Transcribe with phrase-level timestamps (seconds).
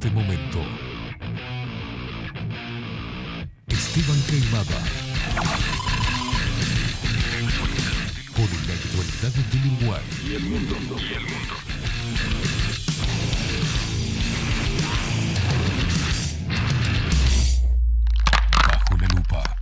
[0.00, 0.60] este momento.
[3.66, 4.78] Esteban Queimada.
[8.36, 10.02] Por la actualidad del Uruguay.
[10.24, 10.76] Y el mundo.
[11.00, 11.54] Y el mundo.
[18.68, 19.56] Bajo la lupa.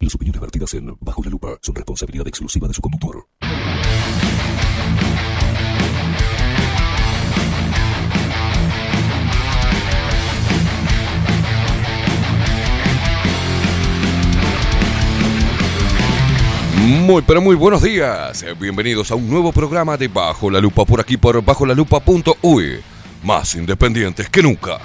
[0.00, 3.24] Las opiniones vertidas en Bajo la Lupa son responsabilidad exclusiva de su conductor.
[16.82, 18.44] Muy, pero muy buenos días.
[18.58, 22.80] Bienvenidos a un nuevo programa de Bajo la Lupa por aquí por bajolalupa.uy.
[23.22, 24.80] Más independientes que nunca.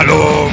[0.00, 0.47] Hello.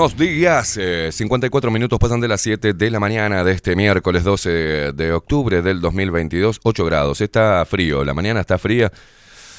[0.00, 0.78] Buenos días.
[0.80, 5.12] Eh, 54 minutos pasan de las 7 de la mañana de este miércoles 12 de
[5.12, 7.20] octubre del 2022, 8 grados.
[7.20, 8.90] Está frío, la mañana está fría.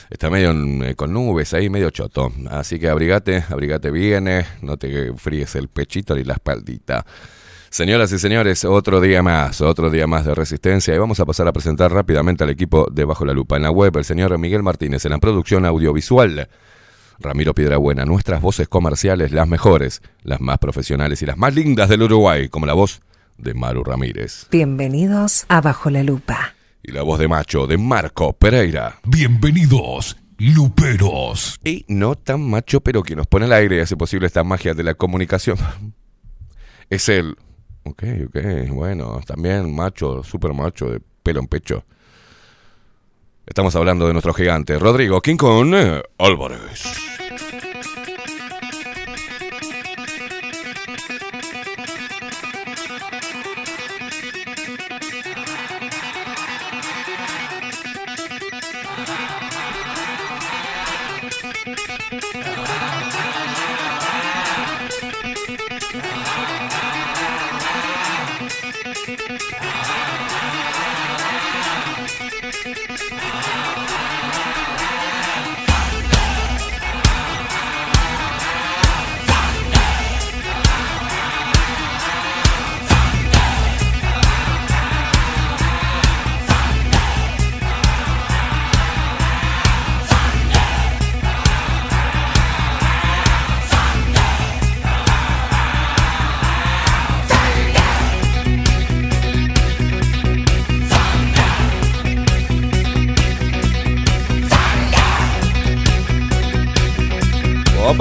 [0.10, 0.52] Está medio
[0.84, 2.32] eh, con nubes ahí, medio choto.
[2.50, 7.06] Así que abrigate, abrigate bien, eh, no te fríes el pechito ni la espaldita.
[7.70, 11.48] Señoras y señores, otro día más, otro día más de resistencia y vamos a pasar
[11.50, 13.58] a presentar rápidamente al equipo de Bajo la Lupa.
[13.58, 16.50] En la web, el señor Miguel Martínez, en la producción audiovisual,
[17.22, 22.04] Ramiro Piedrabuena, nuestras voces comerciales, las mejores, las más profesionales y las más lindas del
[22.04, 23.02] Uruguay, como la voz
[23.38, 24.48] de Maru Ramírez.
[24.52, 26.56] Bienvenidos a Bajo la Lupa.
[26.84, 29.00] y la voz de macho de Marco Pereira.
[29.04, 31.60] Bienvenidos, Luperos.
[31.64, 34.74] Y no tan macho, pero que nos pone al aire y hace posible esta magia
[34.74, 35.58] de la comunicación.
[36.90, 37.38] Es él.
[37.84, 38.38] Ok, ok,
[38.72, 41.86] bueno, también macho, super macho, de pelo en pecho.
[43.46, 45.74] Estamos hablando de nuestro gigante, Rodrigo King Kong
[46.18, 46.84] Álvarez.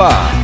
[0.00, 0.39] Opa!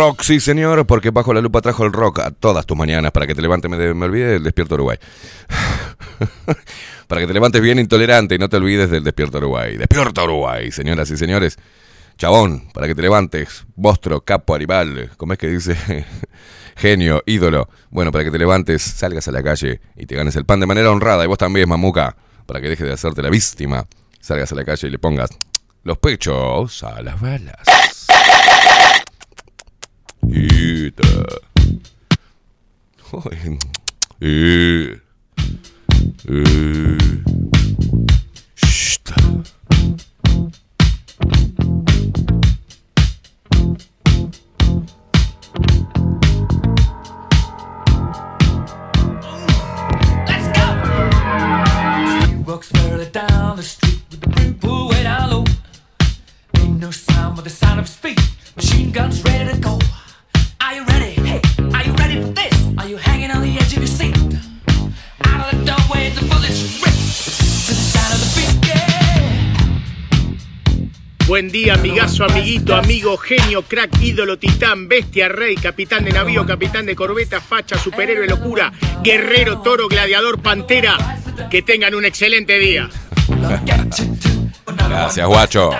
[0.00, 3.26] Rock, sí señor, porque bajo la lupa trajo el rock a todas tus mañanas para
[3.26, 4.96] que te levantes, me, me olvidé del despierto Uruguay.
[7.06, 9.76] para que te levantes bien intolerante y no te olvides del despierto Uruguay.
[9.76, 11.58] Despierto Uruguay, señoras y señores.
[12.16, 13.66] Chabón, para que te levantes.
[13.76, 15.10] Bostro, capo, animal.
[15.18, 15.76] ¿Cómo es que dice?
[16.76, 17.68] Genio, ídolo.
[17.90, 20.66] Bueno, para que te levantes, salgas a la calle y te ganes el pan de
[20.66, 21.24] manera honrada.
[21.24, 23.84] Y vos también, mamuca, para que dejes de hacerte la víctima.
[24.18, 25.28] Salgas a la calle y le pongas
[25.82, 27.58] los pechos a las balas.
[30.32, 31.26] Ita.
[33.12, 33.58] Ay,
[34.20, 35.00] eh.
[36.28, 37.22] Eh.
[38.54, 39.10] Shht.
[39.34, 39.59] Let's
[71.40, 76.84] Buen día, amigazo, amiguito, amigo, genio, crack, ídolo, titán, bestia, rey, capitán de navío, capitán
[76.84, 78.70] de corbeta, facha, superhéroe, locura,
[79.02, 80.98] guerrero, toro, gladiador, pantera.
[81.50, 82.90] Que tengan un excelente día.
[84.86, 85.70] Gracias, guacho.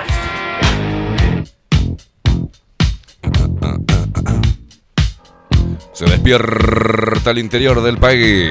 [5.93, 8.51] Se despierta el interior del país.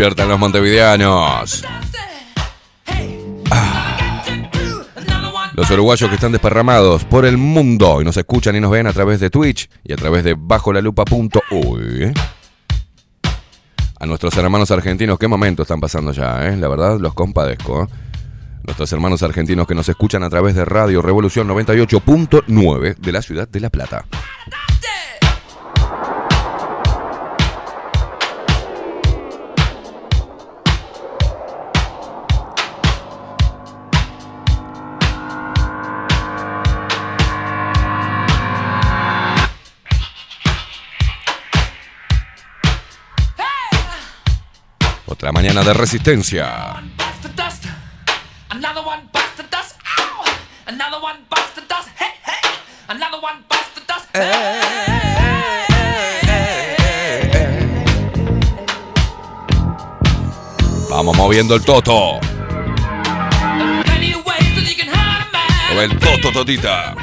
[0.00, 1.62] Despiertan los montevideanos.
[5.52, 8.94] Los uruguayos que están desparramados por el mundo y nos escuchan y nos ven a
[8.94, 12.14] través de Twitch y a travez de bajolalupa.uy.
[13.98, 16.56] A nuestros hermanos argentinos, qué momento están pasando ya, ¿eh?
[16.56, 17.82] La verdad, los compadezco.
[17.82, 17.86] ¿eh?
[18.62, 23.46] Nuestros hermanos argentinos que nos escuchan a través de Radio Revolución 98.9 de la ciudad
[23.46, 24.06] de La Plata.
[53.18, 54.08] One bites the dust.
[60.88, 62.18] Vamos moviendo el toto.
[65.76, 66.94] El toto, totita.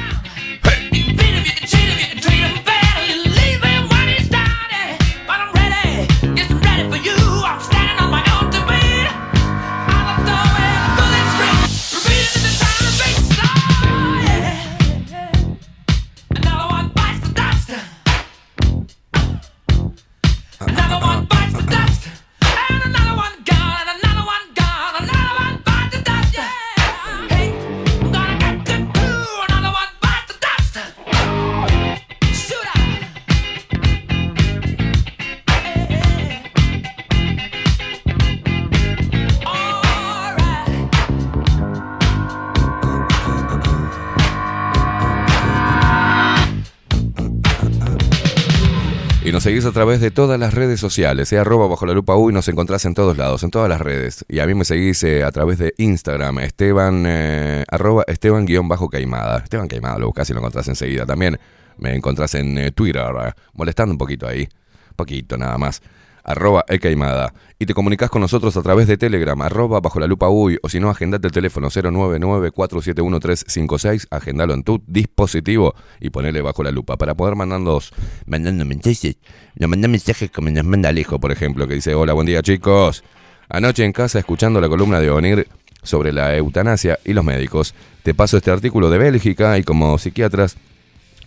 [49.38, 52.28] Nos seguís a través de todas las redes sociales, eh, arroba bajo la lupa U
[52.28, 54.24] y nos encontrás en todos lados, en todas las redes.
[54.28, 58.66] Y a mí me seguís eh, a través de Instagram, Esteban, eh, arroba Esteban guion
[58.66, 59.38] bajo Caimada.
[59.38, 61.06] Esteban Caimada lo buscás y lo encontrás enseguida.
[61.06, 61.38] También
[61.76, 63.04] me encontrás en eh, Twitter,
[63.52, 64.48] molestando un poquito ahí,
[64.96, 65.82] poquito nada más.
[66.28, 67.32] Arroba Ecaimada.
[67.58, 70.68] Y te comunicás con nosotros a través de Telegram, arroba bajo la lupa uy, o
[70.68, 76.98] si no, agendate el teléfono 099-471-356, agendalo en tu dispositivo y ponele bajo la lupa
[76.98, 77.94] para poder mandarnos,
[78.26, 79.16] mandando mensajes,
[79.56, 83.02] no mandar mensajes como nos manda Alejo, por ejemplo, que dice, hola, buen día chicos.
[83.48, 85.48] Anoche en casa escuchando la columna de Onir
[85.82, 90.58] sobre la eutanasia y los médicos, te paso este artículo de Bélgica y como psiquiatras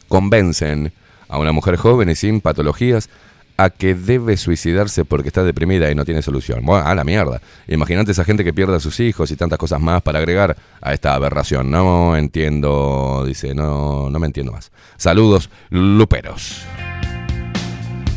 [0.07, 0.93] convencen
[1.27, 3.09] a una mujer joven y sin patologías
[3.63, 6.65] a que debe suicidarse porque está deprimida y no tiene solución.
[6.65, 7.41] Bueno, a la mierda.
[7.67, 10.93] Imagínate esa gente que pierde a sus hijos y tantas cosas más para agregar a
[10.93, 11.69] esta aberración.
[11.69, 14.71] No entiendo, dice, no, no me entiendo más.
[14.97, 16.63] Saludos, luperos.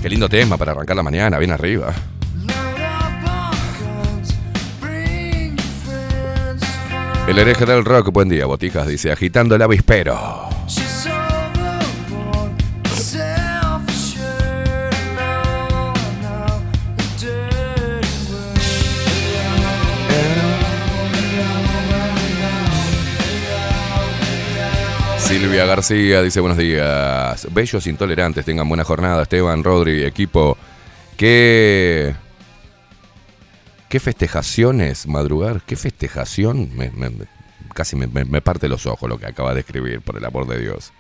[0.01, 1.95] Qué lindo tema para arrancar la mañana, bien arriba.
[7.27, 10.49] El hereje del rock, buen día, botijas, dice, agitando el avispero.
[25.27, 27.49] Silvia García dice buenos días.
[27.53, 29.23] Bellos intolerantes, tengan buena jornada.
[29.23, 30.57] Esteban, Rodri, equipo.
[31.17, 32.15] ¿Qué,
[33.89, 35.63] qué festejaciones madrugar?
[35.67, 36.71] ¿Qué festejación?
[37.75, 40.59] Casi me- me parte los ojos lo que acaba de escribir, por el amor de
[40.59, 40.93] Dios.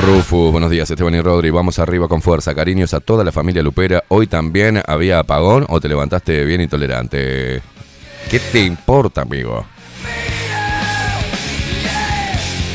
[0.00, 1.50] Rufus, buenos días, Esteban y Rodri.
[1.50, 2.54] Vamos arriba con fuerza.
[2.54, 4.02] Cariños a toda la familia Lupera.
[4.08, 7.62] Hoy también había apagón o te levantaste bien intolerante.
[8.30, 9.66] ¿Qué te importa, amigo?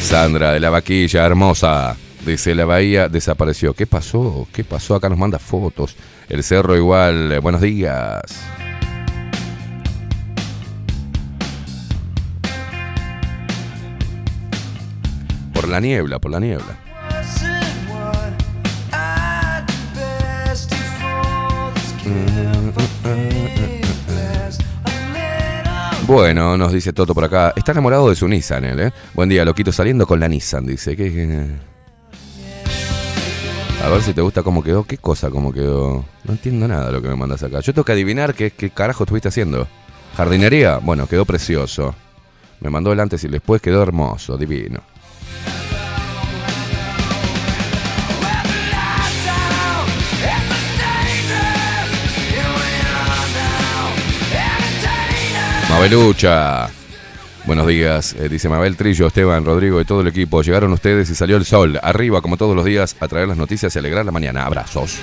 [0.02, 1.96] Sandra de la vaquilla, hermosa.
[2.26, 3.74] Dice, la bahía desapareció.
[3.74, 4.48] ¿Qué pasó?
[4.54, 4.96] ¿Qué pasó?
[4.96, 5.96] Acá nos manda fotos.
[6.30, 7.32] El cerro igual.
[7.32, 8.22] Eh, Buenos días.
[15.54, 16.78] Por la niebla, por la niebla.
[26.08, 27.52] Bueno, nos dice Toto por acá.
[27.54, 28.92] Está enamorado de su Nissan, él, ¿eh?
[29.14, 30.96] Buen día, loquito, saliendo con la Nissan, dice.
[30.96, 31.50] ¿Qué?
[33.84, 34.86] A ver si te gusta cómo quedó.
[34.86, 36.06] ¿Qué cosa cómo quedó?
[36.24, 37.60] No entiendo nada lo que me mandas acá.
[37.60, 39.68] Yo tengo que adivinar qué, qué carajo estuviste haciendo.
[40.16, 40.78] ¿Jardinería?
[40.78, 41.94] Bueno, quedó precioso.
[42.62, 44.80] Me mandó el antes y después, quedó hermoso, divino.
[55.70, 56.70] Mabelucha.
[57.46, 60.42] Buenos días, eh, dice Mabel Trillo, Esteban, Rodrigo y todo el equipo.
[60.42, 61.80] Llegaron ustedes y salió el sol.
[61.82, 64.46] Arriba, como todos los días, a traer las noticias y alegrar la mañana.
[64.46, 65.00] Abrazos.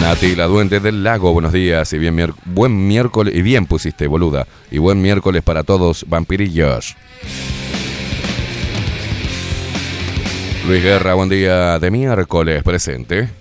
[0.00, 3.34] Nati, la duende del lago, buenos días y bien buen miércoles.
[3.34, 4.46] Y bien pusiste, boluda.
[4.70, 6.96] Y buen miércoles para todos, vampirillos.
[10.66, 13.37] Luis Guerra, buen día de miércoles, presente.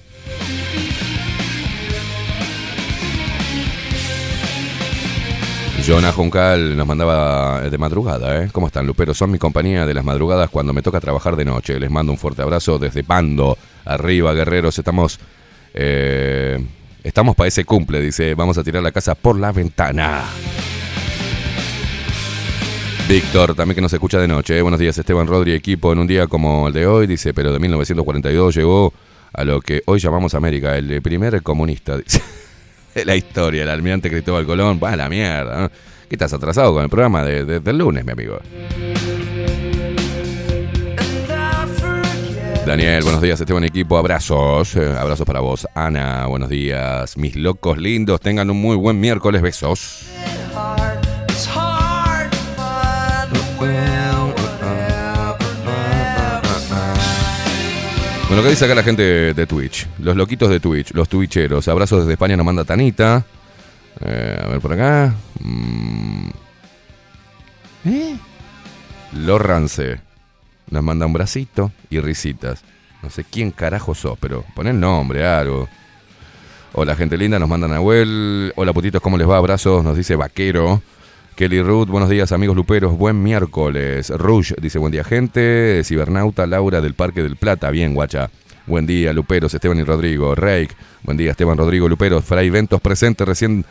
[5.88, 8.50] Jonah Juncal nos mandaba de madrugada, ¿eh?
[8.52, 9.14] ¿Cómo están, Lupero?
[9.14, 11.80] Son mi compañía de las madrugadas cuando me toca trabajar de noche.
[11.80, 13.58] Les mando un fuerte abrazo desde Pando.
[13.86, 14.78] Arriba, guerreros.
[14.78, 15.18] Estamos.
[15.74, 16.62] eh,
[17.06, 18.36] estamos para ese cumple, dice.
[18.36, 20.26] Vamos a tirar la casa por la ventana.
[23.08, 24.58] Víctor, también que nos escucha de noche.
[24.58, 24.62] ¿eh?
[24.62, 25.94] Buenos días, Esteban Rodri, equipo.
[25.94, 28.94] En un día como el de hoy, dice, pero de 1942 llegó
[29.32, 32.22] a lo que hoy llamamos América, el primer comunista, dice.
[33.06, 34.80] la historia, el almirante Cristóbal Colón.
[34.84, 35.70] Va a la mierda, ¿no?
[35.70, 38.40] ¿Qué estás atrasado con el programa de- de- del lunes, mi amigo?
[42.66, 45.66] Daniel, buenos días, Esteban equipo, abrazos, eh, abrazos para vos.
[45.74, 50.06] Ana, buenos días, mis locos lindos, tengan un muy buen miércoles, besos.
[58.38, 59.88] Bueno, ¿qué dice acá la gente de Twitch?
[59.98, 61.68] Los loquitos de Twitch, los twitcheros.
[61.70, 63.26] Abrazos desde España nos manda Tanita.
[64.00, 65.16] Eh, a ver por acá.
[65.40, 66.30] Mm.
[67.86, 68.16] ¿Eh?
[69.14, 70.02] Lorrance.
[70.70, 72.62] Nos manda un bracito y risitas.
[73.02, 75.68] No sé quién carajo sos, pero pon el nombre, algo.
[76.74, 78.54] Hola, gente linda, nos manda Nahuel.
[78.56, 79.38] Hola, putitos, ¿cómo les va?
[79.38, 80.84] Abrazos, nos dice Vaquero.
[81.38, 82.98] Kelly Ruth, buenos días, amigos luperos.
[82.98, 84.10] Buen miércoles.
[84.10, 85.84] Rush dice buen día, gente.
[85.84, 87.70] Cibernauta Laura del Parque del Plata.
[87.70, 88.32] Bien, guacha.
[88.66, 90.34] Buen día, Luperos, Esteban y Rodrigo.
[90.34, 92.26] Reik, buen día, Esteban Rodrigo, Luperos.
[92.26, 93.66] Fray Ventos presente, recién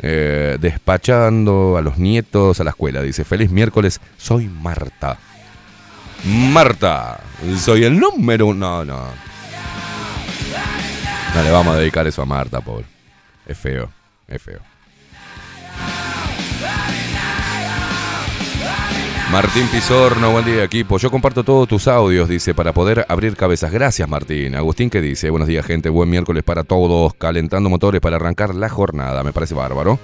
[0.00, 3.00] eh, despachando a los nietos a la escuela.
[3.00, 5.16] Dice, feliz miércoles, soy Marta.
[6.24, 7.20] Marta,
[7.60, 8.84] soy el número uno.
[8.84, 9.04] No, no.
[11.32, 12.86] No le vamos a dedicar eso a Marta, pobre.
[13.46, 13.88] Es feo,
[14.26, 14.73] es feo.
[19.32, 20.98] Martín Pizorno, buen día equipo.
[20.98, 23.72] Yo comparto todos tus audios, dice, para poder abrir cabezas.
[23.72, 24.54] Gracias, Martín.
[24.54, 25.30] Agustín, ¿qué dice?
[25.30, 25.88] Buenos días, gente.
[25.88, 27.14] Buen miércoles para todos.
[27.14, 29.24] Calentando motores para arrancar la jornada.
[29.24, 29.98] Me parece bárbaro.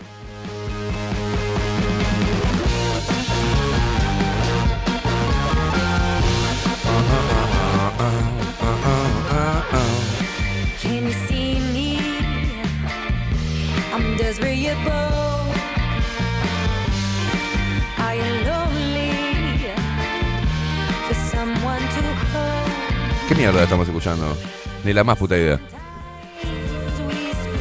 [23.40, 24.36] Mierda estamos escuchando?
[24.84, 25.58] Ni la más puta idea.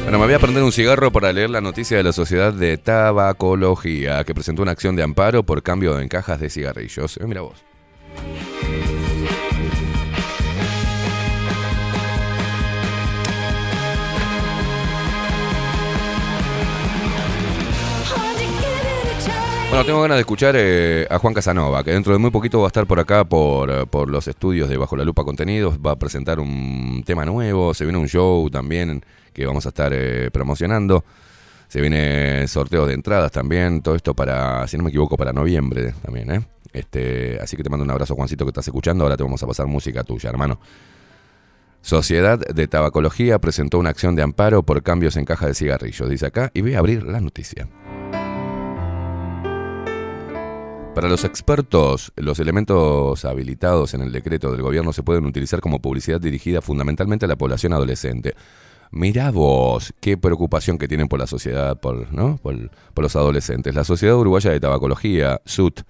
[0.02, 2.76] Bueno, me voy a prender un cigarro para leer la noticia de la Sociedad de
[2.76, 7.16] Tabacología, que presentó una acción de amparo por cambio en cajas de cigarrillos.
[7.16, 7.64] Eh, mira vos.
[19.70, 22.66] Bueno, tengo ganas de escuchar eh, a Juan Casanova, que dentro de muy poquito va
[22.66, 25.92] a estar por acá por, eh, por los estudios de Bajo la Lupa Contenidos, va
[25.92, 30.28] a presentar un tema nuevo, se viene un show también que vamos a estar eh,
[30.32, 31.04] promocionando,
[31.68, 35.94] se viene sorteos de entradas también, todo esto para, si no me equivoco, para noviembre
[36.02, 36.44] también, ¿eh?
[36.72, 39.46] Este, así que te mando un abrazo, Juancito, que estás escuchando, ahora te vamos a
[39.46, 40.58] pasar música tuya, hermano.
[41.80, 46.26] Sociedad de Tabacología presentó una acción de amparo por cambios en caja de cigarrillos, dice
[46.26, 47.68] acá, y voy a abrir la noticia.
[50.94, 55.80] Para los expertos, los elementos habilitados en el decreto del gobierno se pueden utilizar como
[55.80, 58.34] publicidad dirigida fundamentalmente a la población adolescente.
[58.90, 62.38] Mirá vos, qué preocupación que tienen por la sociedad, por, ¿no?
[62.42, 63.74] por, por los adolescentes.
[63.74, 65.82] La Sociedad Uruguaya de Tabacología, SUT,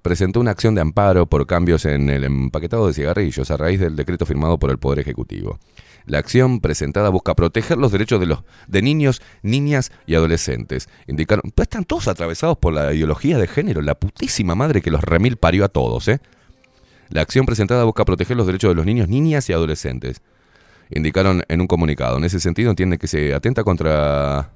[0.00, 3.94] presentó una acción de amparo por cambios en el empaquetado de cigarrillos a raíz del
[3.94, 5.58] decreto firmado por el Poder Ejecutivo.
[6.06, 10.88] La acción presentada busca proteger los derechos de los de niños, niñas y adolescentes.
[11.06, 15.02] Indicaron, pues están todos atravesados por la ideología de género, la putísima madre que los
[15.02, 16.20] remil parió a todos, ¿eh?
[17.08, 20.22] La acción presentada busca proteger los derechos de los niños, niñas y adolescentes.
[20.90, 22.16] Indicaron en un comunicado.
[22.18, 24.50] En ese sentido entiende que se atenta contra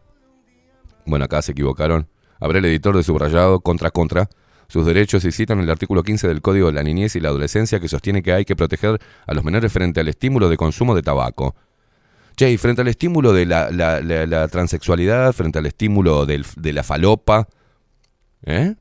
[1.10, 2.08] bueno, acá se equivocaron.
[2.38, 4.28] Habrá el editor de subrayado contra contra
[4.70, 7.80] sus derechos y citan el artículo 15 del Código de la Niñez y la Adolescencia
[7.80, 11.02] que sostiene que hay que proteger a los menores frente al estímulo de consumo de
[11.02, 11.56] tabaco.
[12.36, 16.72] Che, y frente al estímulo de la, la- la- la transexualidad, frente al estímulo de
[16.72, 17.48] la falopa,
[18.44, 18.76] ¿eh?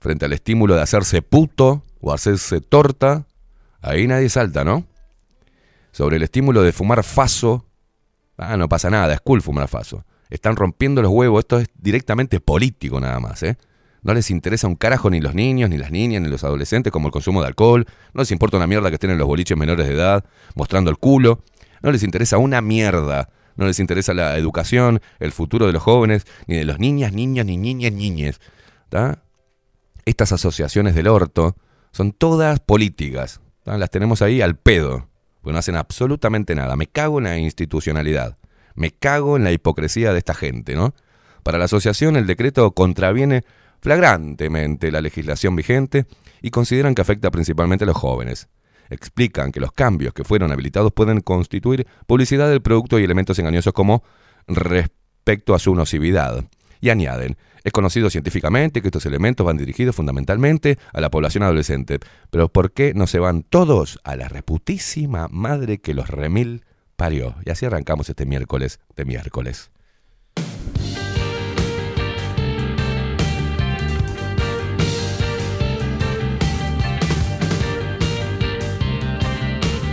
[0.00, 3.26] Frente al estímulo de hacerse puto o hacerse torta,
[3.80, 4.84] ahí nadie salta, ¿no?
[5.92, 7.64] Sobre el estímulo de fumar faso,
[8.36, 10.04] ah, no pasa nada, es cool fumar faso.
[10.28, 13.56] Están rompiendo los huevos, esto es directamente político nada más, ¿eh?
[14.02, 17.06] No les interesa un carajo ni los niños, ni las niñas, ni los adolescentes como
[17.08, 17.86] el consumo de alcohol.
[18.12, 20.98] No les importa una mierda que estén en los boliches menores de edad mostrando el
[20.98, 21.40] culo.
[21.82, 23.28] No les interesa una mierda.
[23.56, 27.46] No les interesa la educación, el futuro de los jóvenes, ni de los niñas, niños,
[27.46, 28.40] ni niñas, niñes.
[28.88, 29.22] ¿tá?
[30.04, 31.56] Estas asociaciones del orto
[31.92, 33.40] son todas políticas.
[33.64, 35.08] Las tenemos ahí al pedo,
[35.40, 36.76] porque no hacen absolutamente nada.
[36.76, 38.38] Me cago en la institucionalidad.
[38.74, 40.94] Me cago en la hipocresía de esta gente, ¿no?
[41.42, 43.44] Para la asociación el decreto contraviene
[43.82, 46.06] flagrantemente la legislación vigente
[46.40, 48.48] y consideran que afecta principalmente a los jóvenes.
[48.88, 53.72] Explican que los cambios que fueron habilitados pueden constituir publicidad del producto y elementos engañosos
[53.72, 54.04] como
[54.46, 56.44] respecto a su nocividad.
[56.80, 61.98] Y añaden, es conocido científicamente que estos elementos van dirigidos fundamentalmente a la población adolescente.
[62.30, 66.64] Pero ¿por qué no se van todos a la reputísima madre que los remil
[66.96, 67.34] parió?
[67.44, 69.70] Y así arrancamos este miércoles de miércoles.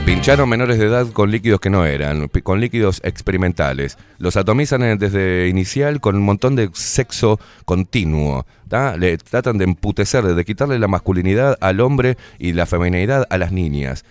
[0.09, 3.95] Pincharon menores de edad con líquidos que no eran, con líquidos experimentales.
[4.17, 8.47] Los atomizan desde inicial con un montón de sexo continuo.
[8.67, 8.97] ¿tá?
[8.97, 13.51] Le tratan de emputecer, de quitarle la masculinidad al hombre y la feminidad a las
[13.51, 14.03] niñas.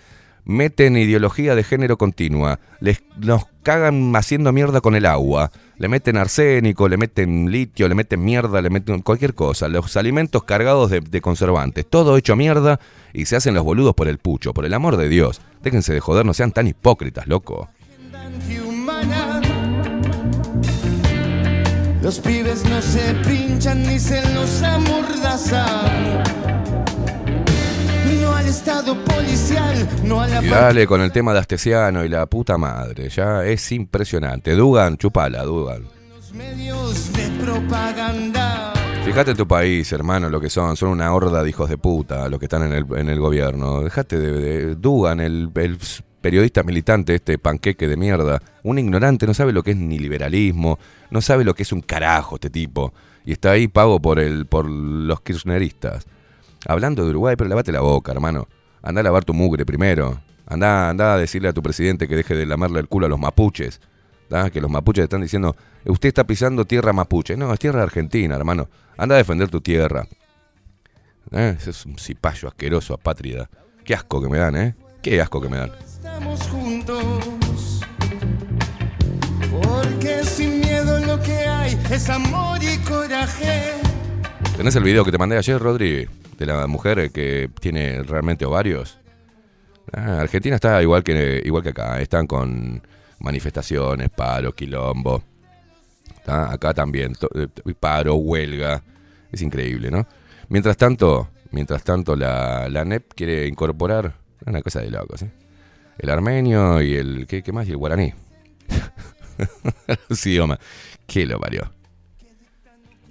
[0.49, 2.59] Meten ideología de género continua.
[2.79, 5.51] Les, nos cagan haciendo mierda con el agua.
[5.77, 9.67] Le meten arsénico, le meten litio, le meten mierda, le meten cualquier cosa.
[9.67, 11.85] Los alimentos cargados de, de conservantes.
[11.87, 12.79] Todo hecho mierda
[13.13, 14.51] y se hacen los boludos por el pucho.
[14.51, 15.39] Por el amor de Dios.
[15.61, 17.69] Déjense de joder, no sean tan hipócritas, loco.
[22.01, 26.23] Los pibes no se pinchan ni se los amordazan.
[28.49, 32.57] Estado policial, no a la Y dale con el tema de Astesiano y la puta
[32.57, 33.07] madre.
[33.09, 34.53] Ya es impresionante.
[34.55, 35.83] Dugan, chupala, Dugan.
[36.09, 38.73] los medios de propaganda.
[39.05, 40.75] Fíjate en tu país, hermano, lo que son.
[40.77, 43.81] Son una horda de hijos de puta los que están en el, en el gobierno.
[43.81, 45.77] Dejate de, de- Dugan, el, el
[46.21, 48.41] periodista militante, este panqueque de mierda.
[48.63, 50.79] Un ignorante, no sabe lo que es ni liberalismo,
[51.11, 52.93] no sabe lo que es un carajo este tipo.
[53.25, 56.07] Y está ahí pago por, el, por los kirchneristas.
[56.67, 58.47] Hablando de Uruguay, pero lavate la boca, hermano.
[58.81, 60.21] Anda a lavar tu mugre primero.
[60.45, 63.19] Anda, anda a decirle a tu presidente que deje de lamarle el culo a los
[63.19, 63.79] mapuches.
[64.29, 64.49] ¿tá?
[64.49, 67.35] Que los mapuches están diciendo, usted está pisando tierra mapuche.
[67.35, 68.69] No, es tierra argentina, hermano.
[68.97, 70.07] Anda a defender tu tierra.
[71.31, 71.55] ¿Eh?
[71.57, 73.49] Ese es un cipayo asqueroso, apátrida.
[73.83, 74.75] Qué asco que me dan, ¿eh?
[75.01, 75.71] Qué asco que me dan.
[75.83, 77.81] Estamos juntos.
[79.51, 83.88] Porque sin miedo lo que hay es amor y coraje.
[84.59, 86.05] ¿Tenés el video que te mandé ayer, Rodri?
[86.37, 88.99] De la mujer que tiene realmente ovarios.
[89.93, 92.01] Ah, Argentina está igual que, igual que acá.
[92.01, 92.85] Están con
[93.19, 95.23] manifestaciones, paro, quilombo.
[96.25, 97.13] Acá también.
[97.35, 97.47] eh,
[97.79, 98.83] Paro, huelga.
[99.31, 100.05] Es increíble, ¿no?
[100.49, 105.31] Mientras tanto, mientras tanto la, la NEP quiere incorporar una cosa de locos, ¿eh?
[105.99, 107.27] El armenio y el...
[107.27, 107.65] ¿Qué, qué más?
[107.65, 108.13] Y el guaraní.
[110.09, 110.59] Los idiomas.
[111.07, 111.78] ¿Qué lo parió?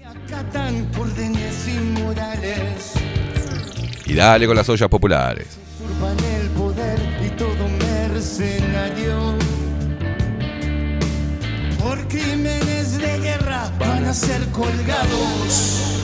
[0.08, 2.94] Acatan órdenes inmorales.
[4.06, 5.58] Y dale con las ollas populares.
[5.78, 9.34] Usurpan el poder y todo mercenario.
[11.78, 15.98] Por crímenes de guerra van a ser colgados.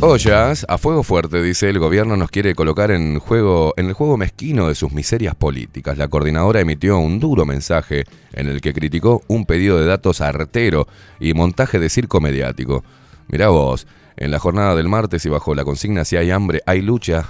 [0.00, 4.18] Ollas, a fuego fuerte, dice el gobierno nos quiere colocar en juego en el juego
[4.18, 5.96] mezquino de sus miserias políticas.
[5.96, 8.04] La coordinadora emitió un duro mensaje
[8.34, 10.86] en el que criticó un pedido de datos artero
[11.18, 12.84] y montaje de circo mediático.
[13.28, 13.86] Mirá vos,
[14.18, 17.24] en la jornada del martes y bajo la consigna si hay hambre, hay lucha.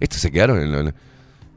[0.00, 0.94] Estos se quedaron en,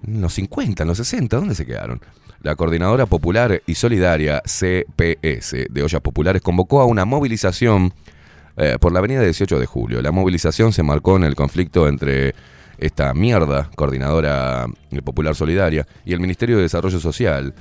[0.08, 2.00] en los 50, en los 60, ¿dónde se quedaron?
[2.42, 7.94] La Coordinadora Popular y Solidaria, CPS, de Ollas Populares, convocó a una movilización
[8.58, 10.02] eh, por la avenida 18 de julio.
[10.02, 12.36] La movilización se marcó en el conflicto entre
[12.78, 14.68] esta mierda, Coordinadora
[15.04, 17.54] Popular Solidaria, y el Ministerio de Desarrollo Social.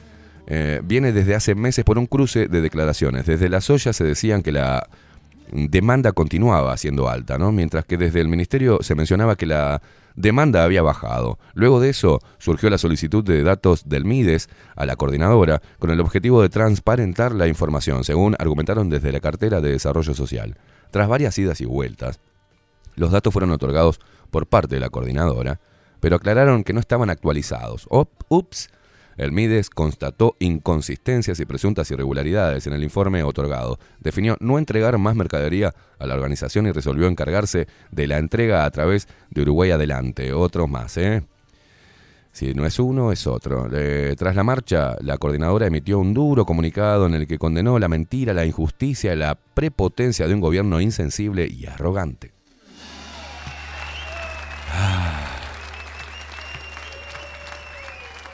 [0.46, 3.26] Eh, viene desde hace meses por un cruce de declaraciones.
[3.26, 4.88] Desde las ollas se decían que la
[5.52, 7.52] demanda continuaba siendo alta, ¿no?
[7.52, 9.82] Mientras que desde el ministerio se mencionaba que la
[10.16, 11.38] demanda había bajado.
[11.54, 16.00] Luego de eso surgió la solicitud de datos del MIDES a la coordinadora con el
[16.00, 20.56] objetivo de transparentar la información, según argumentaron desde la cartera de Desarrollo Social.
[20.92, 22.20] Tras varias idas y vueltas,
[22.96, 23.98] los datos fueron otorgados
[24.30, 25.58] por parte de la coordinadora,
[26.00, 27.88] pero aclararon que no estaban actualizados.
[28.28, 28.68] Ups,
[29.16, 33.78] el MIDES constató inconsistencias y presuntas irregularidades en el informe otorgado.
[34.00, 38.70] Definió no entregar más mercadería a la organización y resolvió encargarse de la entrega a
[38.70, 40.34] través de Uruguay Adelante.
[40.34, 41.22] Otros más, ¿eh?
[42.32, 43.68] Si no es uno, es otro.
[43.70, 47.88] Eh, tras la marcha, la coordinadora emitió un duro comunicado en el que condenó la
[47.88, 52.32] mentira, la injusticia y la prepotencia de un gobierno insensible y arrogante.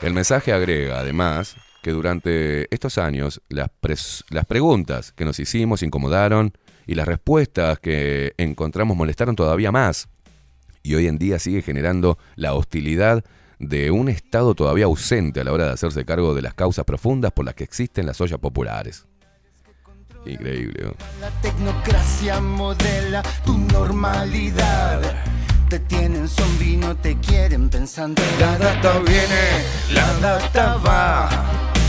[0.01, 3.69] El mensaje agrega, además, que durante estos años las
[4.47, 6.53] preguntas que nos hicimos incomodaron
[6.87, 10.07] y las respuestas que encontramos molestaron todavía más.
[10.81, 13.25] y hoy en día sigue generando la hostilidad
[13.59, 17.31] de un Estado todavía ausente a la hora de hacerse cargo de las causas profundas
[17.31, 19.05] por las que existen las ollas populares.
[20.25, 20.83] Increíble.
[20.83, 20.93] ¿no?
[21.21, 25.01] La tecnocracia modela tu normalidad.
[25.69, 28.21] Te tienen zombie, no te quieren pensando.
[28.39, 31.29] La data viene, la data va.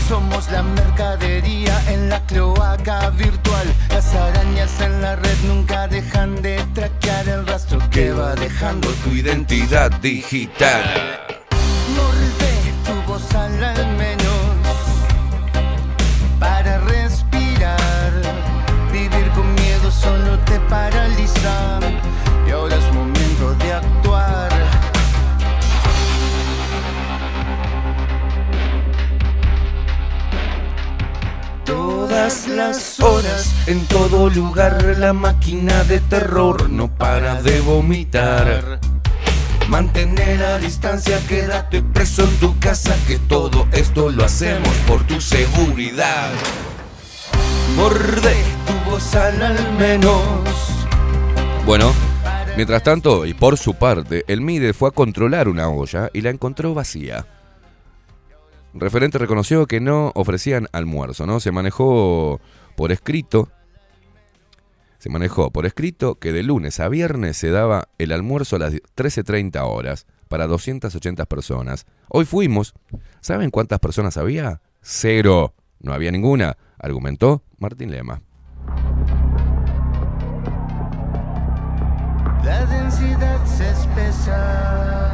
[0.07, 3.67] Somos la mercadería en la cloaca virtual.
[3.89, 9.11] Las arañas en la red nunca dejan de traquear el rastro que va dejando tu
[9.11, 11.40] identidad digital.
[32.21, 38.79] Todas las horas, en todo lugar, la máquina de terror no para de vomitar.
[39.67, 45.19] Mantener la distancia, quédate preso en tu casa, que todo esto lo hacemos por tu
[45.19, 46.29] seguridad.
[47.75, 48.35] Morde
[48.67, 50.21] tu voz al al menos.
[51.65, 51.91] Bueno,
[52.55, 56.29] mientras tanto, y por su parte, el MIDE fue a controlar una olla y la
[56.29, 57.25] encontró vacía.
[58.73, 61.39] Referente reconoció que no ofrecían almuerzo, ¿no?
[61.39, 62.39] Se manejó
[62.75, 63.49] por escrito.
[64.97, 68.73] Se manejó por escrito que de lunes a viernes se daba el almuerzo a las
[68.73, 71.85] 13.30 horas para 280 personas.
[72.07, 72.73] Hoy fuimos.
[73.19, 74.61] ¿Saben cuántas personas había?
[74.81, 75.53] Cero.
[75.79, 78.21] No había ninguna, argumentó Martín Lema.
[82.43, 85.10] La densidad se espesa.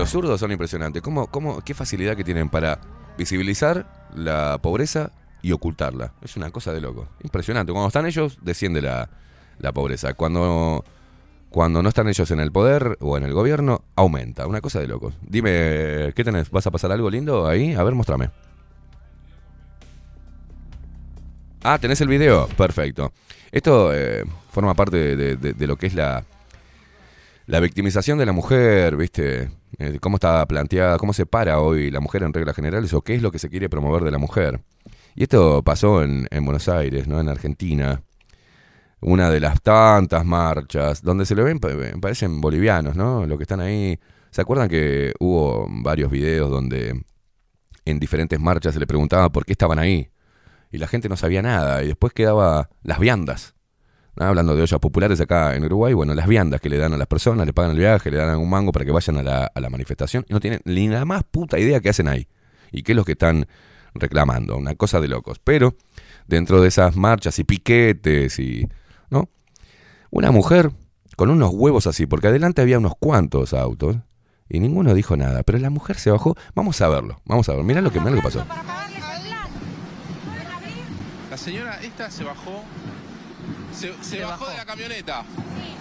[0.00, 1.02] Los zurdos son impresionantes.
[1.02, 2.80] ¿Cómo, cómo, ¿Qué facilidad que tienen para
[3.18, 6.12] visibilizar la pobreza y ocultarla?
[6.22, 7.06] Es una cosa de loco.
[7.22, 7.72] Impresionante.
[7.72, 9.10] Cuando están ellos, desciende la,
[9.58, 10.14] la pobreza.
[10.14, 10.84] Cuando,
[11.50, 14.46] cuando no están ellos en el poder o en el gobierno, aumenta.
[14.46, 15.14] Una cosa de locos.
[15.20, 16.50] Dime, ¿qué tenés?
[16.50, 17.74] ¿Vas a pasar algo lindo ahí?
[17.74, 18.30] A ver, mostrame.
[21.62, 22.48] Ah, ¿tenés el video?
[22.48, 23.12] Perfecto.
[23.52, 26.24] Esto eh, forma parte de, de- de- de lo que es la,
[27.46, 29.50] la victimización de la mujer, ¿viste?
[29.78, 33.14] Eh, cómo está planteada, cómo se para hoy la mujer en reglas generales o qué
[33.14, 34.62] es lo que se quiere promover de la mujer.
[35.14, 37.20] Y esto pasó en, en Buenos Aires, ¿no?
[37.20, 38.02] En Argentina.
[39.00, 43.26] Una de las tantas marchas donde se le ven, pa- parecen bolivianos, ¿no?
[43.26, 43.98] Los que están ahí.
[44.30, 47.02] ¿Se acuerdan que hubo varios videos donde
[47.84, 50.10] en diferentes marchas se le preguntaba por qué estaban ahí?
[50.70, 51.82] Y la gente no sabía nada.
[51.82, 53.54] Y después quedaba las viandas.
[54.20, 54.26] ¿No?
[54.26, 57.08] Hablando de ollas populares acá en Uruguay, bueno, las viandas que le dan a las
[57.08, 59.60] personas, le pagan el viaje, le dan algún mango para que vayan a la, a
[59.60, 62.28] la manifestación y no tienen ni la más puta idea qué hacen ahí
[62.70, 63.46] y qué es lo que están
[63.94, 65.40] reclamando, una cosa de locos.
[65.42, 65.74] Pero
[66.26, 68.68] dentro de esas marchas y piquetes y,
[69.08, 69.30] ¿no?
[70.10, 70.70] Una mujer
[71.16, 73.96] con unos huevos así, porque adelante había unos cuantos autos
[74.48, 77.64] y ninguno dijo nada, pero la mujer se bajó, vamos a verlo, vamos a ver,
[77.64, 78.44] mirá lo que, mirá lo que pasó.
[81.30, 82.64] La señora esta se bajó.
[83.80, 85.22] Se, se bajó, de la camioneta.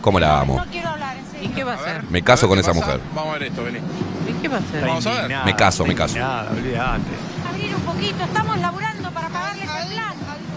[0.01, 0.63] ¿Cómo la amo?
[0.71, 1.49] quiero hablar, en serio.
[1.49, 2.03] ¿Y qué va a hacer?
[2.09, 2.85] Me caso con esa pasa.
[2.85, 3.01] mujer.
[3.13, 3.79] Vamos a ver esto, vení.
[3.79, 4.85] ¿Y qué va a hacer?
[4.85, 5.43] Vamos a ver.
[5.43, 6.17] Me caso, me caso.
[6.17, 10.13] Abrir un poquito, estamos laburando para pagarles el plan.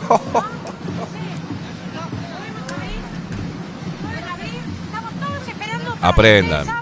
[4.03, 4.61] ¿Pueden abrir?
[4.87, 6.82] Estamos todos esperando para Aprendan.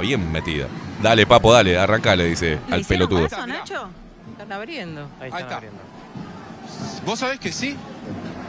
[0.00, 0.66] Bien metida.
[1.02, 3.28] Dale, papo, dale, arranca, le dice ¿Le al pelotudo.
[3.46, 3.88] Nacho?
[4.32, 5.08] Están abriendo.
[5.20, 5.60] Ahí está.
[7.04, 7.76] ¿Vos sabés que sí?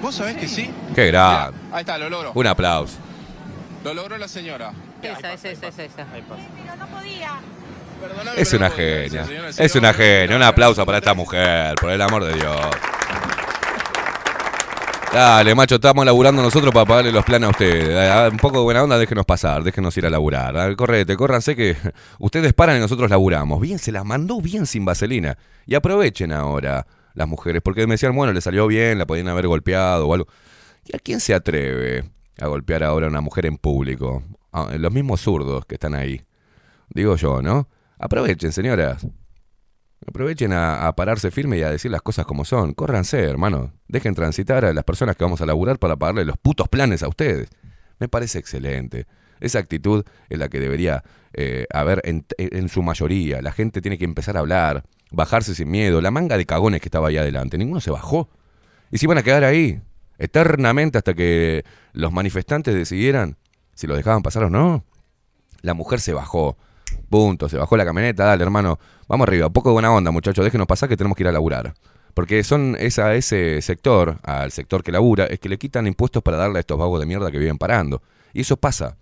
[0.01, 0.69] ¿Vos sabés que sí?
[0.95, 1.57] Qué grande.
[1.71, 2.31] Ahí está, lo logró.
[2.33, 2.97] Un aplauso.
[3.83, 4.71] Lo logró la señora.
[5.01, 6.05] Esa, esa, esa, esa, esa.
[6.11, 7.31] Pero no podía.
[8.01, 9.25] Perdóname, Es una no genia.
[9.25, 10.35] señora, Es una genia.
[10.35, 12.57] Un aplauso para esta mujer, por el amor de Dios.
[15.13, 18.09] Dale, macho, estamos laburando nosotros para pagarle los planes a ustedes.
[18.09, 20.73] Ah, Un poco de buena onda, déjenos pasar, déjenos ir a laburar.
[20.77, 21.75] Correte, córranse que
[22.19, 23.59] ustedes paran y nosotros laburamos.
[23.59, 25.37] Bien, se las mandó bien sin vaselina.
[25.65, 29.47] Y aprovechen ahora las mujeres, porque me decían, bueno, le salió bien, la podían haber
[29.47, 30.27] golpeado o algo.
[30.85, 32.05] ¿Y a quién se atreve
[32.39, 34.23] a golpear ahora a una mujer en público?
[34.53, 36.21] Ah, los mismos zurdos que están ahí.
[36.89, 37.67] Digo yo, ¿no?
[37.99, 39.05] Aprovechen, señoras.
[40.07, 42.73] Aprovechen a, pararse firme y a decir las cosas como son.
[42.73, 43.71] Córranse, hermano.
[43.87, 47.07] Dejen transitar a las personas que vamos a laburar para pagarle los putos planes a
[47.07, 47.49] ustedes.
[47.99, 49.05] Me parece excelente.
[49.39, 53.41] Esa actitud es la que debería eh, haber en, en su mayoría.
[53.41, 56.01] La gente tiene que empezar a hablar, bajarse sin miedo.
[56.01, 58.29] La manga de cagones que estaba ahí adelante, ninguno se bajó.
[58.91, 59.81] Y se iban a quedar ahí,
[60.17, 63.37] eternamente hasta que los manifestantes decidieran
[63.73, 64.83] si los dejaban pasar o no.
[65.61, 66.57] La mujer se bajó.
[67.11, 70.65] Punto, se bajó la camioneta, dale hermano, vamos arriba, poco de buena onda muchachos, déjenos
[70.65, 71.73] pasar que tenemos que ir a laburar.
[72.13, 76.37] Porque son esa, ese sector, al sector que labura, es que le quitan impuestos para
[76.37, 78.01] darle a estos vagos de mierda que viven parando.
[78.31, 78.95] Y eso pasa.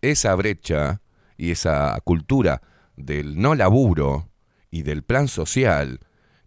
[0.00, 1.02] Esa brecha
[1.36, 2.62] y esa cultura
[2.96, 4.30] del no laburo
[4.70, 6.00] y del plan social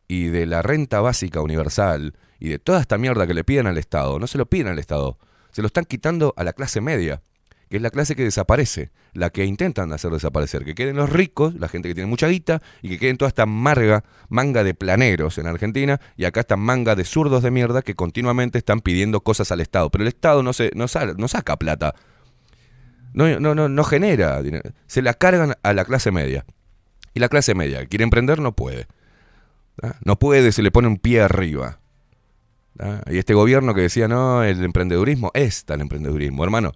[0.07, 3.77] y de la renta básica universal y de toda esta mierda que le piden al
[3.77, 5.19] Estado, no se lo piden al Estado,
[5.51, 7.21] se lo están quitando a la clase media,
[7.69, 11.53] que es la clase que desaparece, la que intentan hacer desaparecer, que queden los ricos,
[11.55, 15.37] la gente que tiene mucha guita, y que queden toda esta marga, manga de planeros
[15.37, 19.51] en Argentina, y acá esta manga de zurdos de mierda que continuamente están pidiendo cosas
[19.51, 19.89] al Estado.
[19.89, 21.93] Pero el Estado no, se, no, sal- no saca plata,
[23.13, 26.45] no, no, no, no genera dinero, se la cargan a la clase media.
[27.13, 28.85] Y la clase media, quiere emprender, no puede.
[29.75, 29.97] ¿tá?
[30.05, 31.79] No puede, se le pone un pie arriba.
[32.77, 33.01] ¿tá?
[33.09, 36.73] Y este gobierno que decía, no, el emprendedurismo, es tal emprendedurismo, hermano.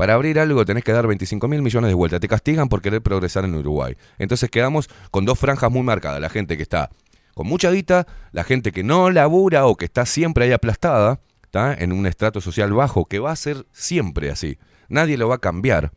[0.00, 2.20] Para abrir algo tenés que dar 25 mil millones de vueltas.
[2.20, 3.98] Te castigan por querer progresar en Uruguay.
[4.16, 6.22] Entonces quedamos con dos franjas muy marcadas.
[6.22, 6.88] La gente que está
[7.34, 11.74] con mucha guita, la gente que no labura o que está siempre ahí aplastada, ¿tá?
[11.74, 14.56] en un estrato social bajo, que va a ser siempre así.
[14.88, 15.92] Nadie lo va a cambiar.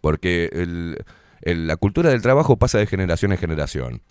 [0.00, 0.96] Porque
[1.42, 4.02] la cultura del trabajo pasa de generación en generación.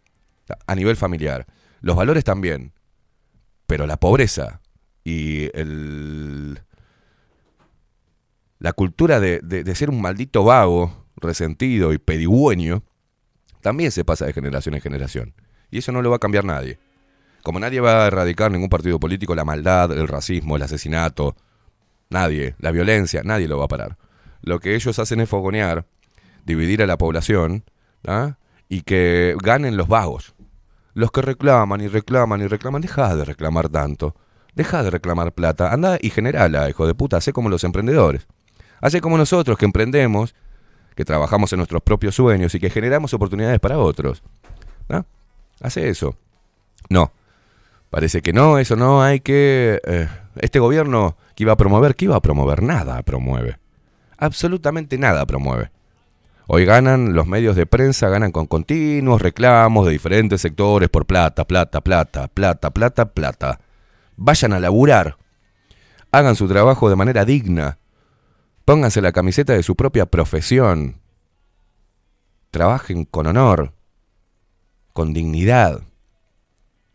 [0.67, 1.47] A nivel familiar.
[1.81, 2.71] Los valores también.
[3.65, 4.61] Pero la pobreza
[5.03, 6.59] y el,
[8.59, 12.83] la cultura de, de- ser un maldito vago, resentido y pedigüeño,
[13.61, 15.33] también se pasa de generación en generación.
[15.69, 16.79] Y eso no lo va a cambiar nadie.
[17.43, 21.35] Como nadie va a erradicar ningún partido político la maldad, el racismo, el asesinato,
[22.09, 23.97] nadie, la violencia, nadie lo va a parar.
[24.41, 25.85] Lo que ellos hacen es fogonear,
[26.45, 27.63] dividir a la población
[28.05, 28.37] ¿ah?
[28.69, 30.33] y que ganen los vagos.
[30.93, 34.15] Los que reclaman y reclaman y reclaman, deja de reclamar tanto.
[34.55, 35.71] Deja de reclamar plata.
[35.71, 37.17] Anda y generala, hijo de puta.
[37.17, 38.25] Hacé como los emprendedores.
[38.81, 40.35] Hacé como nosotros que emprendemos,
[40.95, 44.23] que trabajamos en nuestros propios sueños y que generamos oportunidades para otros.
[44.89, 45.03] ¿Ah?
[45.61, 46.15] Hace eso.
[46.89, 47.11] No.
[47.89, 49.79] Parece que no, eso no, hay que...
[49.85, 50.07] eh,
[50.39, 52.61] este gobierno que iba a promover, ¿qué iba a promover?
[52.61, 53.57] Nada promueve.
[54.17, 55.71] Absolutamente nada promueve.
[56.47, 61.45] Hoy ganan los medios de prensa, ganan con continuos reclamos de diferentes sectores por plata,
[61.45, 63.59] plata, plata, plata, plata, plata.
[64.15, 65.17] Vayan a laburar.
[66.11, 67.77] Hagan su trabajo de manera digna.
[68.67, 70.99] Pónganse la camiseta de su propia profesión.
[72.51, 73.73] Trabajen con honor,
[74.91, 75.83] con dignidad,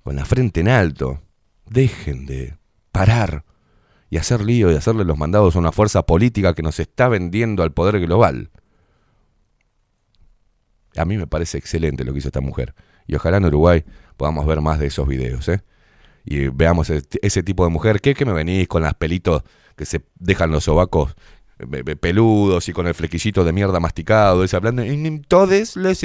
[0.02, 1.22] con la frente en alto.
[1.64, 2.58] Dejen de
[2.90, 3.46] parar
[4.10, 7.62] y hacer lío y hacerle los mandados a una fuerza política que nos está vendiendo
[7.62, 8.50] al poder global.
[10.94, 12.74] A mí me parece excelente lo que hizo esta mujer.
[13.06, 13.82] Y ojalá en Uruguay
[14.18, 15.62] podamos ver más de esos videos, ¿eh?
[16.22, 18.02] Y veamos ese, ese tipo de mujer.
[18.02, 19.42] ¿Qué, ¿Qué me venís con las pelitos
[19.74, 21.16] que se dejan los sobacos
[22.00, 24.44] peludos y con el flequillito de mierda masticado?
[24.44, 24.82] Ese hablando.
[25.28, 26.02] Todos los.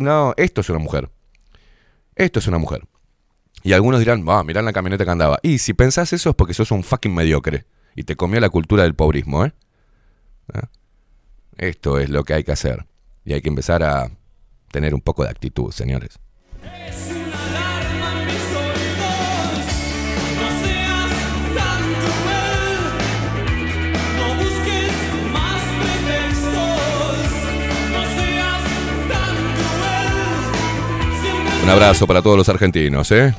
[0.00, 1.10] No, esto es una mujer.
[2.14, 2.86] Esto es una mujer.
[3.62, 5.38] Y algunos dirán, va, mirá la camioneta que andaba.
[5.42, 7.66] Y si pensás eso es porque sos un fucking mediocre.
[7.94, 9.52] Y te comió la cultura del pobrismo, ¿eh?
[10.52, 10.68] ¿Ah?
[11.58, 12.86] Esto es lo que hay que hacer.
[13.24, 14.10] Y hay que empezar a
[14.70, 16.18] tener un poco de actitud, señores.
[31.70, 33.34] Abrazo para todos los argentinos, ¿eh?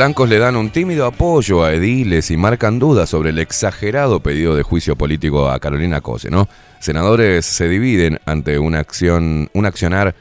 [0.00, 4.56] Blancos le dan un tímido apoyo a ediles y marcan dudas sobre el exagerado pedido
[4.56, 6.48] de juicio político a Carolina Cose, ¿no?
[6.78, 10.14] Senadores se dividen ante una acción, un accionar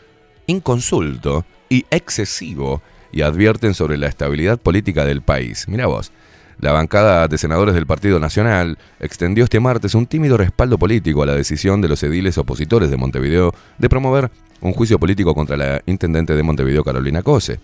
[0.47, 2.81] inconsulto y excesivo
[3.13, 5.65] y advierten sobre la estabilidad política del país.
[5.69, 6.11] Mira vos.
[6.59, 11.25] La bancada de senadores del Partido Nacional extendió este martes un tímido respaldo político a
[11.25, 15.81] la decisión de los ediles opositores de Montevideo de promover un juicio político contra la
[15.85, 17.61] intendente de Montevideo, Carolina Cose.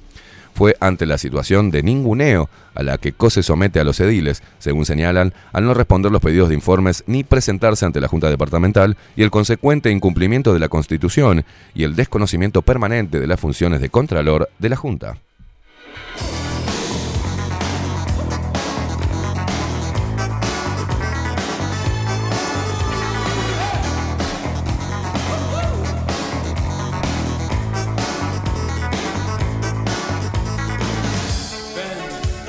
[0.56, 4.86] Fue ante la situación de ninguneo a la que Cose somete a los ediles, según
[4.86, 9.24] señalan, al no responder los pedidos de informes ni presentarse ante la Junta Departamental y
[9.24, 11.44] el consecuente incumplimiento de la Constitución
[11.74, 15.18] y el desconocimiento permanente de las funciones de Contralor de la Junta.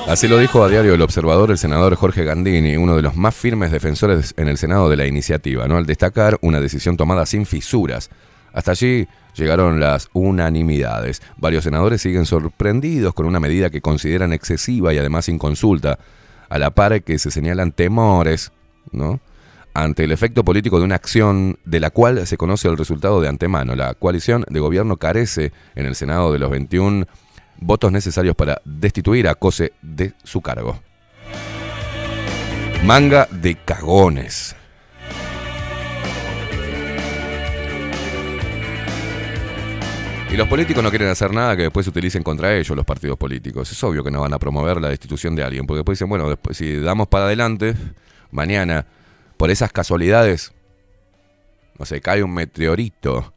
[0.09, 3.35] Así lo dijo a diario El Observador el senador Jorge Gandini, uno de los más
[3.35, 5.77] firmes defensores en el Senado de la iniciativa, ¿no?
[5.77, 8.09] al destacar una decisión tomada sin fisuras.
[8.53, 11.23] Hasta allí llegaron las unanimidades.
[11.37, 15.99] Varios senadores siguen sorprendidos con una medida que consideran excesiva y además sin consulta,
[16.49, 18.53] a la par que se señalan temores,
[18.93, 19.19] ¿no?
[19.75, 23.29] ante el efecto político de una acción de la cual se conoce el resultado de
[23.29, 23.75] antemano.
[23.75, 27.07] La coalición de gobierno carece en el Senado de los 21
[27.59, 30.81] votos necesarios para destituir a Cose de su cargo.
[32.85, 34.55] Manga de cagones.
[40.31, 43.17] Y los políticos no quieren hacer nada que después se utilicen contra ellos, los partidos
[43.17, 43.71] políticos.
[43.71, 46.29] Es obvio que no van a promover la destitución de alguien, porque después dicen, bueno,
[46.29, 47.75] después, si damos para adelante,
[48.31, 48.87] mañana,
[49.37, 50.53] por esas casualidades,
[51.79, 53.33] no sé, cae un meteorito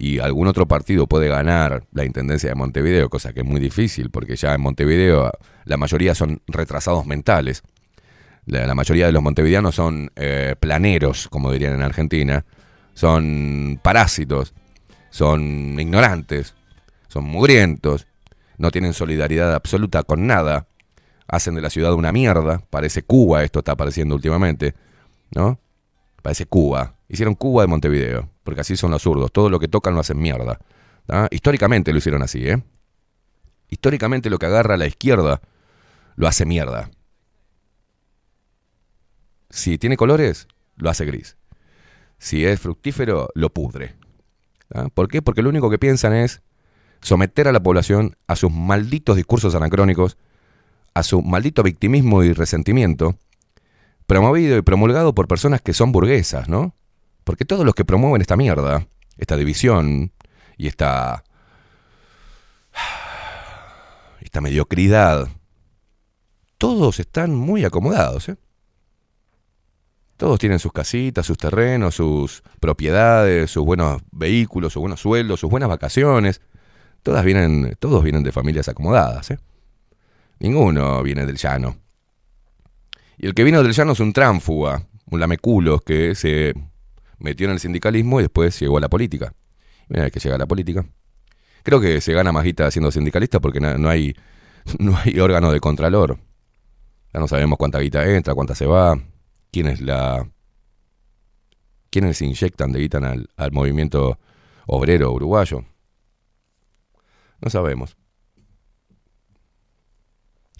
[0.00, 4.08] y algún otro partido puede ganar la Intendencia de Montevideo, cosa que es muy difícil,
[4.08, 5.30] porque ya en Montevideo
[5.66, 7.62] la mayoría son retrasados mentales.
[8.46, 12.46] La, mayoría de los montevideanos son eh, planeros, como dirían en Argentina,
[12.94, 14.54] son parásitos,
[15.10, 16.54] son ignorantes,
[17.08, 18.06] son mugrientos,
[18.56, 20.66] no tienen solidaridad absoluta con nada,
[21.28, 24.74] hacen de la ciudad una mierda, parece Cuba, esto está apareciendo últimamente,
[25.34, 25.60] ¿no?
[26.22, 26.94] Parece Cuba.
[27.10, 30.18] Hicieron Cuba de Montevideo, porque así son los zurdos, todo lo que tocan lo hacen
[30.18, 30.58] mierda.
[31.30, 32.60] Históricamente lo hicieron así, ¿eh?
[33.68, 35.40] Históricamente lo que agarra a la izquierda
[36.16, 36.90] lo hace mierda.
[39.50, 41.36] Si tiene colores, lo hace gris.
[42.18, 43.94] Si es fructífero, lo pudre.
[44.94, 45.22] ¿Por qué?
[45.22, 46.42] Porque lo único que piensan es
[47.00, 50.18] someter a la población a sus malditos discursos anacrónicos,
[50.94, 53.16] a su maldito victimismo y resentimiento,
[54.08, 56.74] promovido y promulgado por personas que son burguesas, ¿no?
[57.30, 60.10] Porque todos los que promueven esta mierda, esta división
[60.56, 61.22] y esta
[64.20, 65.28] esta mediocridad,
[66.58, 68.36] todos están muy acomodados, ¿eh?
[70.16, 75.50] Todos tienen sus casitas, sus terrenos, sus propiedades, sus buenos vehículos, sus buenos sueldos, sus
[75.50, 76.40] buenas vacaciones.
[77.04, 79.38] Todas vienen, todos vienen de familias acomodadas, ¿eh?
[80.40, 81.76] Ninguno viene del llano.
[83.18, 86.54] Y el que vino del llano es un tránfuga, un lameculos que se
[87.20, 89.32] metió en el sindicalismo y después llegó a la política.
[89.88, 90.84] Mira vez que llega a la política.
[91.62, 94.14] Creo que se gana más guita siendo sindicalista porque no, hay,
[94.78, 96.18] no hay órgano de contralor.
[97.12, 98.98] Ya no sabemos cuánta guita entra, cuánta se va,
[99.50, 100.28] quiénes la.
[101.90, 104.18] quiénes se inyectan de guita al, al movimiento
[104.66, 105.64] obrero uruguayo.
[107.40, 107.96] No sabemos.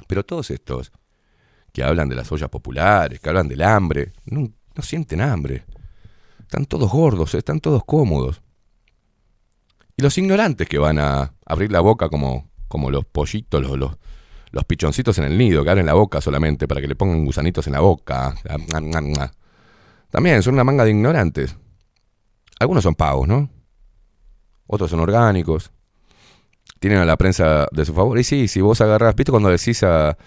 [0.06, 0.92] Pero todos estos
[1.72, 4.52] que hablan de las ollas populares, que hablan del hambre, no
[4.82, 5.64] sienten hambre.
[6.50, 8.42] Están todos gordos, están todos cómodos.
[9.96, 13.96] Y los ignorantes que van a abrir la boca como, como los pollitos, los,
[14.50, 17.68] los, pichoncitos en el nido, que abren la boca solamente para que le pongan gusanitos
[17.68, 18.34] en la boca.
[20.10, 21.56] También son una manga de ignorantes.
[22.58, 23.48] Algunos son pagos, ¿no?
[24.66, 25.70] Otros son orgánicos.
[26.80, 28.18] Tienen a la prensa de su favor.
[28.18, 30.18] Y sí, si vos agarrás, ¿viste cuando decís a,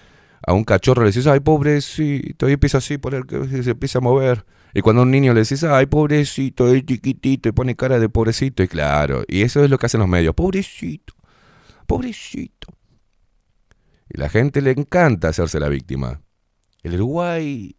[0.48, 3.98] a un cachorro, le decís, ay, pobrecito, y empieza así, por el que se empieza
[4.00, 4.46] a mover.
[4.74, 8.10] Y cuando a un niño le decís, ay, pobrecito, es chiquitito, y pone cara de
[8.10, 11.14] pobrecito, y claro, y eso es lo que hacen los medios, pobrecito,
[11.86, 12.68] pobrecito.
[14.10, 16.22] Y la gente le encanta hacerse la víctima.
[16.82, 17.76] El Uruguay,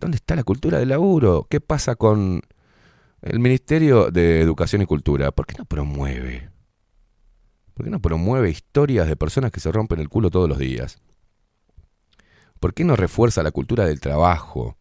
[0.00, 1.46] ¿dónde está la cultura del laburo?
[1.50, 2.40] ¿Qué pasa con
[3.20, 5.32] el Ministerio de Educación y Cultura?
[5.32, 6.50] ¿Por qué no promueve?
[7.74, 10.98] ¿Por qué no promueve historias de personas que se rompen el culo todos los días?
[12.58, 14.78] ¿Por qué no refuerza la cultura del trabajo?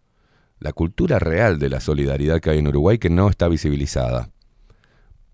[0.66, 4.32] La cultura real de la solidaridad que hay en Uruguay que no está visibilizada.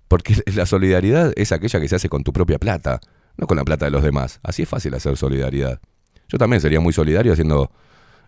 [0.09, 2.99] Porque la solidaridad es aquella que se hace con tu propia plata,
[3.37, 4.41] no con la plata de los demás.
[4.43, 5.79] Así es fácil hacer solidaridad.
[6.27, 7.71] Yo también sería muy solidario haciendo,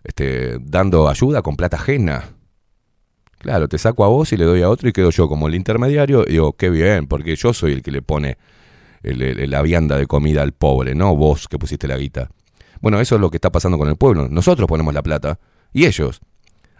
[0.02, 2.30] este, dando ayuda con plata ajena.
[3.36, 5.56] Claro, te saco a vos y le doy a otro y quedo yo como el
[5.56, 8.38] intermediario y digo, qué bien, porque yo soy el que le pone
[9.02, 12.30] la vianda de comida al pobre, no vos que pusiste la guita.
[12.80, 14.26] Bueno, eso es lo que está pasando con el pueblo.
[14.30, 15.38] Nosotros ponemos la plata
[15.74, 16.22] y ellos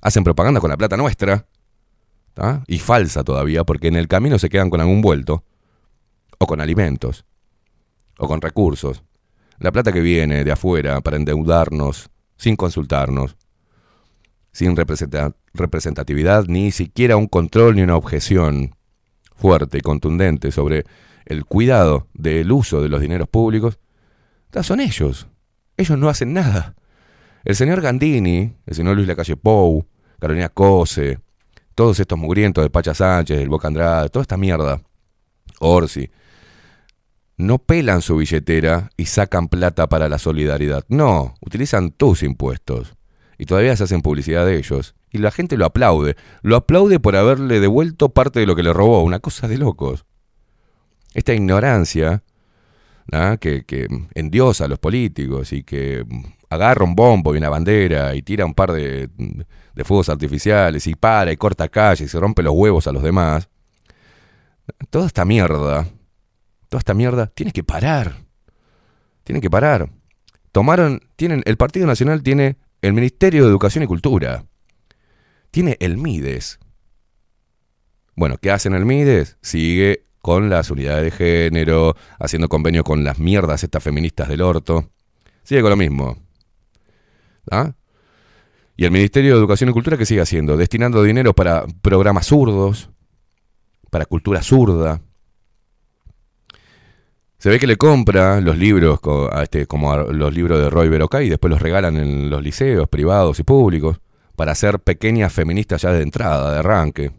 [0.05, 1.47] hacen propaganda con la plata nuestra
[2.67, 5.45] y falsa todavía, porque en el camino se quedan con algún vuelto
[6.39, 7.25] o con alimentos
[8.19, 9.03] o con recursos.
[9.59, 13.37] La plata que viene de afuera para endeudarnos sin consultarnos,
[14.53, 18.77] sin representa- representatividad, ni siquiera un control ni una objeción
[19.37, 20.85] fuerte y contundente sobre
[21.25, 23.79] el cuidado del uso de los dineros públicos,
[24.63, 25.29] son ellos.
[25.77, 26.75] Ellos no hacen nada.
[27.45, 29.87] El señor Gandini, el señor Luis Lacalle Pou,
[30.25, 31.19] Carolina Cose,
[31.75, 34.81] todos estos mugrientos de Pacha Sánchez, el Boca Andrade, toda esta mierda,
[35.61, 36.09] Orsi,
[37.37, 40.87] no pelan su billetera y sacan plata para la solidaridad.
[40.89, 42.95] No, utilizan tus impuestos.
[43.37, 44.95] Y todavía se hacen publicidad de ellos.
[45.11, 46.17] Y la gente lo aplaude.
[46.41, 49.03] Lo aplaude por haberle devuelto parte de lo que le robó.
[49.03, 50.07] Una cosa de locos.
[51.13, 52.23] Esta ignorancia
[53.13, 53.37] ¿ah?
[53.39, 56.07] que, que endiosa a los políticos y que
[56.55, 59.09] agarra un bombo y una bandera y tira un par de,
[59.85, 63.49] fuegos artificiales y para y corta calles y se rompe los huevos a los demás.
[64.91, 65.87] Toda esta mierda
[66.75, 68.25] toda esta mierda, tiene que parar.
[69.23, 69.91] Tiene que parar.
[70.51, 74.45] Tomaron, tienen, el Partido Nacional tiene el Ministerio de Educación y Cultura.
[75.53, 76.59] Tiene el MIDES.
[78.17, 79.39] Bueno, ¿qué hacen el MIDES?
[79.41, 84.91] Sigue con las unidades de género, haciendo convenio con las mierdas estas feministas del orto.
[85.45, 86.24] Sigue con lo mismo.
[87.51, 87.73] ¿Ah?
[88.77, 90.57] Y el Ministerio de Educación y Cultura, ¿qué sigue haciendo?
[90.57, 92.91] Destinando dinero para programas zurdos,
[93.91, 95.01] para cultura zurda.
[97.39, 98.99] Se ve que le compra los libros
[99.43, 103.39] este, como los libros de Roy Berocay y después los regalan en los liceos privados
[103.39, 104.01] y públicos
[104.35, 107.13] para hacer pequeñas feministas ya de entrada, de arranque.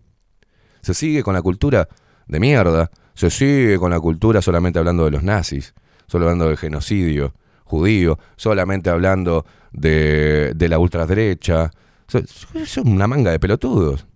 [0.82, 1.88] Se sigue con la cultura
[2.28, 5.74] de mierda, se sigue con la cultura solamente hablando de los nazis,
[6.08, 7.34] solo hablando del genocidio
[7.66, 11.72] judío, solamente hablando de, de la ultraderecha.
[12.08, 12.22] So-
[12.66, 14.08] Son una manga de pelotudos.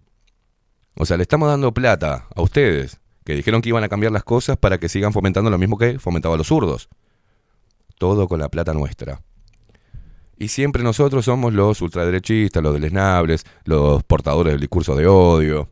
[0.95, 4.23] O sea, le estamos dando plata a ustedes, que dijeron que iban a cambiar las
[4.23, 6.89] cosas para que sigan fomentando lo mismo que fomentaban los zurdos.
[7.97, 9.21] Todo con la plata nuestra.
[10.37, 15.69] Y siempre nosotros somos los ultraderechistas, los deleznables, los portadores del discurso de odio.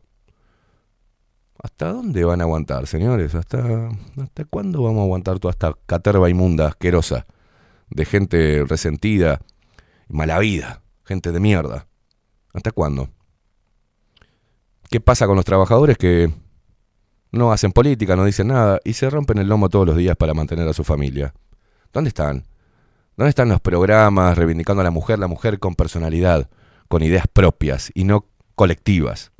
[1.62, 3.34] ¿Hasta dónde van a aguantar, señores?
[3.34, 3.88] ¿Hasta,
[4.22, 7.26] ¿Hasta cuándo vamos a aguantar toda esta caterva inmunda, asquerosa,
[7.90, 9.40] de gente resentida,
[10.08, 11.86] mala vida, gente de mierda?
[12.52, 13.08] ¿Hasta cuándo?
[14.90, 16.32] ¿Qué pasa con los trabajadores que
[17.30, 20.34] no hacen política, no dicen nada y se rompen el lomo todos los días para
[20.34, 21.34] mantener a su familia?
[21.92, 22.46] ¿Dónde están?
[23.16, 26.48] ¿Dónde están los programas reivindicando a la mujer, la mujer con personalidad,
[26.88, 29.32] con ideas propias y no colectivas?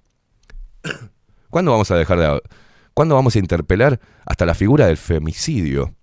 [1.50, 2.42] ¿Cuándo vamos a dejar de
[2.92, 5.94] ¿Cuándo vamos a interpelar hasta la figura del femicidio?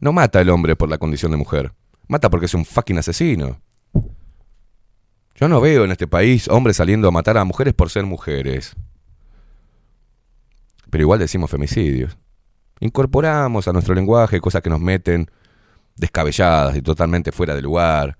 [0.00, 1.72] No mata el hombre por la condición de mujer,
[2.06, 3.60] mata porque es un fucking asesino.
[5.34, 8.74] Yo no veo en este país hombres saliendo a matar a mujeres por ser mujeres.
[10.90, 12.16] Pero igual decimos femicidios.
[12.80, 15.30] Incorporamos a nuestro lenguaje cosas que nos meten
[15.96, 18.16] descabelladas y totalmente fuera de lugar,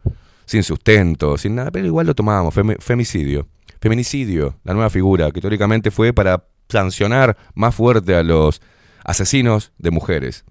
[0.47, 3.47] sin sustento, sin nada, pero igual lo tomamos, femi- femicidio.
[3.81, 8.61] Feminicidio, la nueva figura, que teóricamente fue para sancionar más fuerte a los
[9.05, 10.45] asesinos de mujeres.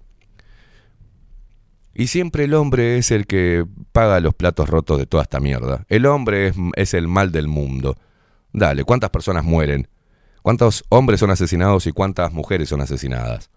[1.98, 5.84] Y siempre el hombre es el que paga los platos rotos de toda esta mierda.
[5.88, 7.96] El hombre es, el mal del mundo.
[8.52, 9.88] Dale, ¿cuántas personas mueren?
[10.42, 13.50] ¿Cuántos hombres son asesinados y cuántas mujeres son asesinadas?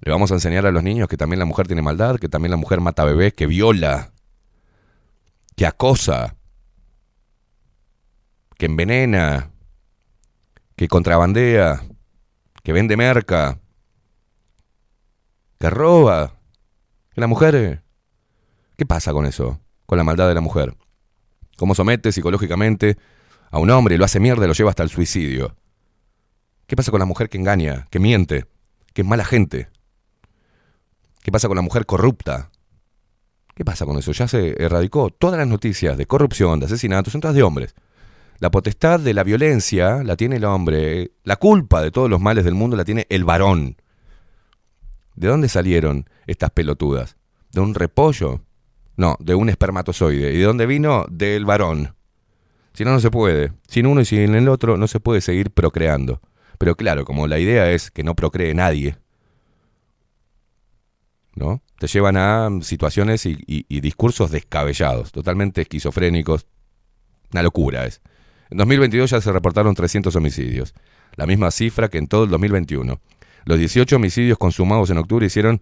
[0.00, 2.50] Le vamos a enseñar a los niños que también la mujer tiene maldad, que también
[2.50, 4.12] la mujer mata bebés, que viola,
[5.56, 6.36] que acosa,
[8.58, 9.50] que envenena,
[10.76, 11.84] que contrabandea,
[12.62, 13.60] que vende merca,
[15.58, 16.33] que roba.
[17.14, 17.82] La mujer...
[18.76, 19.60] ¿Qué pasa con eso?
[19.86, 20.76] Con la maldad de la mujer.
[21.56, 22.98] ¿Cómo somete psicológicamente
[23.50, 25.54] a un hombre lo hace mierda lo lleva hasta el suicidio?
[26.66, 28.46] ¿Qué pasa con la mujer que engaña, que miente,
[28.92, 29.68] que es mala gente?
[31.22, 32.50] ¿Qué pasa con la mujer corrupta?
[33.54, 34.10] ¿Qué pasa con eso?
[34.10, 35.10] Ya se erradicó.
[35.10, 37.76] Todas las noticias de corrupción, de asesinatos, son todas de hombres.
[38.40, 41.12] La potestad de la violencia la tiene el hombre.
[41.22, 43.76] La culpa de todos los males del mundo la tiene el varón.
[45.14, 47.16] ¿De dónde salieron estas pelotudas?
[47.52, 48.40] ¿De un repollo?
[48.96, 50.32] No, de un espermatozoide.
[50.32, 51.04] ¿Y de dónde vino?
[51.10, 51.94] Del varón.
[52.72, 53.52] Si no, no se puede.
[53.68, 56.20] Sin uno y sin el otro no se puede seguir procreando.
[56.58, 58.96] Pero claro, como la idea es que no procree nadie,
[61.34, 61.62] ¿no?
[61.78, 66.46] Te llevan a situaciones y, y- y discursos descabellados, totalmente esquizofrénicos.
[67.32, 68.00] Una locura es.
[68.50, 70.74] En 2022 ya se reportaron 300 homicidios,
[71.16, 73.00] la misma cifra que en todo el 2021.
[73.44, 75.60] Los 18 homicidios consumados en octubre hicieron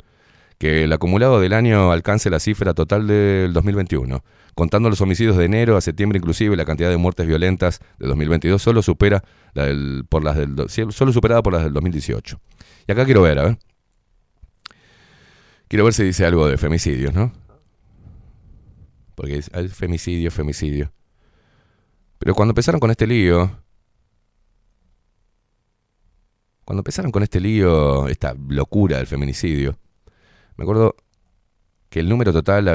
[0.59, 4.23] que el acumulado del año alcance la cifra total del 2021.
[4.55, 8.63] Contando los homicidios de enero a septiembre inclusive, la cantidad de muertes violentas de 2022
[8.63, 9.25] solo supera
[9.55, 10.37] la del, por las
[10.95, 12.41] solo superada por las del 2018.
[12.87, 13.59] Y acá quiero ver, a ver.
[15.69, 17.33] Quiero ver si dice algo de femicidios, ¿no?
[19.15, 20.93] Porque es es femicidio, femicidio.
[22.19, 23.51] Pero cuando empezaron con este lío,
[26.65, 29.79] cuando empezaron con este lío, esta locura del feminicidio,
[30.57, 30.95] me acuerdo
[31.89, 32.69] que el número total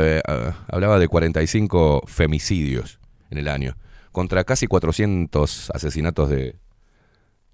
[0.67, 3.75] hablaba de 45 femicidios en el año,
[4.11, 6.59] contra casi 400 asesinatos de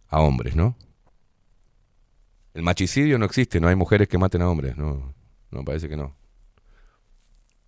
[0.07, 0.75] a hombres, ¿no?
[2.53, 5.13] El machicidio no existe, no hay mujeres que maten a hombres, no,
[5.49, 6.15] no parece que no.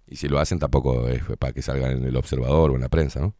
[0.07, 2.89] Y si lo hacen tampoco es para que salgan en el observador o en la
[2.89, 3.33] prensa, ¿no?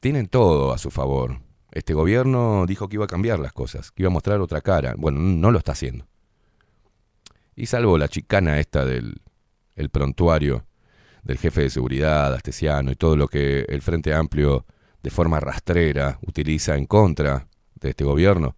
[0.00, 1.40] Tienen todo a su favor.
[1.72, 4.94] Este gobierno dijo que iba a cambiar las cosas, que iba a mostrar otra cara.
[4.96, 6.06] Bueno, no lo está haciendo.
[7.54, 9.20] Y salvo la chicana esta del
[9.76, 10.66] el prontuario
[11.22, 14.64] del jefe de seguridad, Astesiano, y todo lo que el Frente Amplio
[15.02, 18.56] de forma rastrera utiliza en contra de este gobierno,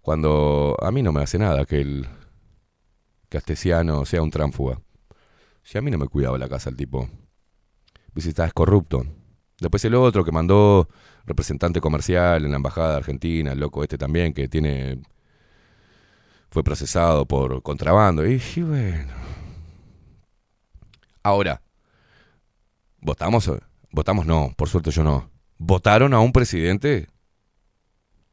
[0.00, 2.08] cuando a mí no me hace nada que el
[3.28, 4.80] que Astesiano sea un tránfuga.
[5.62, 7.08] Si a mí no me cuidaba la casa el tipo.
[8.12, 9.04] Visita es corrupto.
[9.60, 10.88] Después el otro que mandó
[11.30, 15.00] representante comercial en la embajada de Argentina, el loco este también que tiene
[16.50, 19.12] fue procesado por contrabando y, y bueno.
[21.22, 21.62] Ahora
[23.00, 23.50] votamos
[23.92, 25.30] votamos no, por suerte yo no.
[25.58, 27.08] Votaron a un presidente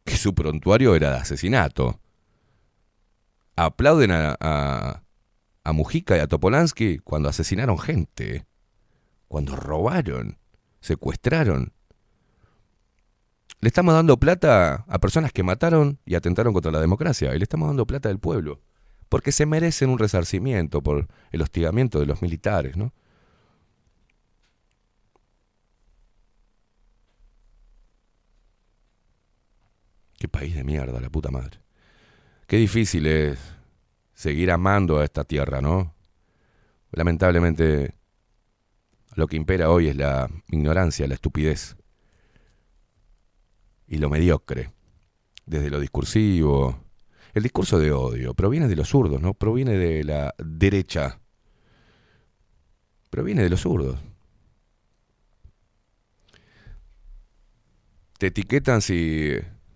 [0.06, 2.00] que su prontuario era de asesinato.
[3.56, 5.04] Aplauden a,
[5.74, 8.46] Mujica y a Topolansky cuando asesinaron gente,
[9.28, 10.38] cuando robaron,
[10.80, 11.74] secuestraron.
[13.60, 17.34] Le estamos dando plata a personas que mataron y atentaron contra la democracia.
[17.34, 18.62] Y le estamos dando plata del pueblo.
[19.10, 22.94] Porque se merecen un resarcimiento por el hostigamiento de los militares, ¿no?
[30.20, 31.60] Qué país de mierda, la puta madre.
[32.48, 33.40] Qué difícil es
[34.14, 35.94] seguir amando a esta tierra, ¿no?
[36.92, 37.94] Lamentablemente,
[39.16, 41.78] lo que impera hoy es la ignorancia, la estupidez
[43.88, 44.72] y lo mediocre.
[45.46, 46.84] Desde lo discursivo.
[47.34, 49.34] El discurso de odio proviene de los zurdos, ¿no?
[49.34, 51.20] Proviene de la derecha.
[53.10, 54.00] Proviene de los zurdos.
[58.18, 59.34] Te etiquetan si,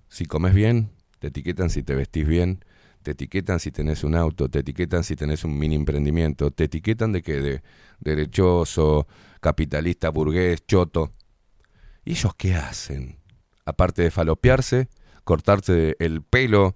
[0.09, 2.65] si comes bien, te etiquetan si te vestís bien,
[3.03, 7.11] te etiquetan si tenés un auto, te etiquetan si tenés un mini emprendimiento, te etiquetan
[7.11, 7.63] de que de
[7.99, 9.07] derechoso,
[9.39, 11.13] capitalista, burgués, choto.
[12.03, 13.20] ¿Y ellos qué hacen?
[13.65, 14.89] Aparte de falopearse,
[15.23, 16.75] cortarse el pelo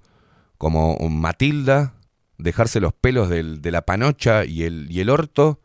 [0.57, 1.95] como un Matilda,
[2.37, 5.59] dejarse los pelos del- de la panocha y el, y el orto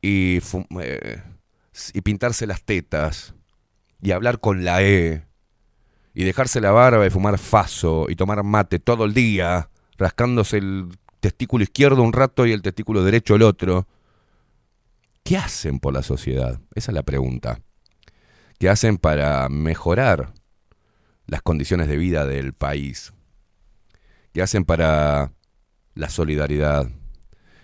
[0.00, 0.38] y,
[0.80, 1.22] eh,
[1.92, 3.34] y pintarse las tetas
[4.00, 5.26] y hablar con la E
[6.14, 10.88] y dejarse la barba y fumar faso y tomar mate todo el día, rascándose el
[11.20, 13.88] testículo izquierdo un rato y el testículo derecho el otro.
[15.24, 16.60] ¿Qué hacen por la sociedad?
[16.74, 17.60] Esa es la pregunta.
[18.58, 20.34] ¿Qué hacen para mejorar
[21.26, 23.12] las condiciones de vida del país?
[24.32, 25.32] ¿Qué hacen para
[25.94, 26.90] la solidaridad?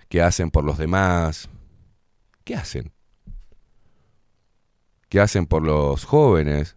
[0.08, 1.48] ¿Qué hacen por los demás?
[2.44, 2.92] ¿Qué hacen?
[5.08, 6.76] ¿Qué hacen por los jóvenes?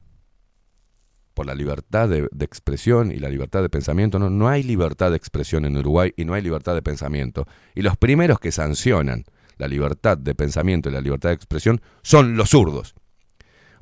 [1.34, 4.20] Por la libertad de, de expresión y la libertad de pensamiento.
[4.20, 7.48] No, no hay libertad de expresión en Uruguay y no hay libertad de pensamiento.
[7.76, 9.26] Y los primeros que sancionan
[9.58, 12.96] la libertad de pensamiento y la libertad de expresión son los zurdos.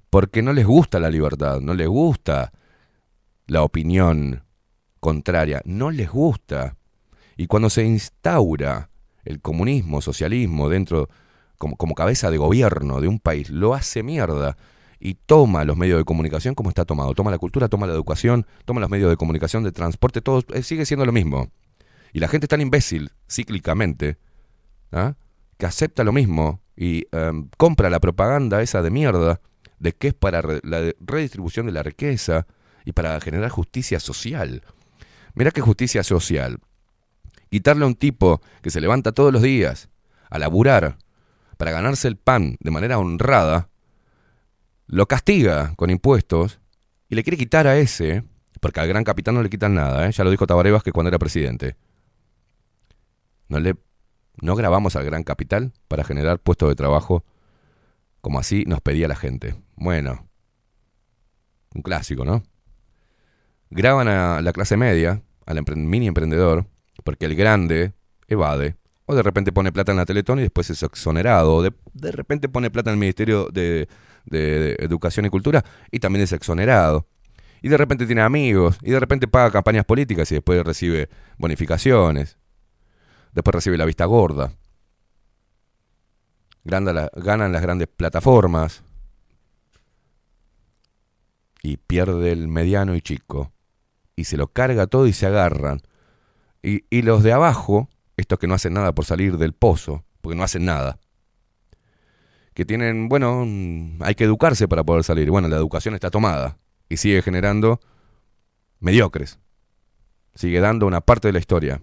[0.10, 2.52] Porque no les gusta la libertad, no les gusta
[3.52, 4.46] la opinión
[5.02, 6.78] contraria, no les gusta.
[7.36, 8.90] Y cuando se instaura
[9.26, 11.10] el comunismo, socialismo dentro
[11.58, 14.56] como, como cabeza de gobierno de un país, lo hace mierda
[15.02, 17.14] y toma los medios de comunicación como está tomado.
[17.14, 20.64] Toma la cultura, toma la educación, toma los medios de comunicación, de transporte, todo eh,
[20.64, 21.52] sigue siendo lo mismo.
[22.14, 24.18] Y la gente es tan imbécil, cíclicamente,
[24.94, 25.16] ¿ah?
[25.58, 29.42] que acepta lo mismo y em, compra la propaganda esa de mierda
[29.78, 32.48] de que es para la redistribución de la riqueza
[32.86, 34.64] y para generar justicia social.
[35.34, 36.60] Mirá qué justicia social.
[37.50, 39.90] Quitarle a un tipo que se levanta todos los días
[40.30, 40.98] a laburar
[41.58, 43.70] para ganarse el pan de manera honrada,
[44.88, 46.60] lo castiga con impuestos
[47.08, 48.24] y le quiere quitar a ese,
[48.60, 50.12] porque al gran capitán no le quitan nada, ¿eh?
[50.12, 51.76] ya lo dijo Tabaré Vázquez cuando era presidente.
[53.48, 53.76] No le
[54.42, 57.24] no grabamos al gran capital para generar puestos de trabajo
[58.22, 59.56] como así nos pedía la gente.
[59.76, 60.28] Bueno,
[61.74, 62.44] un clásico, ¿no?
[63.72, 66.68] Graban a la clase media, al mini emprendedor,
[67.04, 67.94] porque el grande
[68.28, 71.74] evade, o de repente pone plata en la Teletón y después es exonerado, o de,
[71.94, 73.88] de repente pone plata en el Ministerio de,
[74.26, 77.08] de Educación y Cultura y también es exonerado.
[77.64, 82.38] Y de repente tiene amigos, y de repente paga campañas políticas y después recibe bonificaciones.
[83.34, 84.52] Después recibe la vista gorda.
[86.64, 88.84] Ganan las grandes plataformas.
[91.64, 93.52] Y pierde el mediano y chico.
[94.22, 95.82] Y se lo carga todo y se agarran.
[96.62, 100.38] Y, y los de abajo, estos que no hacen nada por salir del pozo, porque
[100.38, 101.00] no hacen nada.
[102.54, 103.48] Que tienen, bueno,
[104.02, 105.32] hay que educarse para poder salir.
[105.32, 107.80] Bueno, la educación está tomada y sigue generando
[108.80, 109.40] mediocres.
[110.36, 111.82] Sigue dando una parte de la historia.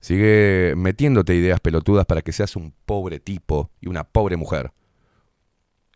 [0.00, 4.72] Sigue metiéndote ideas pelotudas para que seas un pobre tipo y una pobre mujer.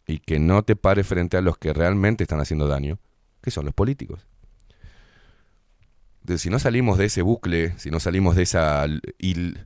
[0.07, 2.99] Y que no te pare frente a los que realmente están haciendo daño,
[3.41, 4.27] que son los políticos.
[6.37, 9.65] Si no salimos de ese bucle, si no salimos de esa, de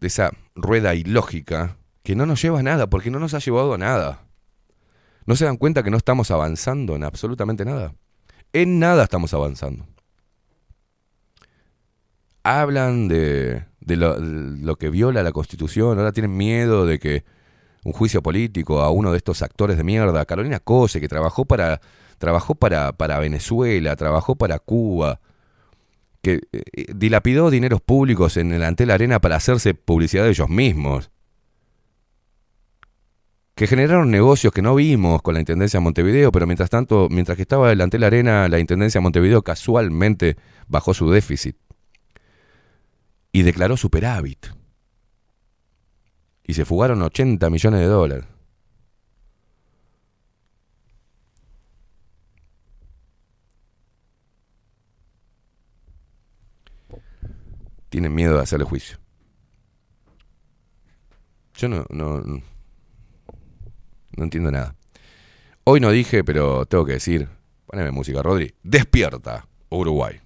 [0.00, 3.78] esa rueda ilógica, que no nos lleva a nada, porque no nos ha llevado a
[3.78, 4.22] nada.
[5.26, 7.94] ¿No se dan cuenta que no estamos avanzando en absolutamente nada?
[8.52, 9.86] En nada estamos avanzando.
[12.42, 17.24] Hablan de, de lo, lo que viola la Constitución, ahora tienen miedo de que
[17.84, 21.80] un juicio político a uno de estos actores de mierda, Carolina Cose, que trabajó para,
[22.18, 25.20] trabajó para, para Venezuela, trabajó para Cuba,
[26.34, 31.10] eh, dilapidó dineros públicos en el Antel Arena para hacerse publicidad de ellos mismos
[33.58, 37.34] que generaron negocios que no vimos con la Intendencia de Montevideo, pero mientras tanto, mientras
[37.34, 40.36] que estaba delante de la arena, la Intendencia de Montevideo casualmente
[40.68, 41.56] bajó su déficit
[43.32, 44.46] y declaró superávit.
[46.44, 48.26] Y se fugaron 80 millones de dólares.
[57.88, 58.98] Tienen miedo de hacerle juicio.
[61.54, 62.42] Yo no, no, no
[64.24, 64.76] entiendo nada.
[65.64, 67.28] Hoy no dije, pero tengo que decir,
[67.66, 68.54] poneme música, Rodri.
[68.62, 70.20] Despierta, Uruguay.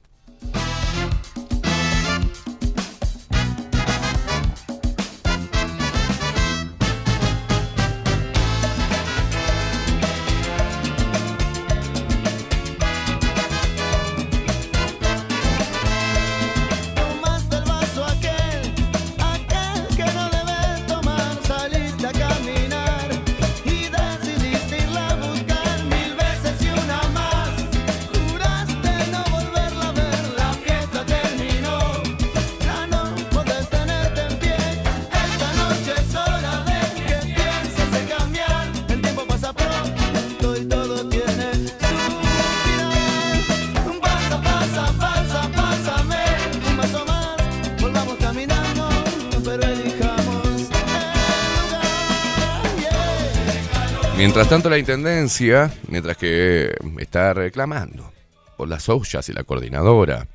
[54.52, 58.12] Tanto, la intendencia, mientras que está reclamando
[58.58, 60.28] por las ollas y la coordinadora,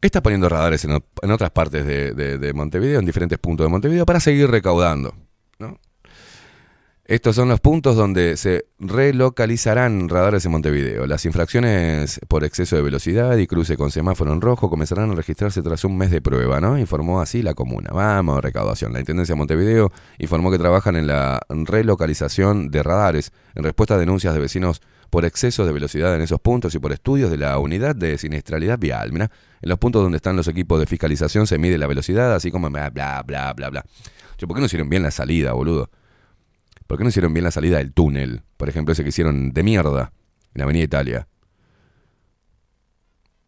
[0.00, 0.92] está poniendo radares en,
[1.30, 5.14] otras partes de Montevideo, en diferentes puntos de Montevideo, para seguir recaudando.
[7.10, 11.08] Estos son los puntos donde se relocalizarán radares en Montevideo.
[11.08, 15.60] Las infracciones por exceso de velocidad y cruce con semáforo en rojo comenzarán a registrarse
[15.60, 16.78] tras un mes de prueba, ¿no?
[16.78, 17.90] Informó así la comuna.
[17.92, 18.92] Vamos, recaudación.
[18.92, 19.90] La Intendencia de Montevideo
[20.20, 24.80] informó que trabajan en la relocalización de radares en respuesta a denuncias de vecinos
[25.10, 28.78] por exceso de velocidad en esos puntos y por estudios de la unidad de siniestralidad
[28.78, 29.10] vial.
[29.12, 32.52] Mirá, en los puntos donde están los equipos de fiscalización se mide la velocidad, así
[32.52, 33.84] como bla, bla, bla, bla, bla.
[34.38, 35.90] ¿Por qué no hicieron bien la salida, boludo?
[36.90, 38.42] ¿Por qué no hicieron bien la salida del túnel?
[38.56, 40.12] Por ejemplo, ese que hicieron de mierda
[40.54, 41.28] en Avenida Italia.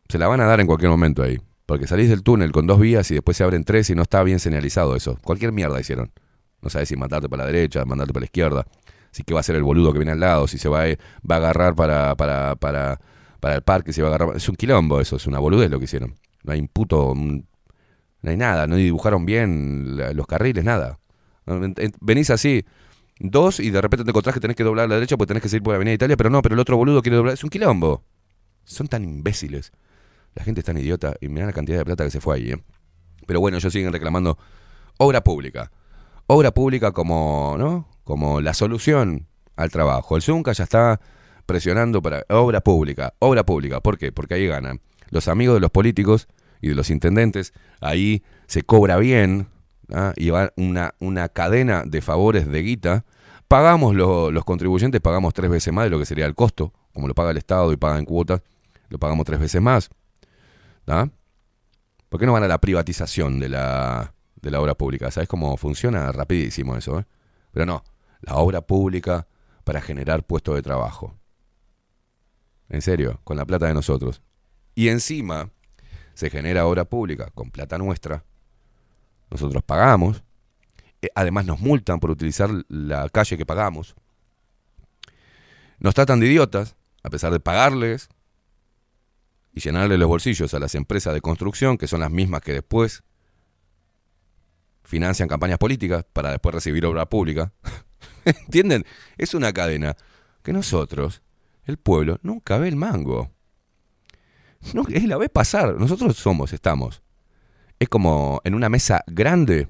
[0.08, 1.40] Se la van a dar en cualquier momento ahí.
[1.66, 4.22] Porque salís del túnel con dos vías y después se abren tres y no está
[4.22, 5.18] bien señalizado eso.
[5.24, 6.12] Cualquier mierda hicieron.
[6.60, 8.64] No sabes si mandarte para la derecha, mandarte para la izquierda.
[9.10, 11.34] Si que va a ser el boludo que viene al lado, si se va a,
[11.34, 13.00] agarrar para, para, para,
[13.40, 14.36] para el parque, si va a agarrar.
[14.36, 16.14] Es un quilombo eso, es una boludez lo que hicieron.
[16.44, 17.12] No hay un puto.
[17.16, 17.42] no
[18.22, 21.00] hay nada, no dibujaron bien la- los carriles, nada.
[22.00, 22.64] Venís así,
[23.30, 25.42] dos y de repente te encontrás que tenés que doblar a la derecha porque tenés
[25.42, 27.34] que seguir por la Avenida Italia, pero no, pero el otro boludo quiere doblar.
[27.34, 28.04] Es un quilombo.
[28.64, 29.72] Son tan imbéciles.
[30.34, 32.50] La gente es tan idiota y mirá la cantidad de plata que se fue ahí.
[32.50, 32.62] ¿eh?
[33.26, 34.38] Pero bueno, ellos siguen reclamando
[34.98, 35.70] obra pública.
[36.26, 37.88] Obra pública como, ¿no?
[38.04, 40.16] Como la solución al trabajo.
[40.16, 41.00] El Zunca ya está
[41.46, 43.80] presionando para obra pública, obra pública.
[43.80, 44.12] ¿Por qué?
[44.12, 46.28] Porque ahí ganan los amigos de los políticos
[46.60, 47.52] y de los intendentes.
[47.80, 49.48] Ahí se cobra bien
[49.92, 50.12] ¿ah?
[50.16, 53.04] y va una, una cadena de favores de guita.
[53.48, 57.08] Pagamos lo- los contribuyentes, pagamos tres veces más de lo que sería el costo como
[57.08, 58.42] lo paga el Estado y paga en cuotas,
[58.88, 59.90] lo pagamos tres veces más.
[60.84, 61.10] ¿tá?
[62.08, 65.10] ¿Por qué no van a la privatización de la, de la obra pública?
[65.10, 66.12] ¿Sabes cómo funciona?
[66.12, 67.06] Rapidísimo eso, ¿eh?
[67.52, 67.82] Pero no,
[68.20, 69.26] la obra pública
[69.64, 71.14] para generar puestos de trabajo.
[72.68, 74.22] En serio, con la plata de nosotros.
[74.74, 75.50] Y encima
[76.14, 78.24] se genera obra pública con plata nuestra.
[79.32, 80.22] Nosotros pagamos.
[81.00, 83.94] Eh, Además nos multan por utilizar la calle que pagamos.
[85.78, 88.08] Nos tratan de idiotas, a pesar de pagarles
[89.54, 93.02] y llenarle los bolsillos a las empresas de construcción, que son las mismas que después
[94.84, 97.52] financian campañas políticas para después recibir obra pública.
[98.24, 98.84] ¿Entienden?
[99.16, 99.96] Es una cadena
[100.42, 101.22] que nosotros,
[101.64, 103.30] el pueblo, nunca ve el mango.
[104.74, 105.76] No, es la ve pasar.
[105.78, 107.02] Nosotros somos, estamos.
[107.82, 109.66] Es como en una mesa grande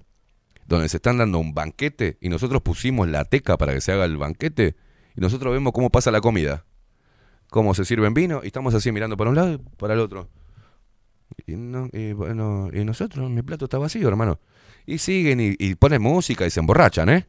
[0.67, 4.05] donde se están dando un banquete y nosotros pusimos la teca para que se haga
[4.05, 4.77] el banquete
[5.17, 6.67] y nosotros vemos cómo pasa la comida.
[7.49, 10.29] Cómo se sirven vino y estamos así mirando para un lado y para el otro.
[11.47, 14.41] Y, no, y bueno, y nosotros, mi plato está vacío, hermano.
[14.85, 17.27] Y siguen y, y ponen música y se emborrachan, ¿eh?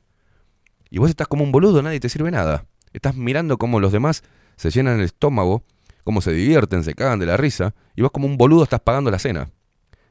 [0.90, 2.66] Y vos estás como un boludo, nadie te sirve nada.
[2.92, 4.22] Estás mirando cómo los demás
[4.58, 5.64] se llenan el estómago,
[6.04, 9.10] cómo se divierten, se cagan de la risa, y vos como un boludo estás pagando
[9.12, 9.50] la cena.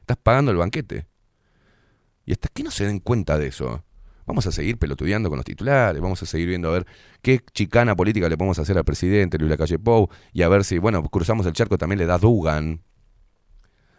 [0.03, 1.07] Estás pagando el banquete.
[2.25, 3.85] Y hasta que no se den cuenta de eso,
[4.25, 6.85] vamos a seguir pelotudeando con los titulares, vamos a seguir viendo a ver
[7.21, 10.77] qué chicana política le podemos hacer al presidente Luis Lacalle Pou, y a ver si,
[10.77, 12.81] bueno, cruzamos el charco también le da Dugan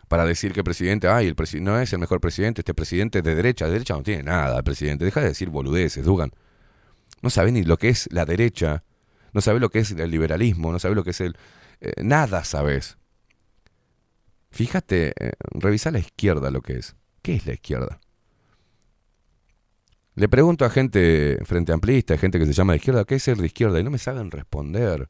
[0.08, 3.22] para decir que el presidente, ay, el presidente no es el mejor presidente, este presidente
[3.22, 6.32] de derecha, de derecha no tiene nada, el presidente, deja de decir boludeces, Dugan.
[7.22, 8.84] No sabe ni lo que es la derecha,
[9.32, 11.38] no sabe lo que es el liberalismo, no sabe lo que es el...
[11.80, 12.98] eh, nada sabes.
[14.54, 16.94] Fíjate, eh, revisa la izquierda lo que es.
[17.22, 17.98] ¿Qué es la izquierda?
[20.14, 23.36] Le pregunto a gente frente amplista, gente que se llama de izquierda, ¿qué es ser
[23.36, 23.80] de izquierda?
[23.80, 25.08] Y no me saben responder.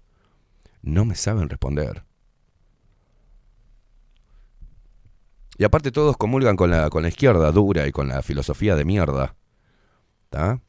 [0.81, 2.05] No me saben responder.
[5.59, 8.87] Y aparte todos comulgan con la, con la izquierda dura y con la filosofía de
[8.87, 9.37] mierda.
[10.23, 10.63] ¿Está?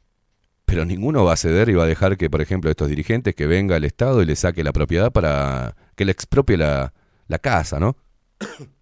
[0.66, 3.48] Pero ninguno va a ceder y va a dejar que, por ejemplo, estos dirigentes que
[3.48, 6.94] venga el Estado y le saque la propiedad para que le expropie la,
[7.30, 7.96] la casa, ¿no?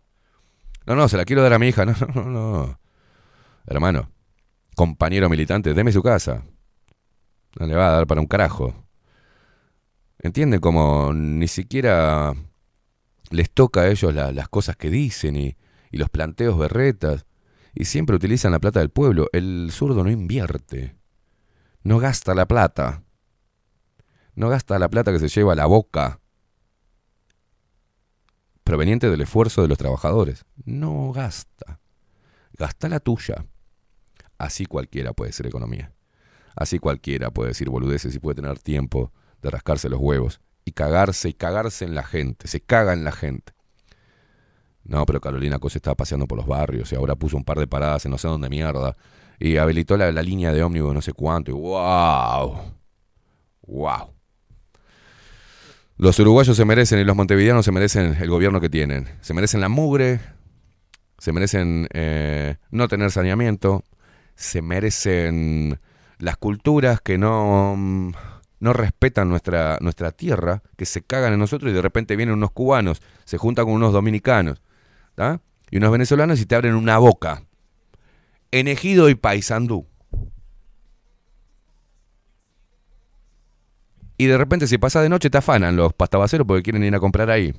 [0.85, 1.85] No, no, se la quiero dar a mi hija.
[1.85, 2.79] No, no, no, no.
[3.65, 4.11] Hermano,
[4.75, 6.43] compañero militante, deme su casa.
[7.57, 8.73] No le va a dar para un carajo.
[10.19, 12.33] ¿Entienden cómo ni siquiera
[13.29, 15.55] les toca a ellos la- las cosas que dicen y,
[15.91, 17.25] y los planteos berretas?
[17.73, 19.29] Y siempre utilizan la plata del pueblo.
[19.33, 20.95] El zurdo no invierte.
[21.83, 23.03] No gasta la plata.
[24.35, 26.19] No gasta la plata que se lleva a la boca.
[28.64, 30.45] Proveniente del esfuerzo de los trabajadores.
[30.66, 31.80] No gasta.
[32.57, 33.45] Gasta la tuya.
[34.38, 35.91] Así cualquiera puede ser economía.
[36.55, 39.11] Así cualquiera puede decir boludeces y puede tener tiempo
[39.41, 42.47] de rascarse los huevos y cagarse y cagarse en la gente.
[42.47, 43.53] Se caga en la gente.
[44.84, 47.68] No, pero Carolina Cosa estaba paseando por los barrios y ahora puso un par de
[47.68, 48.95] paradas en no sé dónde mierda.
[49.39, 51.51] Y habilitó la, línea de ómnibus no sé cuánto.
[51.51, 52.74] Y wow.
[53.61, 54.14] Wow.
[56.03, 59.07] Los uruguayos se merecen y los montevideanos se merecen el gobierno que tienen.
[59.21, 60.19] Se merecen la mugre.
[61.17, 63.85] Se merecen eh, no tener saneamiento.
[64.35, 65.79] Se merecen
[66.17, 68.11] las culturas que no, mm,
[68.59, 72.51] no respetan nuestra, nuestra tierra, que se cagan en nosotros y de repente vienen unos
[72.51, 74.61] cubanos, se juntan con unos dominicanos
[75.15, 75.39] ¿tá?
[75.71, 77.43] y unos venezolanos y te abren una boca.
[78.51, 79.87] En Ejido y Paysandú.
[84.18, 86.99] Y de repente si pasa de noche te afanan los pastabaceros porque quieren ir a
[86.99, 87.53] comprar ahí.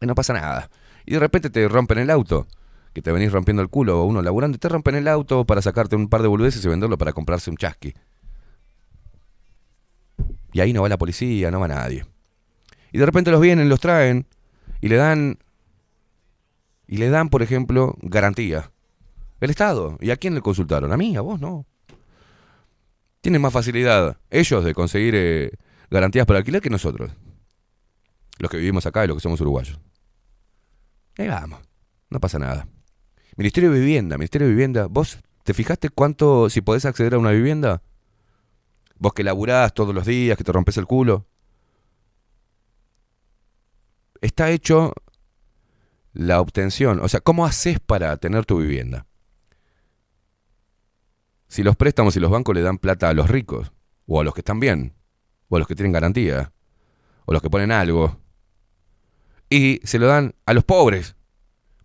[0.00, 0.70] Y no pasa nada.
[1.06, 2.46] Y de repente te rompen el auto.
[2.92, 5.62] Que te venís rompiendo el culo o uno laburando y te rompen el auto para
[5.62, 7.94] sacarte un par de boludeces y venderlo para comprarse un chasqui.
[10.52, 12.06] Y ahí no va la policía, no va nadie.
[12.92, 14.26] Y de repente los vienen, los traen
[14.80, 15.38] y le dan
[16.86, 18.72] y le dan, por ejemplo, garantía.
[19.40, 19.98] El Estado.
[20.00, 20.90] ¿Y a quién le consultaron?
[20.90, 21.66] A mí, a vos, no.
[23.28, 25.50] Tienen más facilidad ellos de conseguir eh,
[25.90, 27.10] garantías para alquiler que nosotros.
[28.38, 29.78] Los que vivimos acá y los que somos uruguayos.
[31.18, 31.60] Ahí vamos.
[32.08, 32.66] No pasa nada.
[33.36, 34.86] Ministerio de Vivienda, Ministerio de Vivienda.
[34.86, 37.82] ¿Vos te fijaste cuánto, si podés acceder a una vivienda?
[38.96, 41.26] Vos que laburás todos los días, que te rompes el culo.
[44.22, 44.94] Está hecho
[46.14, 46.98] la obtención.
[47.00, 49.06] O sea, ¿cómo haces para tener tu vivienda?
[51.48, 53.72] Si los préstamos y los bancos le dan plata a los ricos,
[54.06, 54.94] o a los que están bien,
[55.48, 56.52] o a los que tienen garantía,
[57.24, 58.20] o a los que ponen algo,
[59.50, 61.16] y se lo dan a los pobres,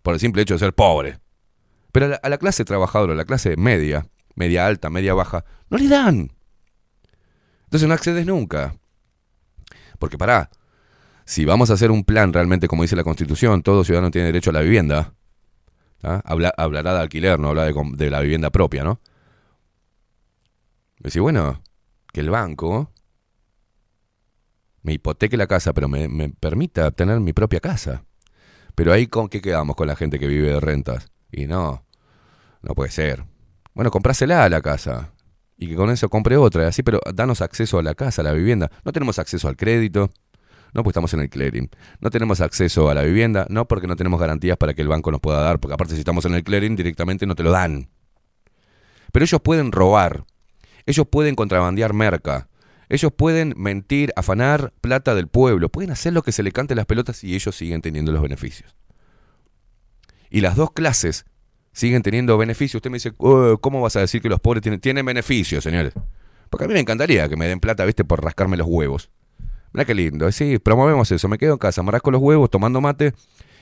[0.02, 1.18] por el simple hecho de ser pobres.
[1.92, 5.88] Pero a la, clase trabajadora, a la clase media, media alta, media baja, no le
[5.88, 6.32] dan.
[7.64, 8.76] Entonces no accedes nunca.
[9.98, 10.50] Porque pará,
[11.24, 14.50] si vamos a hacer un plan realmente como dice la Constitución, todo ciudadano tiene derecho
[14.50, 15.14] a la vivienda.
[16.02, 19.00] Habla- hablará de alquiler, no habla de, de la vivienda propia, ¿no?
[20.98, 21.62] Decir, bueno,
[22.12, 22.92] que el banco
[24.82, 28.04] me hipoteque la casa, pero me, me permita tener mi propia casa.
[28.74, 31.10] Pero ahí, ¿con qué quedamos con la gente que vive de rentas?
[31.30, 31.84] Y no,
[32.62, 33.24] no puede ser.
[33.74, 35.12] Bueno, comprásela a la casa.
[35.56, 38.32] Y que con eso compre otra, así, pero danos acceso a la casa, a la
[38.32, 38.70] vivienda.
[38.84, 40.10] No tenemos acceso al crédito,
[40.74, 41.70] no, pues estamos en el clearing.
[42.00, 45.12] No tenemos acceso a la vivienda, no porque no tenemos garantías para que el banco
[45.12, 47.88] nos pueda dar, porque aparte si estamos en el clearing directamente no te lo dan.
[49.12, 50.24] Pero ellos pueden robar,
[50.86, 52.48] ellos pueden contrabandear merca,
[52.88, 56.86] ellos pueden mentir, afanar plata del pueblo, pueden hacer lo que se le cante las
[56.86, 58.76] pelotas y ellos siguen teniendo los beneficios.
[60.30, 61.24] Y las dos clases
[61.72, 62.76] siguen teniendo beneficios.
[62.76, 65.92] Usted me dice, "Oh, ¿cómo vas a decir que los pobres tienen, tienen beneficios, señores?
[66.50, 69.10] Porque a mí me encantaría que me den plata, viste, por rascarme los huevos.
[69.72, 70.30] Mira qué lindo.
[70.30, 71.26] Sí, promovemos eso.
[71.28, 73.12] Me quedo en casa, me rasco los huevos, tomando mate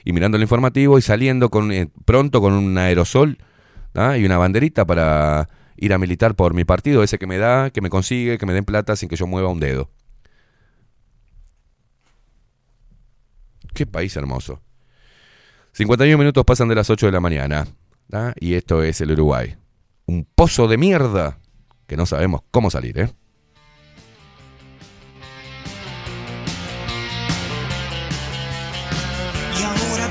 [0.05, 3.39] y mirando el informativo y saliendo con, eh, pronto con un aerosol
[3.95, 4.19] ¿ah?
[4.19, 7.81] y una banderita para ir a militar por mi partido, ese que me da, que
[7.81, 9.91] me consigue, que me den plata sin que yo mueva un dedo.
[13.75, 14.61] Qué país hermoso.
[15.73, 17.67] 51 minutos pasan de las 8 de la mañana.
[18.39, 19.57] Y esto es el Uruguay.
[20.05, 21.39] Un pozo de mierda
[21.87, 23.11] que no sabemos cómo salir, ¿eh?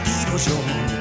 [0.04, 1.01] Tiro yo,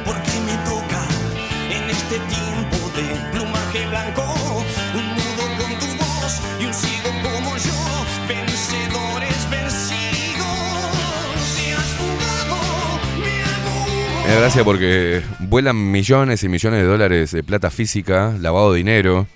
[14.30, 18.78] Me da gracia porque vuelan millones y millones de dólares de plata física, lavado de
[18.78, 19.26] dinero.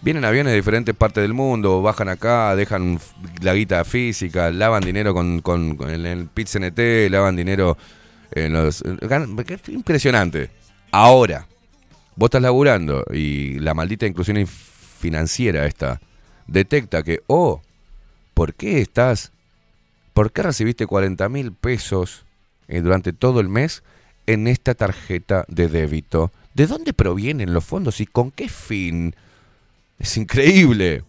[0.00, 2.98] Vienen aviones de diferentes partes del mundo, bajan acá, dejan
[3.40, 7.78] la guita física, lavan dinero con, con, el, el pit CNT, lavan dinero
[8.32, 8.82] en los...
[8.82, 10.50] qué Impresionante.
[10.90, 11.46] Ahora,
[12.16, 16.00] vos estás laburando y la maldita inclusión financiera esta
[16.48, 17.62] detecta que, oh,
[18.34, 19.30] ¿por qué estás
[20.14, 22.24] ¿Por qué recibiste 40 mil pesos
[22.68, 23.82] eh, durante todo el mes
[24.26, 26.30] en esta tarjeta de débito?
[26.54, 29.14] ¿De dónde provienen los fondos y con qué fin?
[29.98, 31.04] Es increíble.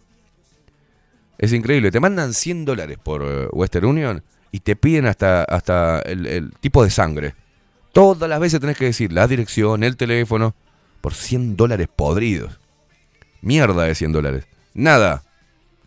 [1.38, 1.92] Es increíble.
[1.92, 6.84] Te mandan 100 dólares por eh, Western Union y te piden hasta, hasta el, tipo
[6.84, 7.36] de sangre.
[7.94, 10.54] Todas las veces tenés que decir la dirección, el teléfono,
[11.02, 12.60] por 100 dólares podridos.
[13.42, 14.48] Mierda de 100 dólares.
[14.74, 15.24] Nada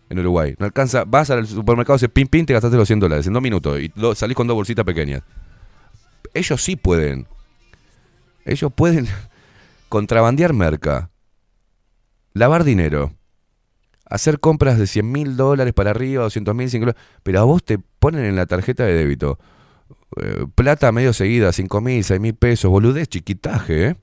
[0.09, 0.55] en Uruguay.
[0.59, 1.05] No alcanza.
[1.05, 3.93] Vas al supermercado, haces pin pin, te gastaste los 100 dólares en dos minutos y
[4.15, 5.23] salís con dos bolsitas pequeñas.
[6.35, 7.27] Ellos sí pueden.
[8.45, 9.07] Ellos pueden
[9.89, 11.11] contrabandear merca,
[12.33, 13.13] lavar dinero,
[14.05, 16.93] hacer compras de 100 mil dólares para arriba, 200 mil, 5
[17.23, 19.39] pero a vos te ponen en la tarjeta de débito
[20.21, 23.97] eh, plata medio seguida, 5 mil, 6 mil pesos, boludez, chiquitaje, ¿eh?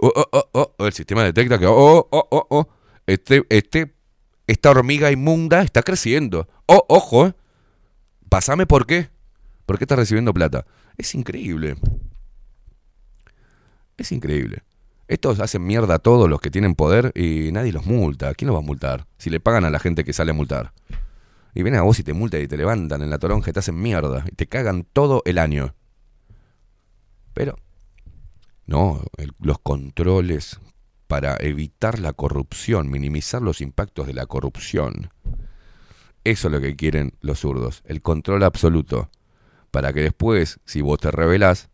[0.00, 2.68] Oh, oh, oh, el sistema detecta que, oh, oh, oh, oh,
[3.06, 3.94] este, este,
[4.46, 6.48] esta hormiga inmunda está creciendo.
[6.66, 7.34] Oh, ojo, ¿eh?
[8.30, 9.10] Pasame por qué.
[9.66, 10.64] ¿Por qué estás recibiendo plata?
[10.96, 11.76] Es increíble.
[13.96, 14.62] Es increíble.
[15.06, 18.34] Estos hacen mierda a todos los que tienen poder y nadie los multa.
[18.34, 19.06] ¿Quién los va a multar?
[19.18, 20.72] Si le pagan a la gente que sale a multar.
[21.54, 23.58] Y vienen a vos y te multan y te levantan en la toronja y te
[23.58, 24.24] hacen mierda.
[24.26, 25.74] Y te cagan todo el año.
[27.34, 27.56] Pero,
[28.66, 29.02] no,
[29.40, 30.60] los controles
[31.06, 35.10] para evitar la corrupción, minimizar los impactos de la corrupción.
[36.24, 39.10] Eso es lo que quieren los zurdos, el control absoluto.
[39.74, 41.68] Para que después, si vos te revelás,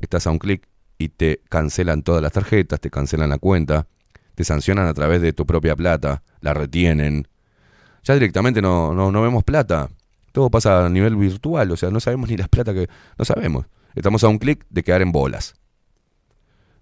[0.00, 0.66] estás a un clic
[0.98, 3.86] y te cancelan todas las tarjetas, te cancelan la cuenta,
[4.34, 7.28] te sancionan a través de tu propia plata, la retienen.
[8.02, 9.88] Ya directamente no, no, no vemos plata.
[10.32, 12.88] Todo pasa a nivel virtual, o sea, no sabemos ni las plata que...
[13.16, 13.66] No sabemos.
[13.94, 15.54] Estamos a un clic de quedar en bolas.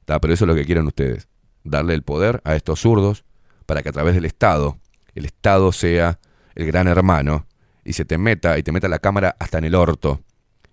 [0.07, 1.29] Ta, Pero eso es lo que quieren ustedes.
[1.63, 3.27] Darle el poder a estos zurdos
[3.67, 4.79] para que a través del Estado,
[5.15, 6.21] el Estado sea
[6.55, 7.47] el gran hermano
[7.87, 10.21] y se te meta y te meta la cámara hasta en el orto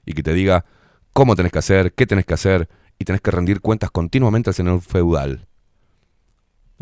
[0.05, 0.65] y que te diga
[1.13, 2.67] cómo tenés que hacer, qué tenés que hacer
[2.99, 5.47] y tenés que rendir cuentas continuamente al señor feudal.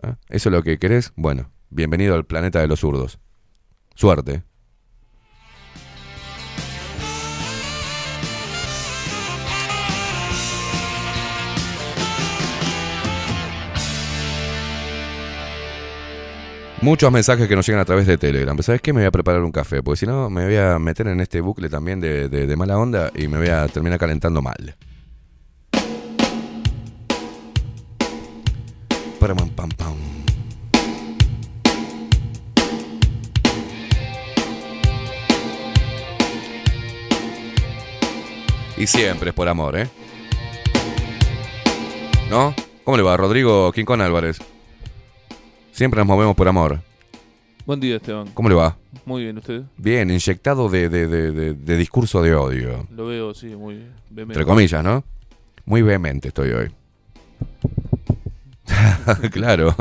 [0.01, 0.17] ¿Ah?
[0.29, 1.11] ¿Eso es lo que querés?
[1.15, 3.19] Bueno, bienvenido al planeta de los zurdos.
[3.93, 4.43] Suerte.
[16.81, 18.55] Muchos mensajes que nos llegan a través de Telegram.
[18.55, 18.91] Pero ¿Sabes qué?
[18.91, 21.39] Me voy a preparar un café, porque si no me voy a meter en este
[21.39, 24.75] bucle también de, mala onda y me voy a terminar calentando mal.
[29.19, 29.93] Paramam, pam, pam.
[38.75, 39.87] Y siempre es por amor, ¿eh?
[42.31, 42.55] ¿No?
[42.83, 44.39] ¿Cómo le va, Rodrigo Quincón Álvarez?
[45.81, 46.79] Siempre nos movemos por amor.
[47.65, 48.27] Buen día, Esteban.
[48.35, 48.77] ¿Cómo le va?
[49.03, 49.63] Muy bien, ¿usted?
[49.77, 52.85] Bien, inyectado de, de- de- de- de discurso de odio.
[52.91, 53.91] Lo veo, sí, muy bien.
[54.15, 55.03] Entre comillas, ¿no?
[55.65, 56.71] Muy vehemente estoy hoy.
[59.31, 59.75] claro.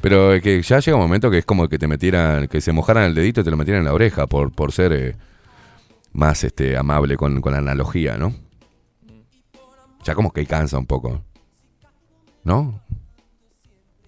[0.00, 2.72] Pero es que ya llega un momento que es como que te metieran, que se
[2.72, 5.14] mojaran el dedito y te lo metieran en la oreja por, por ser eh,
[6.14, 8.32] más este, amable con, con la analogía, ¿no?
[10.04, 11.20] Ya como que cansa un poco.
[12.44, 12.80] ¿No?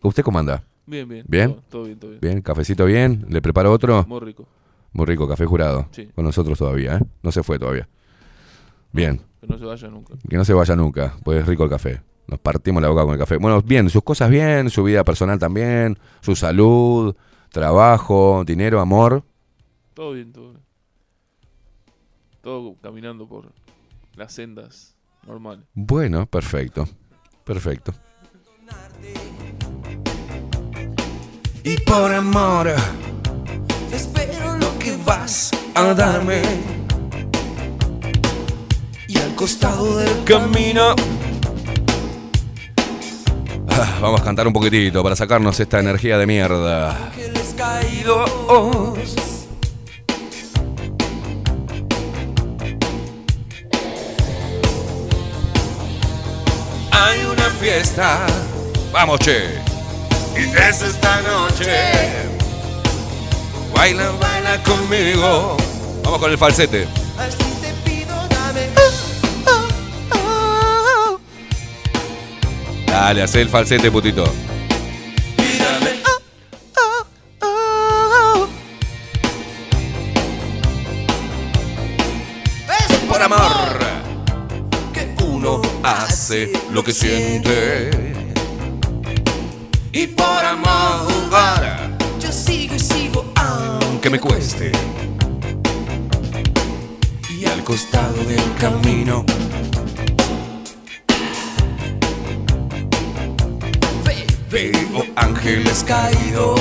[0.01, 0.65] ¿Usted cómo anda?
[0.87, 1.25] Bien, bien.
[1.29, 1.51] ¿Bien?
[1.51, 2.21] Todo, todo bien, todo bien.
[2.21, 3.27] Bien, cafecito bien.
[3.29, 4.05] ¿Le preparo otro?
[4.07, 4.47] Muy rico.
[4.93, 5.89] Muy rico, café jurado.
[5.91, 6.09] Sí.
[6.15, 7.01] Con nosotros todavía, ¿eh?
[7.23, 7.89] No se fue todavía.
[8.93, 9.21] Bien.
[9.41, 10.15] Que no se vaya nunca.
[10.29, 12.01] Que no se vaya nunca, pues es rico el café.
[12.29, 13.37] Nos partimos la boca con el café.
[13.37, 17.15] Bueno, bien, sus cosas bien, su vida personal también, su salud,
[17.51, 19.23] trabajo, dinero, amor.
[19.95, 20.63] Todo bien, todo bien.
[22.41, 23.53] Todo caminando por
[24.15, 25.67] las sendas normales.
[25.75, 26.89] Bueno, perfecto.
[27.45, 27.93] Perfecto.
[31.69, 32.73] Y por amor,
[33.93, 36.41] espero lo que vas a darme.
[39.09, 40.95] Y al costado del camino,
[43.69, 47.09] Ah, vamos a cantar un poquitito para sacarnos esta energía de mierda.
[47.09, 48.31] ángeles caídos.
[56.91, 58.27] Hay una fiesta,
[58.93, 59.66] Vamos, che.
[60.39, 62.27] Y es esta noche.
[63.75, 65.57] Baila, baila conmigo.
[66.03, 66.87] Vamos con el falsete.
[67.19, 68.69] Así te pido, dame.
[72.87, 74.25] Dale, hace el falsete, putito.
[83.09, 83.79] Por amor.
[84.93, 88.26] que uno Hace lo que siente.
[89.99, 91.09] Y por amor,
[92.21, 94.71] yo sigo y sigo Aunque me cueste.
[97.31, 99.25] y al costado del camino.
[104.51, 106.61] Veo ángeles caídos.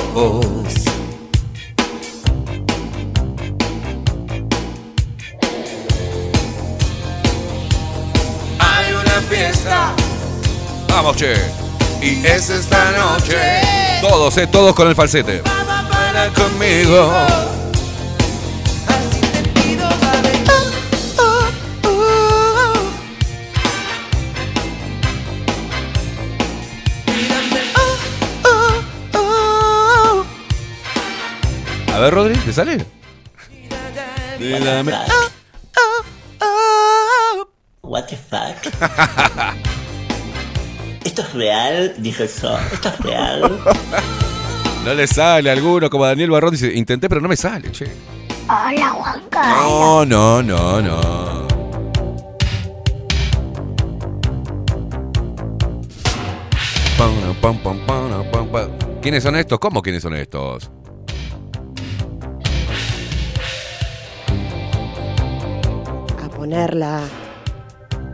[8.59, 9.93] Hay una fiesta
[10.87, 11.64] Vamos, che.
[12.01, 13.37] Y es esta noche.
[14.01, 15.41] Todos, eh, todos con el falsete.
[15.41, 17.11] Baila conmigo.
[18.87, 20.43] Así te pido, dame.
[31.93, 32.85] A ver, Rodri, ¿te sale?
[37.81, 38.57] What the fuck?
[41.35, 41.93] ¿Esto es real?
[41.97, 42.57] Dije yo.
[42.71, 43.59] ¿Esto es real?
[44.85, 47.87] No le sale a alguno, como Daniel Barrón dice, intenté pero no me sale, che.
[48.47, 51.47] Hola, Juan No, no, no, no.
[56.97, 57.51] Pam.
[59.01, 59.59] ¿Quiénes son estos?
[59.59, 60.71] ¿Cómo quiénes son estos?
[66.23, 67.01] A ponerla.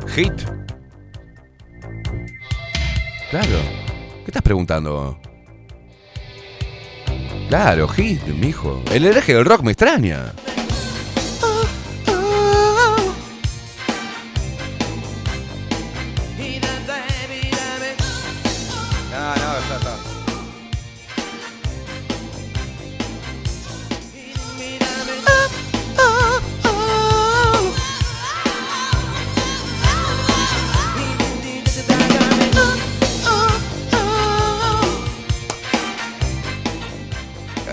[0.07, 0.60] Hit.
[3.31, 3.47] Claro.
[4.25, 5.17] ¿Qué estás preguntando?
[7.47, 8.83] Claro, hit, mijo.
[8.91, 10.33] El hereje del rock me extraña.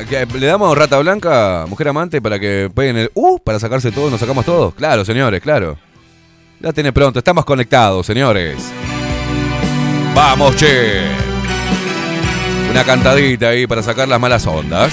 [0.09, 4.11] ¿Qué, ¿Le damos rata blanca, mujer amante, para que peguen el uh para sacarse todo,
[4.11, 4.75] nos sacamos todos?
[4.75, 5.77] Claro, señores, claro.
[6.61, 8.57] La tiene pronto, estamos conectados, señores.
[10.15, 11.03] Vamos, che.
[12.71, 14.93] Una cantadita ahí para sacar las malas ondas.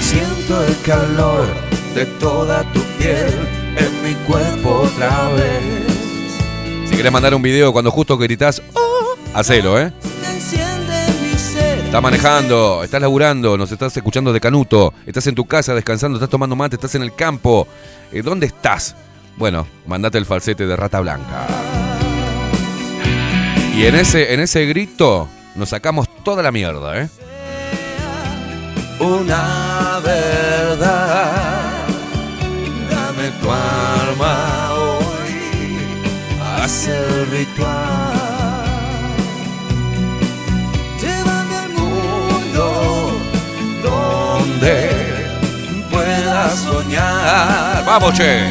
[0.00, 1.46] Siento el calor
[1.94, 3.32] de toda tu piel
[3.76, 6.88] en mi cuerpo otra vez.
[6.88, 9.92] Si querés mandar un video cuando justo gritás, oh, hacelo, ¿eh?
[11.94, 16.28] Estás manejando, estás laburando, nos estás escuchando de Canuto, estás en tu casa descansando, estás
[16.28, 17.68] tomando mate, estás en el campo.
[18.10, 18.96] Eh, ¿Dónde estás?
[19.36, 21.46] Bueno, mandate el falsete de Rata Blanca.
[23.76, 27.08] Y en ese, en ese grito nos sacamos toda la mierda, ¿eh?
[28.98, 31.86] Una verdad.
[32.90, 36.60] Dame tu alma hoy.
[36.60, 38.13] hace el ritual.
[47.98, 48.48] Buscar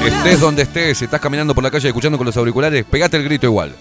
[0.00, 3.24] una Estés donde estés, estás caminando por la calle escuchando con los auriculares, pegate el
[3.24, 3.74] grito igual.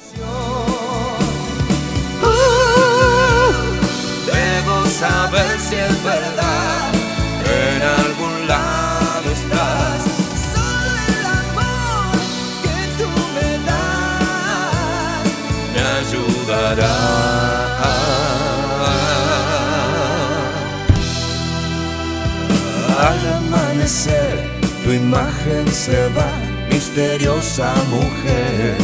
[23.84, 24.50] Amanecer
[24.84, 26.32] tu imagen se va,
[26.70, 28.78] misteriosa mujer.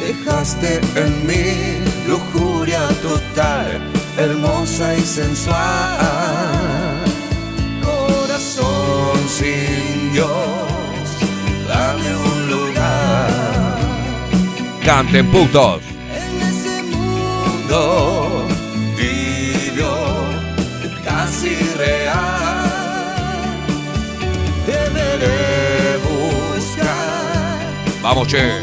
[0.00, 1.78] Dejaste en mí
[2.08, 3.80] lujuria total,
[4.18, 5.56] hermosa y sensual.
[7.82, 10.28] Corazón sin Dios,
[11.68, 13.78] dame un lugar
[14.84, 15.80] Canten putos.
[16.12, 18.13] en ese mundo
[28.14, 28.62] Vamos, che.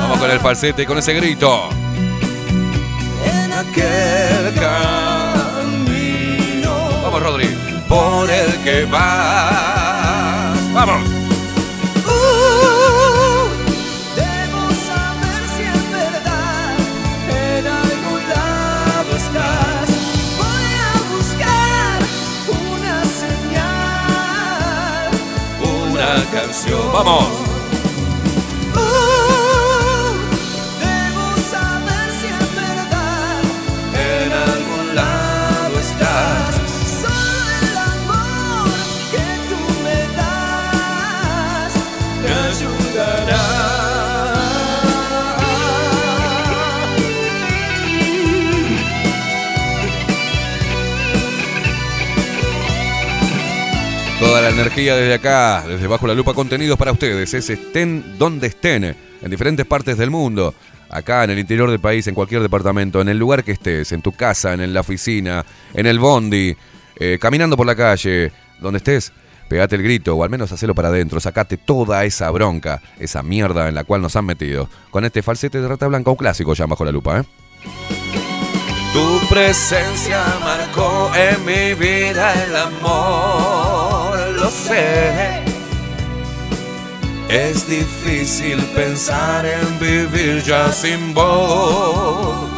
[0.00, 1.68] Vamos con el falsete y con ese grito.
[3.24, 5.84] en aquel camino
[7.04, 7.56] Vamos, Rodri.
[7.88, 10.58] por el que vas.
[10.72, 11.08] Vamos.
[12.06, 13.48] Uh,
[14.16, 14.64] debo
[54.54, 57.34] energía desde acá, desde Bajo la Lupa Contenidos para ustedes.
[57.34, 60.54] Es estén donde estén, en diferentes partes del mundo.
[60.90, 64.00] Acá en el interior del país, en cualquier departamento, en el lugar que estés, en
[64.00, 66.56] tu casa, en la oficina, en el bondi,
[67.00, 69.12] eh, caminando por la calle, donde estés,
[69.48, 73.68] pegate el grito o al menos hacelo para adentro, sacate toda esa bronca, esa mierda
[73.68, 74.68] en la cual nos han metido.
[74.90, 77.24] Con este falsete de rata blanca, un clásico ya bajo la lupa, ¿eh?
[78.94, 83.83] Tu presencia marcó en mi vida el amor,
[84.54, 85.42] sé.
[87.28, 92.48] Es difícil pensar en vivir ya sin vos.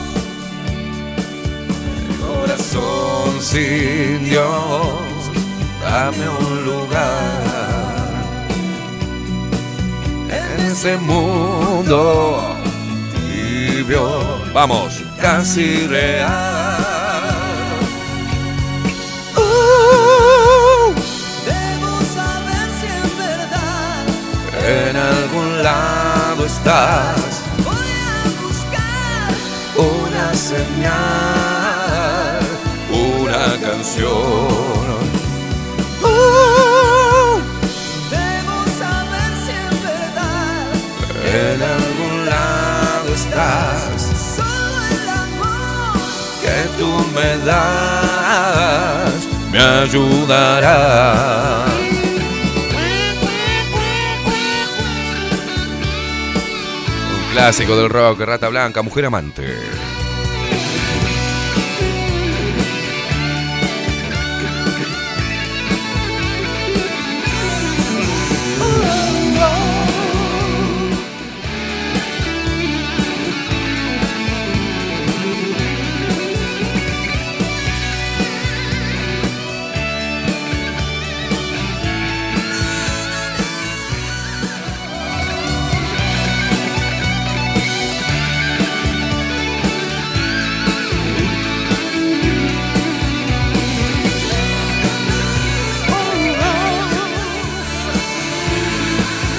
[2.20, 5.20] Corazón sin Dios,
[5.82, 7.47] dame un lugar
[10.28, 12.56] en ese mundo
[13.14, 14.09] tibio
[14.52, 15.02] Vamos.
[15.20, 16.65] casi real.
[24.68, 27.40] En algún lado estás.
[27.64, 29.32] Voy a buscar
[29.76, 32.40] una señal,
[32.90, 35.06] una canción.
[36.02, 37.38] Uh,
[38.10, 40.74] debo saber si es verdad.
[41.32, 44.02] En algún lado estás.
[44.34, 45.94] Solo el amor
[46.43, 49.14] que tú me das
[49.52, 51.06] me ayudará.
[57.36, 59.95] Clásico del rock, Rata Blanca, Mujer Amante.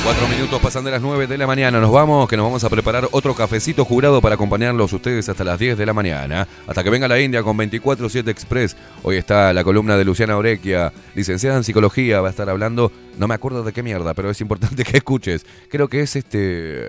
[0.07, 1.81] Cuatro minutos pasan de las 9 de la mañana.
[1.81, 5.59] Nos vamos, que nos vamos a preparar otro cafecito jurado para acompañarlos ustedes hasta las
[5.59, 6.47] 10 de la mañana.
[6.65, 8.77] Hasta que venga la India con 24-7 Express.
[9.03, 12.21] Hoy está la columna de Luciana Orequia, licenciada en psicología.
[12.21, 15.45] Va a estar hablando, no me acuerdo de qué mierda, pero es importante que escuches.
[15.69, 16.85] Creo que es este.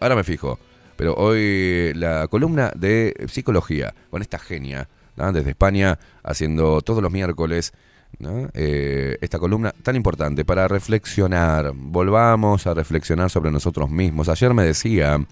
[0.00, 0.58] Ahora me fijo.
[0.96, 7.72] Pero hoy la columna de psicología con esta genia, desde España, haciendo todos los miércoles
[8.20, 11.72] Eh, esta columna tan importante para reflexionar.
[11.74, 14.28] Volvamos a reflexionar sobre nosotros mismos.
[14.28, 15.24] Ayer me decía,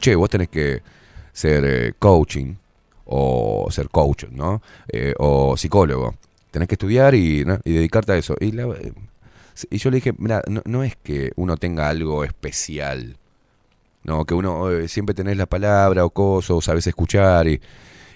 [0.00, 0.82] che, vos tenés que
[1.32, 2.54] ser eh, coaching
[3.06, 4.62] o ser coach, ¿no?
[4.88, 6.14] Eh, o psicólogo.
[6.50, 8.36] Tenés que estudiar y, dedicarte a eso.
[8.40, 8.68] Y, la-
[9.70, 13.16] y yo le dije, mira, no, no es que uno tenga algo especial.
[14.04, 17.60] No, que uno siempre tenés la palabra o cosa, o sabes escuchar y,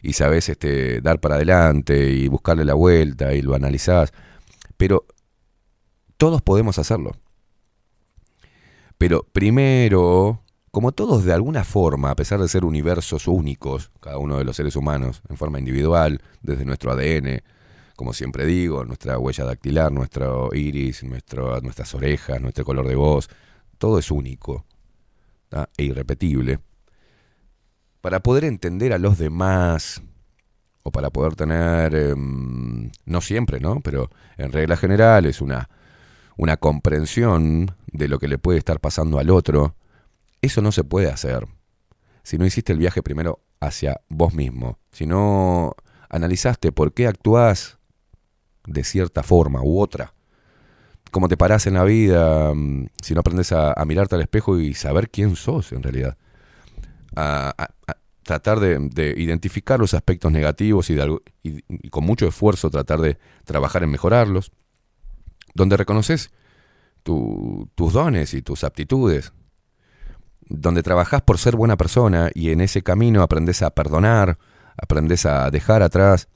[0.03, 4.13] y sabes este, dar para adelante y buscarle la vuelta y lo analizás.
[4.77, 5.07] Pero
[6.17, 7.13] todos podemos hacerlo.
[8.99, 14.39] Pero primero, como todos de alguna forma, a pesar de ser universos únicos, cada uno
[14.39, 17.43] de los seres humanos, en forma individual, desde nuestro ADN,
[17.97, 23.29] como siempre digo, nuestra huella dactilar, nuestro iris, nuestro, nuestras orejas, nuestro color de voz,
[23.79, 24.65] todo es único
[25.77, 26.61] e irrepetible.
[28.09, 30.01] Para poder entender a los demás,
[30.83, 33.83] o para poder tener, em, no siempre, ¿no?
[33.83, 34.09] Pero
[34.39, 35.69] en regla general es una,
[36.39, 39.75] una comprensión de lo que le puede estar pasando al otro,
[40.41, 41.49] eso no se puede hacer
[42.23, 45.77] si no hiciste el viaje primero hacia vos mismo, si no
[46.09, 47.77] analizaste por qué actuás
[48.67, 50.15] de cierta forma u otra,
[51.11, 54.59] cómo te parás en la vida, mm, si no aprendes a, a mirarte al espejo
[54.59, 56.17] y saber quién sos en realidad,
[57.17, 57.55] a,
[58.23, 60.99] tratar de, de identificar los aspectos negativos y,
[61.89, 64.53] con mucho esfuerzo tratar de trabajar en mejorarlos,
[65.55, 66.31] donde reconoces
[67.03, 69.33] tu- tus dones y tus aptitudes,
[70.41, 74.39] donde trabajás por ser buena persona y en ese camino aprendes a perdonar,
[74.77, 76.29] aprendes a dejar atrás,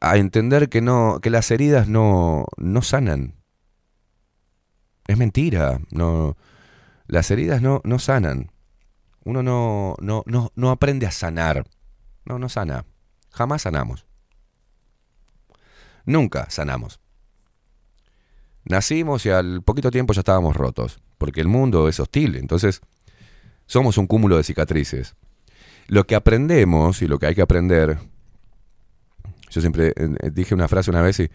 [0.00, 3.34] a entender que no, que las heridas no, no sanan.
[5.08, 6.36] Es mentira, no,
[7.08, 8.52] las heridas no, no sanan.
[9.28, 11.66] Uno no, no, no, no aprende a sanar.
[12.24, 12.86] No, no sana.
[13.30, 14.06] Jamás sanamos.
[16.06, 16.98] Nunca sanamos.
[18.64, 22.80] Nacimos y al poquito tiempo ya estábamos rotos, porque el mundo es hostil, entonces
[23.66, 25.14] somos un cúmulo de cicatrices.
[25.88, 27.98] Lo que aprendemos y lo que hay que aprender,
[29.50, 31.30] yo siempre eh, dije una frase una vez y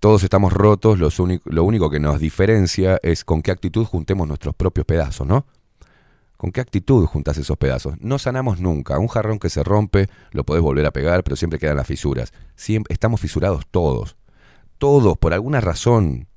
[0.00, 0.98] todos estamos rotos,
[1.44, 5.44] lo único que nos diferencia es con qué actitud juntemos nuestros propios pedazos, ¿no?
[6.44, 7.94] ¿Con qué actitud juntas esos pedazos?
[8.00, 8.98] No sanamos nunca.
[8.98, 12.34] Un jarrón que se rompe lo podés volver a pegar, pero siempre quedan las fisuras.
[12.54, 14.18] Siempre, estamos fisurados todos.
[14.76, 16.28] Todos, por alguna razón.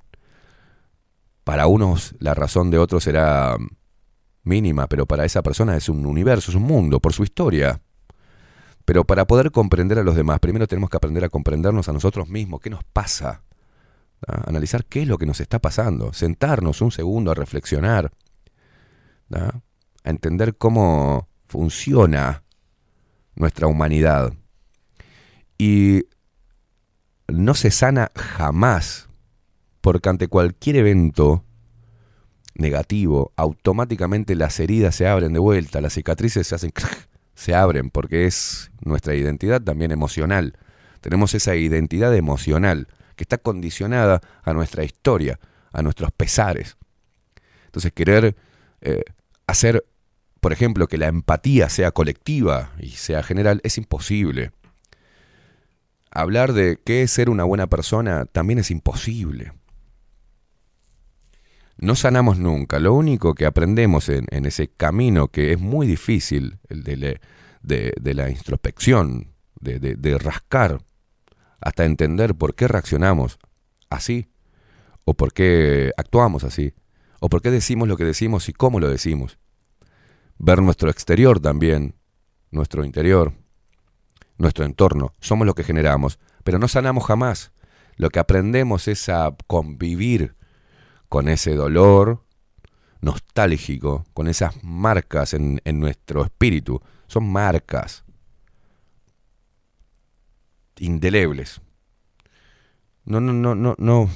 [1.44, 3.68] Para unos la razón de otros será mm,
[4.44, 7.82] mínima, pero para esa persona es un universo, es un mundo, por su historia.
[8.86, 12.30] Pero para poder comprender a los demás, primero tenemos que aprender a comprendernos a nosotros
[12.30, 12.62] mismos.
[12.62, 13.44] ¿Qué nos pasa?
[14.26, 14.44] ¿Ah?
[14.48, 16.14] Analizar qué es lo que nos está pasando.
[16.14, 18.14] Sentarnos un segundo a reflexionar.
[19.34, 19.60] ¿ah?
[20.08, 22.44] A entender cómo funciona
[23.36, 24.34] nuestra humanidad.
[25.58, 26.06] Y
[27.28, 29.10] no se sana jamás,
[29.82, 31.44] porque ante cualquier evento
[32.56, 36.72] negativo, automáticamente las heridas se abren de vuelta, las cicatrices se hacen,
[37.36, 40.58] se abren, porque es nuestra identidad también emocional.
[41.02, 45.38] Tenemos esa identidad emocional que está condicionada a nuestra historia,
[45.74, 46.78] a nuestros pesares.
[47.66, 48.38] Entonces querer
[48.80, 49.04] eh,
[49.48, 49.86] hacer,
[50.40, 54.52] por ejemplo, que la empatía sea colectiva y sea general es imposible.
[56.12, 59.54] Hablar de qué es ser una buena persona también es imposible.
[61.78, 62.80] No sanamos nunca.
[62.80, 69.34] Lo único que aprendemos en, ese camino que es muy difícil, el de, la introspección,
[69.60, 70.80] de rascar,
[71.60, 73.40] hasta entender por qué reaccionamos
[73.90, 74.30] así,
[75.06, 76.74] o por qué actuamos así,
[77.20, 79.38] o por qué decimos lo que decimos y cómo lo decimos.
[80.40, 81.96] Ver nuestro exterior también,
[82.52, 83.34] nuestro interior,
[84.38, 85.14] nuestro entorno.
[85.20, 87.52] Somos lo que generamos, pero no sanamos jamás.
[87.96, 90.36] Lo que aprendemos es a convivir
[91.10, 92.24] con ese dolor
[93.02, 96.82] nostálgico, con esas marcas en, en nuestro espíritu.
[97.08, 98.04] Son marcas
[100.78, 101.62] indelebles.
[103.06, 104.10] No, no, no, no, no,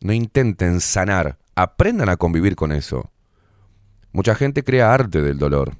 [0.00, 1.38] no intenten sanar.
[1.54, 3.10] Aprendan a convivir con eso.
[4.14, 5.76] Mucha gente crea arte del dolor.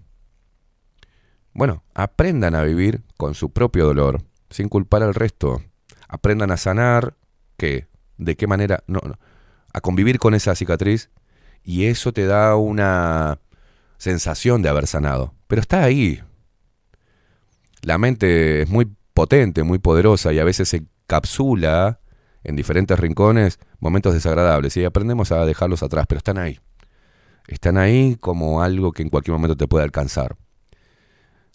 [1.52, 5.62] Bueno, aprendan a vivir con su propio dolor, sin culpar al resto.
[6.08, 7.14] Aprendan a sanar,
[7.56, 7.86] ¿qué?
[8.18, 8.82] ¿De qué manera?
[8.88, 9.20] No, no.
[9.72, 11.10] A convivir con esa cicatriz
[11.62, 13.38] y eso te da una
[13.98, 15.32] sensación de haber sanado.
[15.46, 16.20] Pero está ahí.
[17.82, 22.00] La mente es muy potente, muy poderosa y a veces se capsula
[22.42, 26.58] en diferentes rincones momentos desagradables y aprendemos a dejarlos atrás, pero están ahí.
[27.46, 30.36] Están ahí como algo que en cualquier momento te puede alcanzar.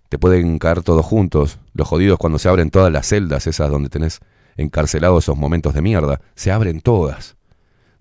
[0.09, 1.59] te pueden caer todos juntos.
[1.73, 4.19] Los jodidos cuando se abren todas las celdas, esas donde tenés
[4.57, 7.37] encarcelados esos momentos de mierda, se abren todas.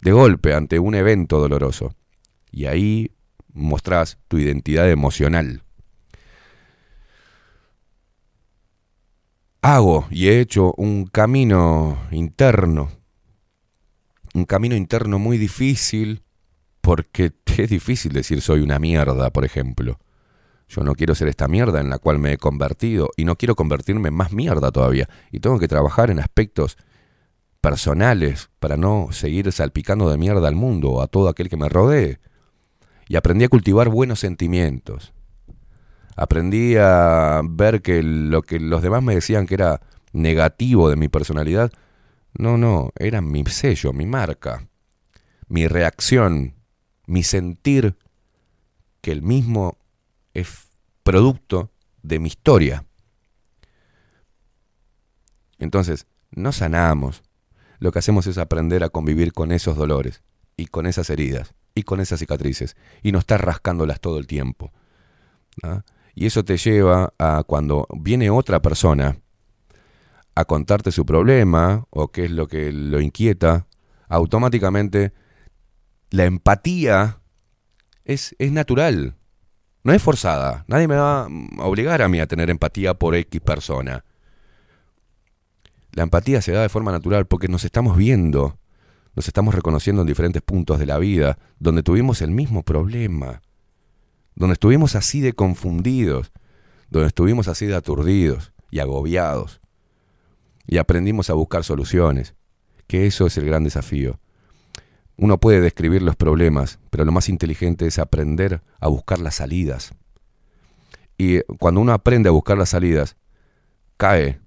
[0.00, 1.94] De golpe, ante un evento doloroso.
[2.50, 3.12] Y ahí
[3.52, 5.62] mostrás tu identidad emocional.
[9.60, 12.90] Hago y he hecho un camino interno.
[14.32, 16.22] Un camino interno muy difícil
[16.88, 19.98] porque es difícil decir soy una mierda, por ejemplo.
[20.70, 23.54] Yo no quiero ser esta mierda en la cual me he convertido y no quiero
[23.56, 25.06] convertirme en más mierda todavía.
[25.30, 26.78] Y tengo que trabajar en aspectos
[27.60, 31.68] personales para no seguir salpicando de mierda al mundo o a todo aquel que me
[31.68, 32.20] rodee.
[33.06, 35.12] Y aprendí a cultivar buenos sentimientos.
[36.16, 39.82] Aprendí a ver que lo que los demás me decían que era
[40.14, 41.70] negativo de mi personalidad,
[42.32, 44.66] no, no, era mi sello, mi marca,
[45.48, 46.54] mi reacción,
[47.08, 47.96] mi sentir
[49.00, 49.78] que el mismo
[50.34, 50.68] es
[51.02, 51.70] producto
[52.02, 52.84] de mi historia.
[55.58, 57.22] Entonces, no sanamos.
[57.78, 60.22] Lo que hacemos es aprender a convivir con esos dolores
[60.56, 64.70] y con esas heridas y con esas cicatrices y no estar rascándolas todo el tiempo.
[65.62, 65.84] ¿ah?
[66.14, 69.16] Y eso te lleva a cuando viene otra persona
[70.34, 73.66] a contarte su problema o qué es lo que lo inquieta,
[74.08, 75.14] automáticamente
[76.10, 77.20] la empatía
[78.04, 79.16] es, es natural,
[79.84, 80.64] no es forzada.
[80.68, 84.04] Nadie me va a obligar a mí a tener empatía por X persona.
[85.92, 88.58] La empatía se da de forma natural porque nos estamos viendo,
[89.14, 93.42] nos estamos reconociendo en diferentes puntos de la vida donde tuvimos el mismo problema,
[94.34, 96.32] donde estuvimos así de confundidos,
[96.90, 99.60] donde estuvimos así de aturdidos y agobiados.
[100.66, 102.34] Y aprendimos a buscar soluciones,
[102.86, 104.20] que eso es el gran desafío.
[105.18, 109.92] Uno puede describir los problemas, pero lo más inteligente es aprender a buscar las salidas.
[111.18, 113.16] Y cuando uno aprende a buscar las salidas,
[113.96, 114.40] cae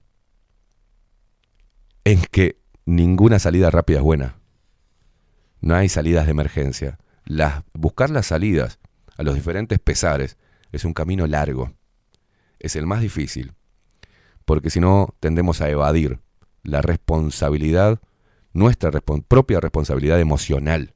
[2.06, 4.38] en que ninguna salida rápida es buena.
[5.60, 6.98] No hay salidas de emergencia.
[7.26, 8.80] Las, buscar las salidas
[9.18, 10.38] a los diferentes pesares
[10.72, 11.74] es un camino largo.
[12.60, 13.54] Es el más difícil.
[14.46, 16.20] Porque si no, tendemos a evadir
[16.64, 18.00] la responsabilidad,
[18.54, 18.92] nuestra
[19.28, 20.94] propia responsabilidad emocional.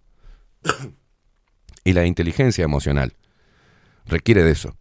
[1.83, 3.15] y la inteligencia emocional
[4.05, 4.75] requiere de eso.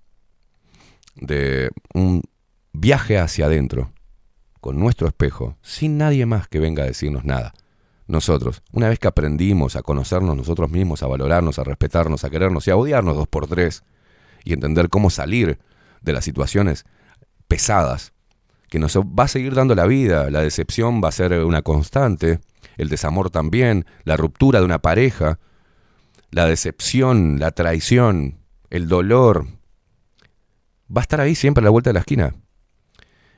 [1.14, 2.22] De un
[2.72, 3.92] viaje hacia adentro,
[4.60, 7.52] con nuestro espejo, sin nadie más que venga a decirnos nada.
[8.06, 12.66] Nosotros, una vez que aprendimos a conocernos nosotros mismos, a valorarnos, a respetarnos, a querernos
[12.66, 13.84] y a odiarnos dos por tres,
[14.44, 15.59] y entender cómo salir
[16.02, 16.84] de las situaciones
[17.48, 18.12] pesadas,
[18.68, 22.40] que nos va a seguir dando la vida, la decepción va a ser una constante,
[22.77, 25.39] el desamor también, la ruptura de una pareja,
[26.31, 28.39] la decepción, la traición,
[28.70, 29.47] el dolor,
[30.95, 32.35] va a estar ahí siempre a la vuelta de la esquina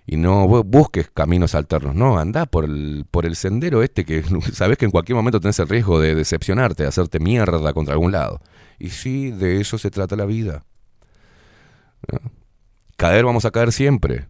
[0.06, 4.22] y no bu- busques caminos alternos, no, anda por el, por el sendero este que
[4.52, 8.12] sabes que en cualquier momento tenés el riesgo de decepcionarte, de hacerte mierda contra algún
[8.12, 8.40] lado.
[8.78, 10.64] Y sí, de eso se trata la vida.
[12.96, 14.28] Caer vamos a caer siempre.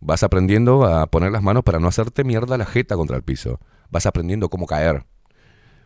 [0.00, 3.60] Vas aprendiendo a poner las manos para no hacerte mierda la jeta contra el piso.
[3.90, 5.04] Vas aprendiendo cómo caer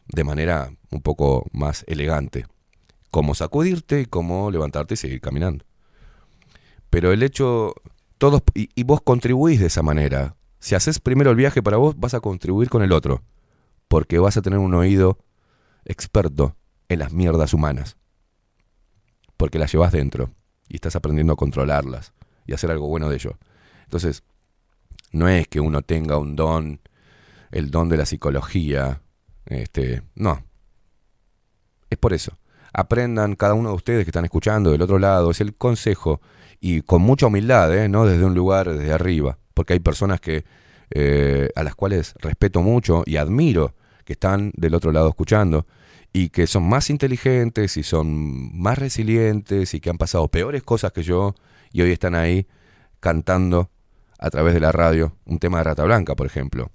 [0.08, 2.46] de manera un poco más elegante.
[3.10, 5.64] Cómo sacudirte y cómo levantarte y seguir caminando.
[6.90, 7.74] Pero el hecho,
[8.18, 10.36] todos, y, y vos contribuís de esa manera.
[10.58, 13.22] Si haces primero el viaje para vos, vas a contribuir con el otro.
[13.88, 15.18] Porque vas a tener un oído
[15.84, 16.56] experto
[16.88, 17.96] en las mierdas humanas.
[19.36, 20.30] Porque las llevas dentro
[20.68, 22.12] y estás aprendiendo a controlarlas
[22.46, 23.38] y hacer algo bueno de ello.
[23.84, 24.22] Entonces,
[25.10, 26.80] no es que uno tenga un don,
[27.52, 29.02] el don de la psicología,
[29.46, 30.42] este, no.
[31.90, 32.38] Es por eso.
[32.72, 36.20] Aprendan cada uno de ustedes que están escuchando del otro lado, es el consejo
[36.58, 37.88] y con mucha humildad, ¿eh?
[37.88, 40.44] no desde un lugar desde arriba, porque hay personas que
[40.90, 43.74] eh, a las cuales respeto mucho y admiro
[44.04, 45.66] que están del otro lado escuchando
[46.12, 50.92] y que son más inteligentes y son más resilientes y que han pasado peores cosas
[50.92, 51.34] que yo
[51.72, 52.46] y hoy están ahí
[53.00, 53.70] cantando
[54.18, 56.70] a través de la radio un tema de Rata Blanca, por ejemplo.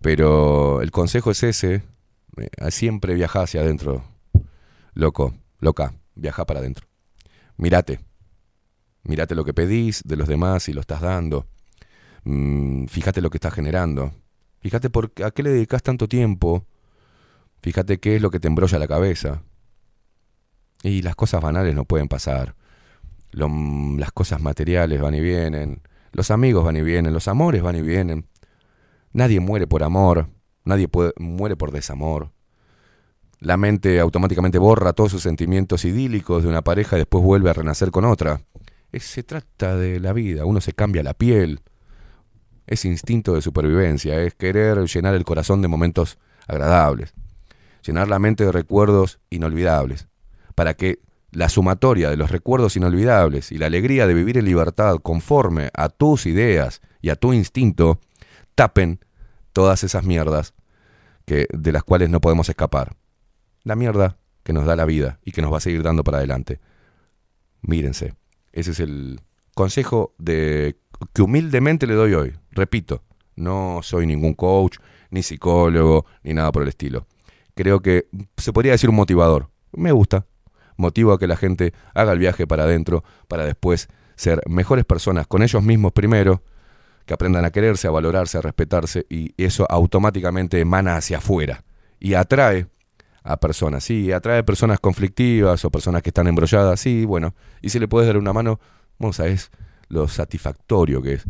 [0.00, 1.82] Pero el consejo es ese,
[2.36, 4.04] eh, siempre viaja hacia adentro,
[4.94, 6.86] loco, loca, viaja para adentro.
[7.56, 8.00] Mírate,
[9.02, 11.46] mírate lo que pedís de los demás y lo estás dando.
[12.24, 14.12] Mm, fíjate lo que estás generando.
[14.60, 16.66] Fíjate por a qué le dedicas tanto tiempo.
[17.62, 19.42] Fíjate qué es lo que te embrolla la cabeza.
[20.82, 22.54] Y las cosas banales no pueden pasar.
[23.32, 23.50] Lo-
[23.98, 25.82] las cosas materiales van y vienen.
[26.12, 27.12] Los amigos van y vienen.
[27.12, 28.26] Los amores van y vienen.
[29.16, 30.28] Nadie muere por amor.
[30.66, 32.32] Nadie puede- muere por desamor.
[33.40, 37.54] La mente automáticamente borra todos sus sentimientos idílicos de una pareja y después vuelve a
[37.54, 38.42] renacer con otra.
[38.92, 41.60] Se trata de la vida, uno se cambia la piel.
[42.66, 47.14] Es instinto de supervivencia, es querer llenar el corazón de momentos agradables,
[47.86, 50.08] llenar la mente de recuerdos inolvidables,
[50.54, 50.98] para que
[51.30, 55.88] la sumatoria de los recuerdos inolvidables y la alegría de vivir en libertad conforme a
[55.88, 57.98] tus ideas y a tu instinto
[58.54, 59.00] tapen
[59.56, 60.52] todas esas mierdas
[61.24, 62.94] que, de las cuales no podemos escapar.
[63.62, 66.18] La mierda que nos da la vida y que nos va a seguir dando para
[66.18, 66.60] adelante.
[67.62, 68.12] Mírense,
[68.52, 69.18] ese es el
[69.54, 70.76] consejo de,
[71.14, 72.34] que humildemente le doy hoy.
[72.50, 73.02] Repito,
[73.34, 74.76] no soy ningún coach,
[75.08, 77.06] ni psicólogo, ni nada por el estilo.
[77.54, 79.48] Creo que se podría decir un motivador.
[79.72, 80.26] Me gusta.
[80.76, 85.26] Motivo a que la gente haga el viaje para adentro para después ser mejores personas
[85.26, 86.42] con ellos mismos primero,
[87.06, 91.64] que aprendan a quererse, a valorarse, a respetarse y eso automáticamente emana hacia afuera
[91.98, 92.66] y atrae
[93.22, 97.78] a personas, sí, atrae personas conflictivas o personas que están embrolladas, sí, bueno, y si
[97.78, 98.60] le puedes dar una mano,
[98.98, 99.50] vos sabés
[99.88, 101.24] lo satisfactorio que es.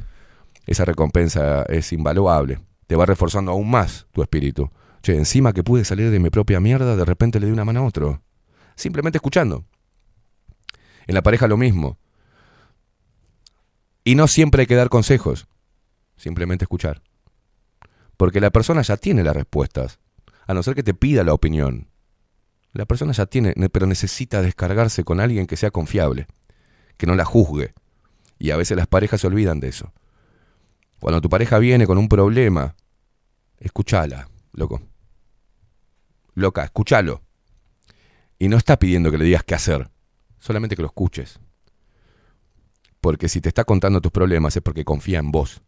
[0.67, 4.71] Esa recompensa es invaluable, te va reforzando aún más tu espíritu.
[5.03, 7.81] Che, encima que pude salir de mi propia mierda, de repente le di una mano
[7.81, 8.23] a otro.
[8.75, 9.65] Simplemente escuchando.
[11.07, 11.99] En la pareja lo mismo.
[14.05, 15.47] Y no siempre hay que dar consejos,
[16.17, 17.03] simplemente escuchar.
[18.17, 19.99] Porque la persona ya tiene las respuestas,
[20.47, 21.89] a no ser que te pida la opinión.
[22.73, 26.27] La persona ya tiene, ne- pero necesita descargarse con alguien que sea confiable,
[26.97, 27.75] que no la juzgue.
[28.39, 29.93] Y a veces las parejas se olvidan de eso.
[31.01, 32.75] Cuando tu pareja viene con un problema,
[33.59, 34.81] escúchala, loco.
[36.35, 37.23] Loca, escúchalo.
[38.39, 39.91] Y no está pidiendo que le digas qué hacer,
[40.39, 41.41] solamente que lo escuches.
[43.01, 45.63] Porque si te está contando tus problemas es porque confía en vos.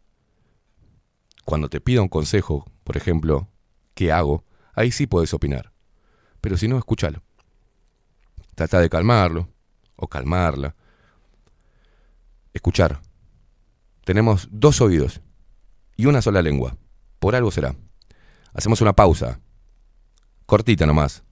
[1.49, 3.47] Cuando te pida un consejo, por ejemplo,
[3.95, 4.45] ¿qué hago?
[4.75, 5.71] Ahí sí puedes opinar.
[6.41, 7.23] Pero si no, escúchalo.
[8.53, 9.49] Trata de calmarlo
[9.95, 10.75] o calmarla.
[12.53, 13.01] Escuchar.
[14.05, 15.21] Tenemos dos oídos
[15.97, 16.77] y una sola lengua.
[17.17, 17.73] Por algo será.
[18.53, 19.39] Hacemos una pausa.
[20.45, 21.23] Cortita nomás.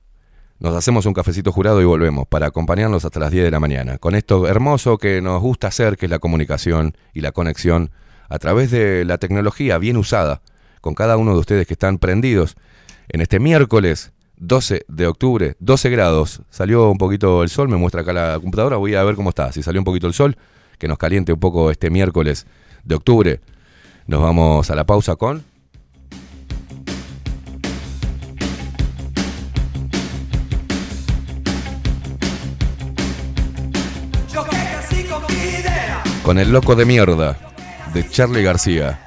[0.57, 3.99] Nos hacemos un cafecito jurado y volvemos para acompañarnos hasta las 10 de la mañana.
[3.99, 7.91] Con esto hermoso que nos gusta hacer, que es la comunicación y la conexión
[8.29, 10.41] a través de la tecnología bien usada,
[10.81, 12.55] con cada uno de ustedes que están prendidos
[13.09, 16.41] en este miércoles 12 de octubre, 12 grados.
[16.49, 19.51] Salió un poquito el sol, me muestra acá la computadora, voy a ver cómo está.
[19.51, 20.37] Si salió un poquito el sol,
[20.77, 22.45] que nos caliente un poco este miércoles
[22.83, 23.41] de octubre.
[24.05, 25.43] Nos vamos a la pausa con...
[36.23, 37.47] Con el loco de mierda
[37.97, 38.99] de Charlie García.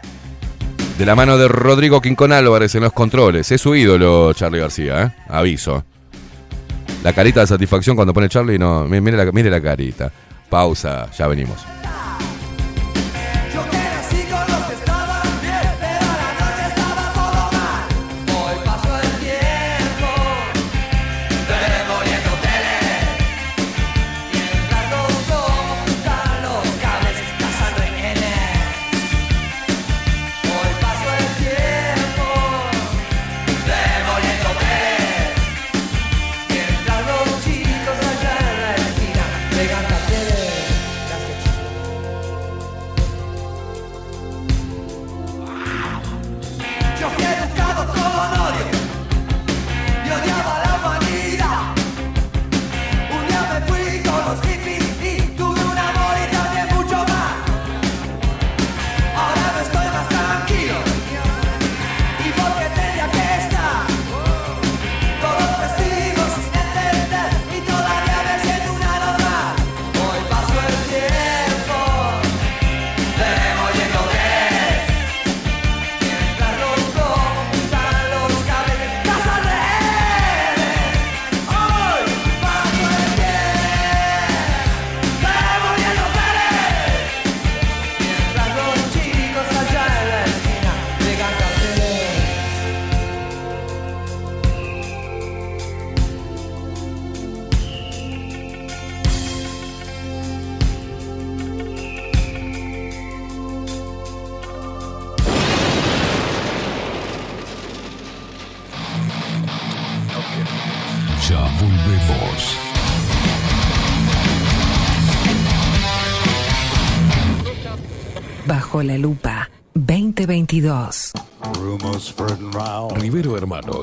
[0.99, 3.51] De la mano de Rodrigo Quincón Álvarez en los controles.
[3.53, 5.23] Es su ídolo, Charlie García, ¿eh?
[5.29, 5.85] Aviso.
[7.05, 8.85] La carita de satisfacción cuando pone Charlie, no.
[8.89, 10.11] mi- Mire la, mire la carita.
[10.51, 11.59] Pausa, ya venimos.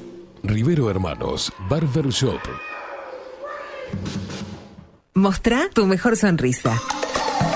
[0.42, 2.40] Rivero Hermanos, Barber Shop.
[5.14, 6.80] Mostrá tu mejor sonrisa.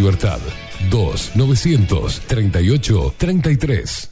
[0.89, 4.10] 2 900 38 33.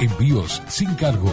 [0.00, 1.32] Envíos sin cargo.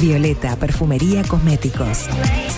[0.00, 2.06] Violeta Perfumería Cosméticos.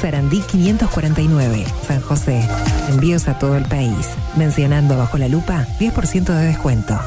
[0.01, 2.41] Sarandí 549, San José.
[2.89, 4.11] Envíos a todo el país.
[4.37, 6.99] Mencionando bajo la lupa, 10% de descuento.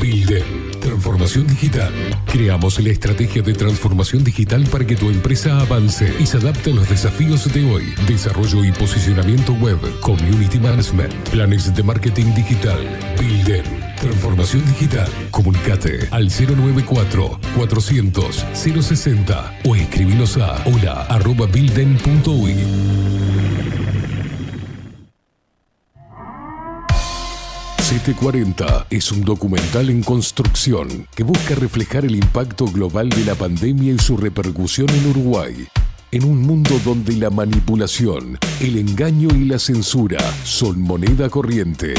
[0.00, 1.92] Bilden, transformación digital.
[2.26, 6.74] Creamos la estrategia de transformación digital para que tu empresa avance y se adapte a
[6.74, 7.94] los desafíos de hoy.
[8.06, 12.78] Desarrollo y posicionamiento web, community management, planes de marketing digital.
[13.18, 13.64] Bilden,
[13.96, 15.10] transformación digital.
[15.30, 22.54] Comunicate al 094 400 060 o escribinos a hola arroba bilden.uy.
[27.86, 33.92] CT40 es un documental en construcción que busca reflejar el impacto global de la pandemia
[33.92, 35.68] y su repercusión en Uruguay.
[36.10, 41.94] En un mundo donde la manipulación, el engaño y la censura son moneda corriente,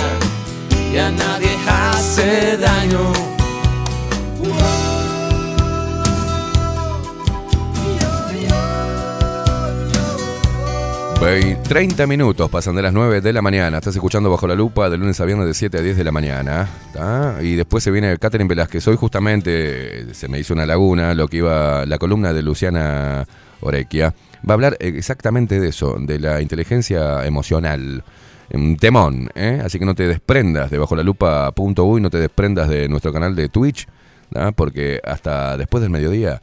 [0.93, 3.13] y a nadie hace daño.
[11.21, 13.77] Ve- 30 minutos pasan de las 9 de la mañana.
[13.77, 16.11] Estás escuchando Bajo la Lupa de lunes a viernes de 7 a 10 de la
[16.13, 16.67] mañana.
[16.93, 17.37] ¿tá?
[17.41, 18.87] Y después se viene Catherine Velázquez.
[18.87, 23.25] Hoy justamente se me hizo una laguna lo que iba la columna de Luciana
[23.59, 24.13] Orequia.
[24.49, 28.03] Va a hablar exactamente de eso, de la inteligencia emocional.
[28.51, 29.61] Un temón, ¿eh?
[29.63, 33.35] Así que no te desprendas de Bajo la Lupa.uy, no te desprendas de nuestro canal
[33.35, 33.87] de Twitch,
[34.55, 36.41] porque hasta después del mediodía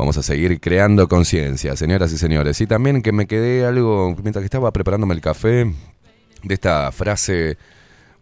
[0.00, 2.58] Vamos a seguir creando conciencia, señoras y señores.
[2.62, 5.74] Y también que me quedé algo, mientras que estaba preparándome el café,
[6.42, 7.58] de esta frase,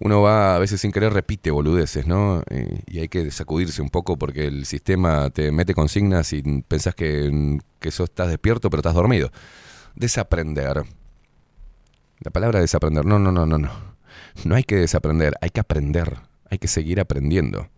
[0.01, 2.43] uno va a veces sin querer repite boludeces, ¿no?
[2.51, 6.97] Y, y hay que sacudirse un poco porque el sistema te mete consignas y pensás
[6.97, 9.31] que, que eso estás despierto pero estás dormido.
[9.95, 10.83] Desaprender.
[12.21, 13.71] La palabra desaprender, no, no, no, no, no.
[14.45, 16.19] No hay que desaprender, hay que aprender,
[16.51, 17.69] hay que seguir aprendiendo.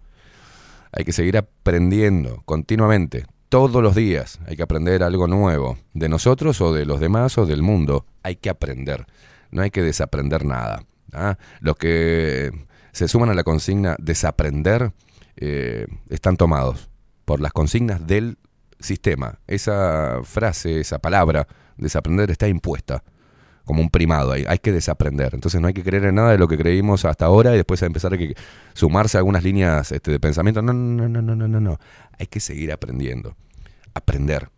[0.93, 4.41] Hay que seguir aprendiendo continuamente, todos los días.
[4.47, 8.07] Hay que aprender algo nuevo, de nosotros o de los demás o del mundo.
[8.23, 9.07] Hay que aprender,
[9.51, 10.85] no hay que desaprender nada.
[11.13, 11.37] ¿ah?
[11.61, 12.51] Los que
[12.93, 14.93] se suman a la consigna desaprender
[15.37, 16.89] eh, están tomados
[17.27, 18.39] por las consignas del
[18.79, 19.39] sistema.
[19.47, 21.47] Esa frase, esa palabra,
[21.77, 23.05] desaprender, está impuesta
[23.65, 24.33] como un primado.
[24.33, 25.35] Hay, hay que desaprender.
[25.35, 27.83] Entonces no hay que creer en nada de lo que creímos hasta ahora y después
[27.83, 28.19] empezar a
[28.75, 30.63] sumarse a algunas líneas este, de pensamiento.
[30.63, 31.79] No, no, no, no, no, no, no.
[32.19, 33.37] Hay que seguir aprendiendo.
[33.95, 34.51] Aprender.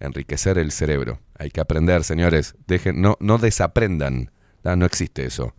[0.00, 1.20] Enriquecer el cerebro.
[1.38, 2.54] Hay que aprender, señores.
[2.66, 4.30] Dejen, no, no desaprendan.
[4.62, 4.76] ¿tá?
[4.76, 5.54] No existe eso.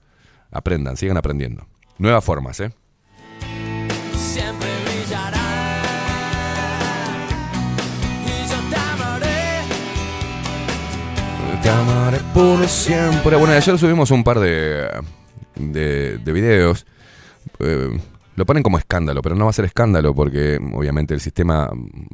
[0.51, 1.67] Aprendan, sigan aprendiendo.
[1.97, 2.71] Nuevas formas, ¿eh?
[11.65, 13.35] Te amaré por siempre.
[13.37, 14.87] Bueno, ayer subimos un par de,
[15.55, 16.85] de, de videos.
[17.57, 17.99] Eh,
[18.35, 21.71] lo ponen como escándalo, pero no va a ser escándalo porque obviamente el sistema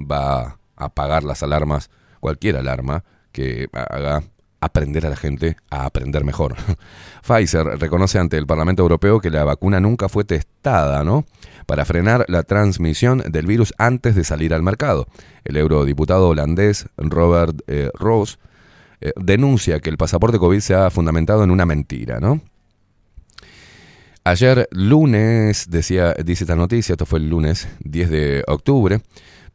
[0.09, 1.89] va a apagar las alarmas,
[2.21, 3.03] cualquier alarma
[3.33, 4.23] que haga
[4.61, 6.55] aprender a la gente a aprender mejor.
[7.21, 11.25] Pfizer reconoce ante el Parlamento Europeo que la vacuna nunca fue testada, ¿no?
[11.65, 15.07] Para frenar la transmisión del virus antes de salir al mercado.
[15.43, 17.89] El eurodiputado holandés Robert eh,
[19.01, 22.41] eh, denuncia que el pasaporte COVID se ha fundamentado en una mentira, ¿no?
[24.23, 29.01] Ayer lunes, decía, dice esta noticia, esto fue el lunes 10 de octubre,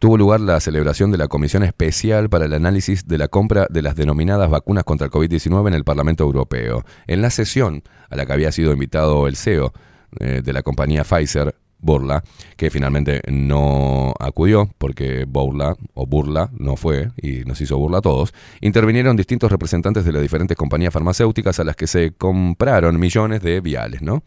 [0.00, 3.82] tuvo lugar la celebración de la Comisión Especial para el Análisis de la Compra de
[3.82, 6.84] las denominadas vacunas contra el COVID-19 en el Parlamento Europeo.
[7.06, 9.72] En la sesión a la que había sido invitado el CEO
[10.18, 12.24] eh, de la compañía Pfizer, Burla,
[12.56, 18.02] que finalmente no acudió porque Burla o Burla no fue y nos hizo burla a
[18.02, 23.42] todos, intervinieron distintos representantes de las diferentes compañías farmacéuticas a las que se compraron millones
[23.42, 24.22] de viales, ¿no?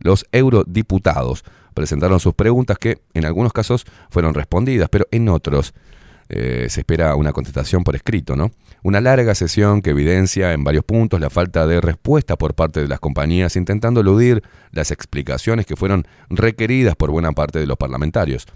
[0.00, 1.44] Los eurodiputados
[1.74, 5.74] presentaron sus preguntas que en algunos casos fueron respondidas, pero en otros
[6.28, 8.50] eh, se espera una contestación por escrito, ¿no?
[8.82, 12.88] Una larga sesión que evidencia en varios puntos la falta de respuesta por parte de
[12.88, 18.46] las compañías, intentando eludir las explicaciones que fueron requeridas por buena parte de los parlamentarios.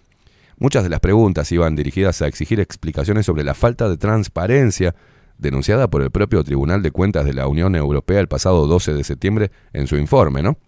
[0.58, 4.94] Muchas de las preguntas iban dirigidas a exigir explicaciones sobre la falta de transparencia
[5.38, 9.02] denunciada por el propio Tribunal de Cuentas de la Unión Europea el pasado 12 de
[9.02, 10.58] septiembre en su informe, ¿no?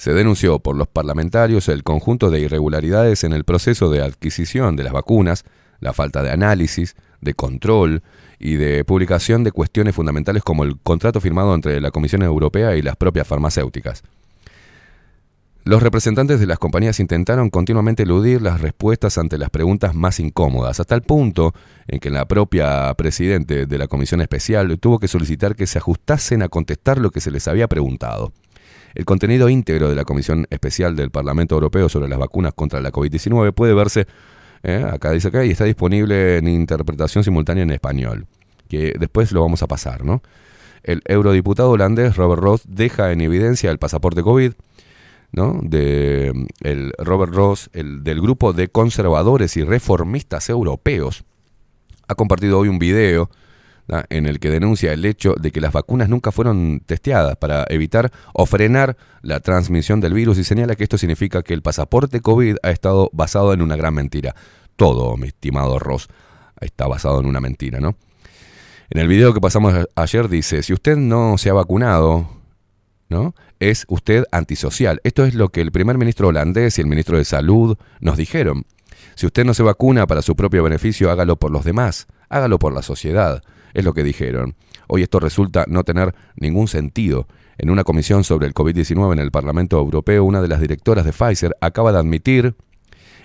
[0.00, 4.82] Se denunció por los parlamentarios el conjunto de irregularidades en el proceso de adquisición de
[4.82, 5.44] las vacunas,
[5.78, 8.02] la falta de análisis, de control
[8.38, 12.80] y de publicación de cuestiones fundamentales como el contrato firmado entre la Comisión Europea y
[12.80, 14.02] las propias farmacéuticas.
[15.64, 20.80] Los representantes de las compañías intentaron continuamente eludir las respuestas ante las preguntas más incómodas,
[20.80, 21.52] hasta el punto
[21.86, 26.42] en que la propia presidente de la Comisión Especial tuvo que solicitar que se ajustasen
[26.42, 28.32] a contestar lo que se les había preguntado.
[28.94, 32.90] El contenido íntegro de la Comisión Especial del Parlamento Europeo sobre las vacunas contra la
[32.90, 34.06] COVID-19 puede verse,
[34.62, 38.26] eh, acá dice acá, y está disponible en interpretación simultánea en español,
[38.68, 40.22] que después lo vamos a pasar, ¿no?
[40.82, 44.52] El eurodiputado holandés Robert Ross deja en evidencia el pasaporte COVID,
[45.32, 45.60] ¿no?
[45.62, 51.24] De el Robert Ross, el del grupo de conservadores y reformistas europeos,
[52.08, 53.30] ha compartido hoy un video
[54.08, 58.10] en el que denuncia el hecho de que las vacunas nunca fueron testeadas para evitar
[58.32, 62.56] o frenar la transmisión del virus y señala que esto significa que el pasaporte COVID
[62.62, 64.34] ha estado basado en una gran mentira.
[64.76, 66.08] Todo, mi estimado Ross,
[66.60, 67.96] está basado en una mentira, ¿no?
[68.90, 72.28] En el video que pasamos ayer dice, si usted no se ha vacunado,
[73.08, 73.34] ¿no?
[73.58, 75.00] Es usted antisocial.
[75.04, 78.64] Esto es lo que el primer ministro holandés y el ministro de Salud nos dijeron.
[79.14, 82.72] Si usted no se vacuna para su propio beneficio, hágalo por los demás, hágalo por
[82.72, 83.42] la sociedad.
[83.74, 84.54] Es lo que dijeron.
[84.88, 87.26] Hoy esto resulta no tener ningún sentido.
[87.58, 91.12] En una comisión sobre el COVID-19 en el Parlamento Europeo, una de las directoras de
[91.12, 92.54] Pfizer acaba de admitir,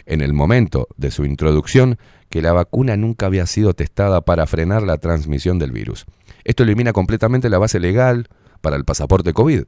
[0.05, 1.97] en el momento de su introducción,
[2.29, 6.05] que la vacuna nunca había sido testada para frenar la transmisión del virus.
[6.43, 8.27] Esto elimina completamente la base legal
[8.61, 9.63] para el pasaporte COVID.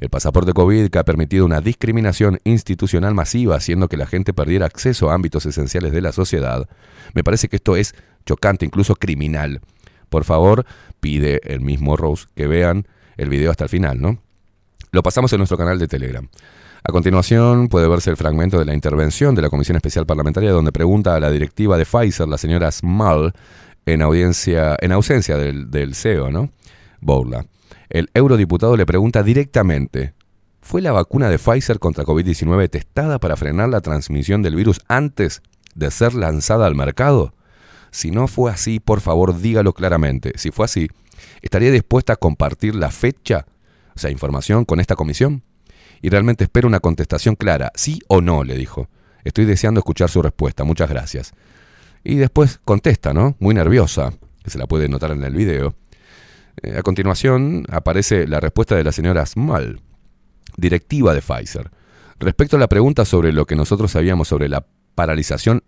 [0.00, 4.66] El pasaporte COVID que ha permitido una discriminación institucional masiva, haciendo que la gente perdiera
[4.66, 6.68] acceso a ámbitos esenciales de la sociedad.
[7.14, 7.94] Me parece que esto es
[8.26, 9.60] chocante, incluso criminal.
[10.12, 10.66] Por favor,
[11.00, 12.86] pide el mismo Rose que vean
[13.16, 14.18] el video hasta el final, ¿no?
[14.90, 16.28] Lo pasamos en nuestro canal de Telegram.
[16.84, 20.70] A continuación puede verse el fragmento de la intervención de la Comisión Especial Parlamentaria donde
[20.70, 23.32] pregunta a la directiva de Pfizer, la señora Small,
[23.86, 26.50] en, audiencia, en ausencia del, CEO, ¿no?
[27.00, 27.46] Bourla.
[27.88, 30.12] El eurodiputado le pregunta directamente,
[30.60, 35.40] ¿fue la vacuna de Pfizer contra COVID-19 testada para frenar la transmisión del virus antes
[35.74, 37.32] de ser lanzada al mercado?
[37.92, 40.32] Si no fue así, por favor dígalo claramente.
[40.36, 40.88] Si fue así,
[41.42, 43.46] ¿estaría dispuesta a compartir la fecha,
[43.94, 45.44] o sea, información con esta comisión?
[46.00, 48.88] Y realmente espero una contestación clara, sí o no, le dijo.
[49.24, 51.32] Estoy deseando escuchar su respuesta, muchas gracias.
[52.02, 53.36] Y después contesta, ¿no?
[53.38, 54.12] Muy nerviosa,
[54.42, 55.76] que se la puede notar en el video.
[56.62, 59.80] Eh, a continuación aparece la respuesta de la señora Small,
[60.56, 61.70] directiva de Pfizer.
[62.18, 64.64] Respecto a la pregunta sobre lo que nosotros sabíamos sobre la
[64.94, 65.62] paralización,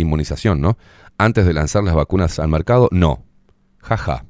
[0.00, 0.78] inmunización, ¿no?
[1.18, 3.24] Antes de lanzar las vacunas al mercado, no.
[3.78, 4.24] Jaja.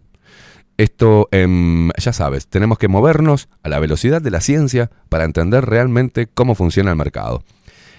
[0.77, 5.67] Esto, em, ya sabes, tenemos que movernos a la velocidad de la ciencia para entender
[5.67, 7.43] realmente cómo funciona el mercado.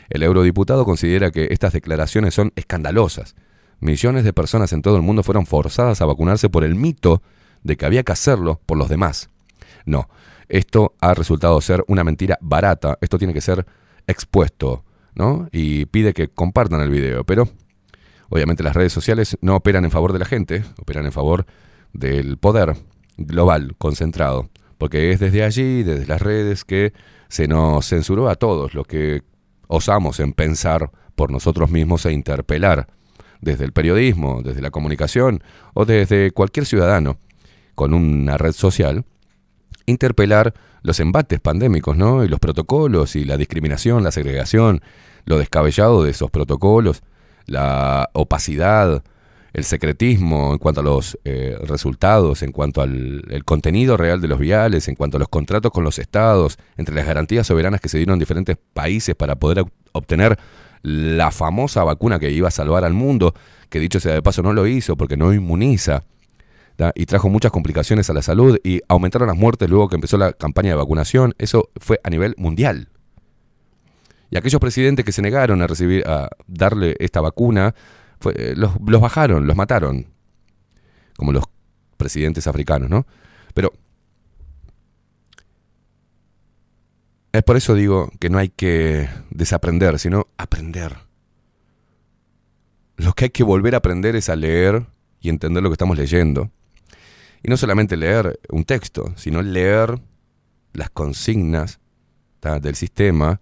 [0.09, 3.35] El eurodiputado considera que estas declaraciones son escandalosas.
[3.79, 7.21] Millones de personas en todo el mundo fueron forzadas a vacunarse por el mito
[7.63, 9.29] de que había que hacerlo por los demás.
[9.85, 10.09] No,
[10.47, 13.65] esto ha resultado ser una mentira barata, esto tiene que ser
[14.07, 14.83] expuesto,
[15.51, 17.49] Y pide que compartan el video, pero
[18.29, 21.45] obviamente las redes sociales no operan en favor de la gente, operan en favor
[21.93, 22.75] del poder
[23.17, 26.93] global concentrado, porque es desde allí, desde las redes, que
[27.27, 29.23] se nos censuró a todos lo que
[29.67, 32.87] osamos en pensar por nosotros mismos e interpelar
[33.41, 37.17] desde el periodismo, desde la comunicación o desde cualquier ciudadano
[37.75, 39.05] con una red social,
[39.85, 42.23] interpelar los embates pandémicos, ¿no?
[42.23, 44.81] Y los protocolos y la discriminación, la segregación,
[45.25, 47.01] lo descabellado de esos protocolos,
[47.45, 49.03] la opacidad,
[49.51, 54.37] el secretismo en cuanto a los eh, resultados, en cuanto al contenido real de los
[54.39, 57.97] viales, en cuanto a los contratos con los estados, entre las garantías soberanas que se
[57.97, 60.37] dieron en diferentes países para poder ob- obtener
[60.83, 63.33] la famosa vacuna que iba a salvar al mundo,
[63.69, 66.03] que dicho sea de paso no lo hizo porque no inmuniza,
[66.95, 70.33] y trajo muchas complicaciones a la salud y aumentaron las muertes luego que empezó la
[70.33, 72.89] campaña de vacunación, eso fue a nivel mundial.
[74.31, 77.73] Y aquellos presidentes que se negaron a recibir, a darle esta vacuna,
[78.35, 80.07] eh, los, los bajaron, los mataron.
[81.17, 81.43] Como los
[81.97, 83.05] presidentes africanos, ¿no?
[83.53, 83.73] Pero
[87.31, 90.95] es por eso digo que no hay que desaprender, sino aprender.
[92.97, 94.85] Lo que hay que volver a aprender es a leer
[95.19, 96.51] y entender lo que estamos leyendo.
[97.43, 99.99] Y no solamente leer un texto, sino leer
[100.73, 101.79] las consignas
[102.41, 103.41] del sistema,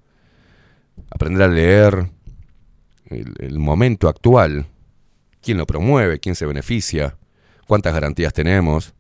[1.09, 2.09] aprender a leer
[3.05, 4.67] el, el momento actual,
[5.41, 7.17] quién lo promueve, quién se beneficia,
[7.67, 8.93] cuántas garantías tenemos.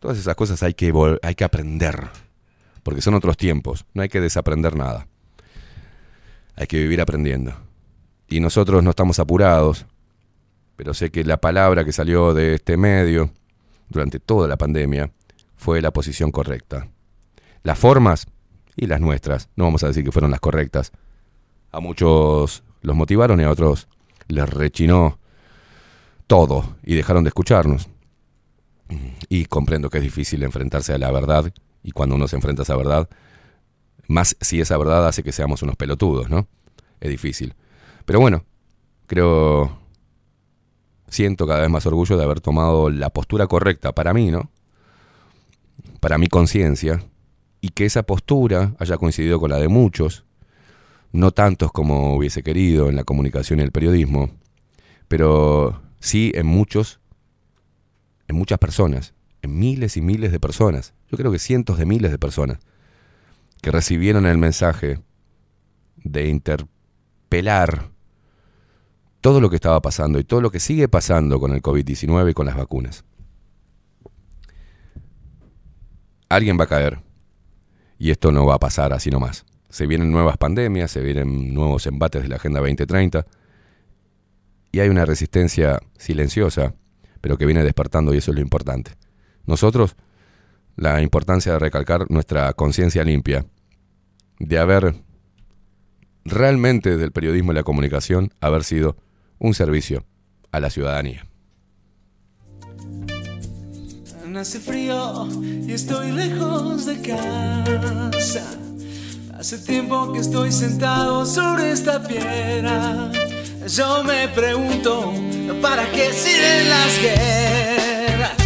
[0.00, 0.92] Todas esas cosas hay que,
[1.22, 2.08] hay que aprender,
[2.82, 5.06] porque son otros tiempos, no hay que desaprender nada.
[6.56, 7.54] Hay que vivir aprendiendo.
[8.28, 9.86] Y nosotros no estamos apurados,
[10.76, 13.30] pero sé que la palabra que salió de este medio
[13.88, 15.12] durante toda la pandemia
[15.56, 16.88] fue la posición correcta.
[17.62, 18.26] Las formas
[18.76, 20.92] y las nuestras, no vamos a decir que fueron las correctas.
[21.72, 23.88] A muchos los motivaron y a otros
[24.28, 25.18] les rechinó
[26.26, 27.88] todo y dejaron de escucharnos.
[29.28, 31.52] Y comprendo que es difícil enfrentarse a la verdad
[31.82, 33.08] y cuando uno se enfrenta a esa verdad,
[34.06, 36.46] más si esa verdad hace que seamos unos pelotudos, ¿no?
[37.00, 37.54] Es difícil.
[38.04, 38.44] Pero bueno,
[39.06, 39.78] creo,
[41.08, 44.50] siento cada vez más orgullo de haber tomado la postura correcta para mí, ¿no?
[46.00, 47.02] Para mi conciencia
[47.60, 50.24] y que esa postura haya coincidido con la de muchos,
[51.12, 54.30] no tantos como hubiese querido en la comunicación y el periodismo,
[55.08, 57.00] pero sí en muchos,
[58.28, 62.10] en muchas personas, en miles y miles de personas, yo creo que cientos de miles
[62.10, 62.58] de personas,
[63.62, 65.00] que recibieron el mensaje
[65.96, 67.90] de interpelar
[69.28, 72.32] todo lo que estaba pasando y todo lo que sigue pasando con el COVID-19 y
[72.32, 73.04] con las vacunas.
[76.30, 77.02] Alguien va a caer
[77.98, 79.44] y esto no va a pasar así nomás.
[79.68, 83.26] Se vienen nuevas pandemias, se vienen nuevos embates de la Agenda 2030
[84.72, 86.74] y hay una resistencia silenciosa,
[87.20, 88.92] pero que viene despertando y eso es lo importante.
[89.44, 89.94] Nosotros,
[90.74, 93.44] la importancia de recalcar nuestra conciencia limpia,
[94.38, 94.94] de haber
[96.24, 98.96] realmente del periodismo y la comunicación, haber sido
[99.38, 100.04] un servicio
[100.52, 101.24] a la ciudadanía.
[104.36, 105.26] Hace frío
[105.66, 108.44] y estoy lejos de casa.
[109.36, 113.10] Hace tiempo que estoy sentado sobre esta piedra.
[113.66, 115.12] Yo me pregunto,
[115.60, 118.36] ¿para qué sirven las guerras?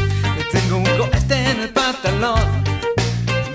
[0.51, 2.41] Tengo un cohete en el pantalón.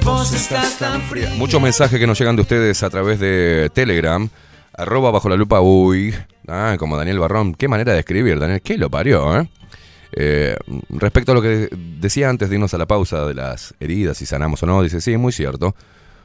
[0.04, 1.30] Vos estás tan frío.
[1.38, 4.30] Muchos mensajes que nos llegan de ustedes a través de Telegram.
[4.78, 6.14] Arroba bajo la lupa uy.
[6.48, 7.56] Ah, como Daniel Barrón.
[7.56, 8.62] Qué manera de escribir, Daniel.
[8.62, 9.50] ¿Qué lo parió, eh?
[10.14, 10.56] Eh,
[10.90, 14.26] respecto a lo que decía antes de irnos a la pausa de las heridas, si
[14.26, 15.76] sanamos o no, dice, sí, muy cierto.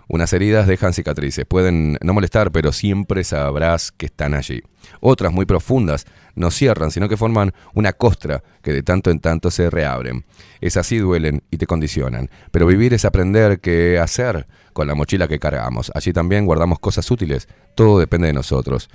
[0.09, 4.63] Unas heridas dejan cicatrices, pueden no molestar, pero siempre sabrás que están allí.
[5.01, 9.51] Otras muy profundas no cierran, sino que forman una costra que de tanto en tanto
[9.51, 10.25] se reabren.
[10.61, 15.29] Esas sí duelen y te condicionan, pero vivir es aprender qué hacer con la mochila
[15.29, 15.91] que cargamos.
[15.95, 18.89] Allí también guardamos cosas útiles, todo depende de nosotros.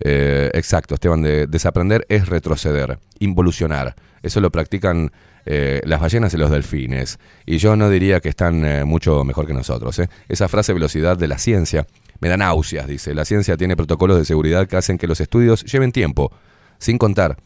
[0.00, 3.94] Eh, exacto, Esteban, de desaprender es retroceder, involucionar.
[4.22, 5.12] Eso lo practican
[5.44, 7.18] eh, las ballenas y los delfines.
[7.46, 9.98] Y yo no diría que están eh, mucho mejor que nosotros.
[9.98, 10.08] ¿eh?
[10.28, 11.86] Esa frase velocidad de la ciencia
[12.20, 13.14] me da náuseas, dice.
[13.14, 16.32] La ciencia tiene protocolos de seguridad que hacen que los estudios lleven tiempo.
[16.78, 17.36] Sin contar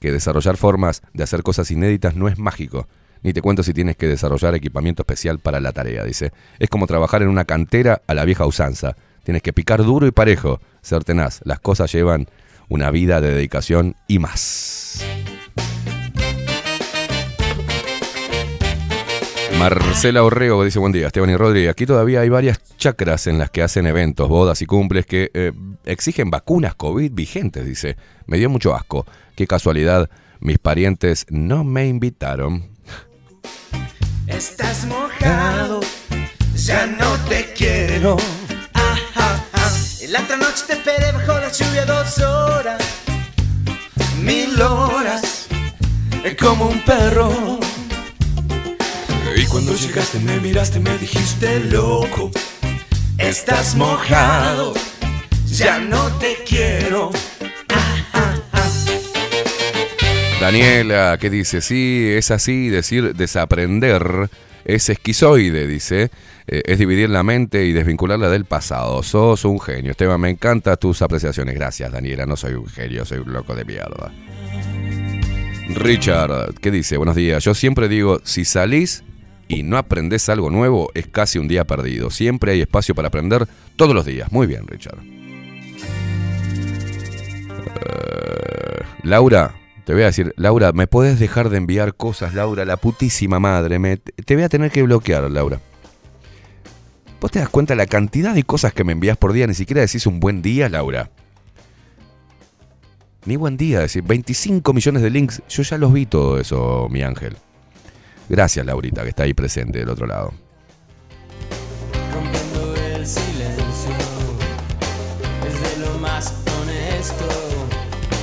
[0.00, 2.86] que desarrollar formas de hacer cosas inéditas no es mágico.
[3.22, 6.32] Ni te cuento si tienes que desarrollar equipamiento especial para la tarea, dice.
[6.58, 8.96] Es como trabajar en una cantera a la vieja usanza.
[9.24, 11.40] Tienes que picar duro y parejo, ser tenaz.
[11.44, 12.28] Las cosas llevan
[12.68, 15.04] una vida de dedicación y más.
[19.58, 21.66] Marcela Orrego dice buen día, Esteban y Rodri.
[21.66, 25.52] Aquí todavía hay varias chacras en las que hacen eventos, bodas y cumples que eh,
[25.84, 27.96] exigen vacunas COVID vigentes, dice.
[28.26, 29.04] Me dio mucho asco.
[29.34, 30.08] Qué casualidad,
[30.38, 32.68] mis parientes no me invitaron.
[34.28, 35.80] Estás mojado,
[36.54, 38.16] ya no te quiero.
[40.08, 42.82] La otra noche te esperé bajo la lluvia dos horas,
[44.22, 45.48] mil horas,
[46.38, 47.58] como un perro.
[49.36, 52.30] Y cuando llegaste me miraste, me dijiste loco.
[53.18, 54.74] Estás mojado,
[55.46, 57.10] ya no te quiero.
[60.40, 61.60] Daniela, ¿qué dice?
[61.60, 64.30] Sí, es así, decir desaprender
[64.64, 66.10] es esquizoide, dice.
[66.46, 69.02] Eh, es dividir la mente y desvincularla del pasado.
[69.02, 69.90] Sos un genio.
[69.90, 71.54] Esteban, me encantan tus apreciaciones.
[71.54, 72.24] Gracias, Daniela.
[72.24, 74.12] No soy un genio, soy un loco de mierda.
[75.74, 76.96] Richard, ¿qué dice?
[76.96, 77.44] Buenos días.
[77.44, 79.04] Yo siempre digo, si salís
[79.48, 82.10] y no aprendés algo nuevo, es casi un día perdido.
[82.10, 84.30] Siempre hay espacio para aprender todos los días.
[84.30, 84.98] Muy bien, Richard.
[87.80, 89.54] Eh, Laura,
[89.84, 92.66] te voy a decir, Laura, ¿me puedes dejar de enviar cosas, Laura?
[92.66, 93.78] La putísima madre.
[93.78, 95.60] Me, te voy a tener que bloquear, Laura.
[97.20, 99.46] ¿Vos te das cuenta la cantidad de cosas que me envías por día?
[99.46, 101.10] Ni siquiera decís un buen día, Laura.
[103.24, 105.42] Ni buen día, decir 25 millones de links.
[105.48, 107.36] Yo ya los vi todo eso, mi ángel.
[108.28, 110.32] Gracias, Laurita, que está ahí presente del otro lado.
[112.12, 113.92] Rompiendo el silencio,
[115.46, 117.24] es de lo más honesto.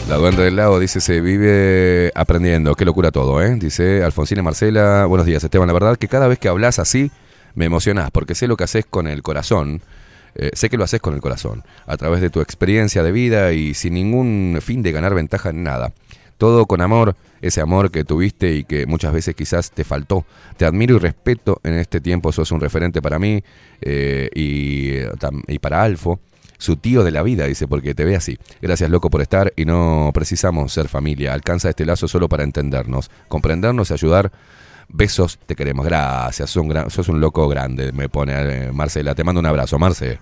[0.07, 2.75] La duende del lago dice, se vive aprendiendo.
[2.75, 3.55] Qué locura todo, ¿eh?
[3.55, 5.05] Dice Alfonsina Marcela.
[5.07, 5.67] Buenos días, Esteban.
[5.67, 7.11] La verdad que cada vez que hablas así,
[7.55, 9.81] me emocionás, porque sé lo que haces con el corazón.
[10.35, 13.53] Eh, sé que lo haces con el corazón, a través de tu experiencia de vida
[13.53, 15.93] y sin ningún fin de ganar ventaja en nada.
[16.37, 20.25] Todo con amor, ese amor que tuviste y que muchas veces quizás te faltó.
[20.57, 23.41] Te admiro y respeto en este tiempo, sos un referente para mí
[23.81, 26.19] eh, y, tam- y para Alfo.
[26.57, 28.37] Su tío de la vida, dice, porque te ve así.
[28.61, 31.33] Gracias, loco, por estar y no precisamos ser familia.
[31.33, 34.31] Alcanza este lazo solo para entendernos, comprendernos y ayudar.
[34.87, 35.85] Besos, te queremos.
[35.85, 39.15] Gracias, un, sos un loco grande, me pone eh, Marcela.
[39.15, 40.19] Te mando un abrazo, Marce.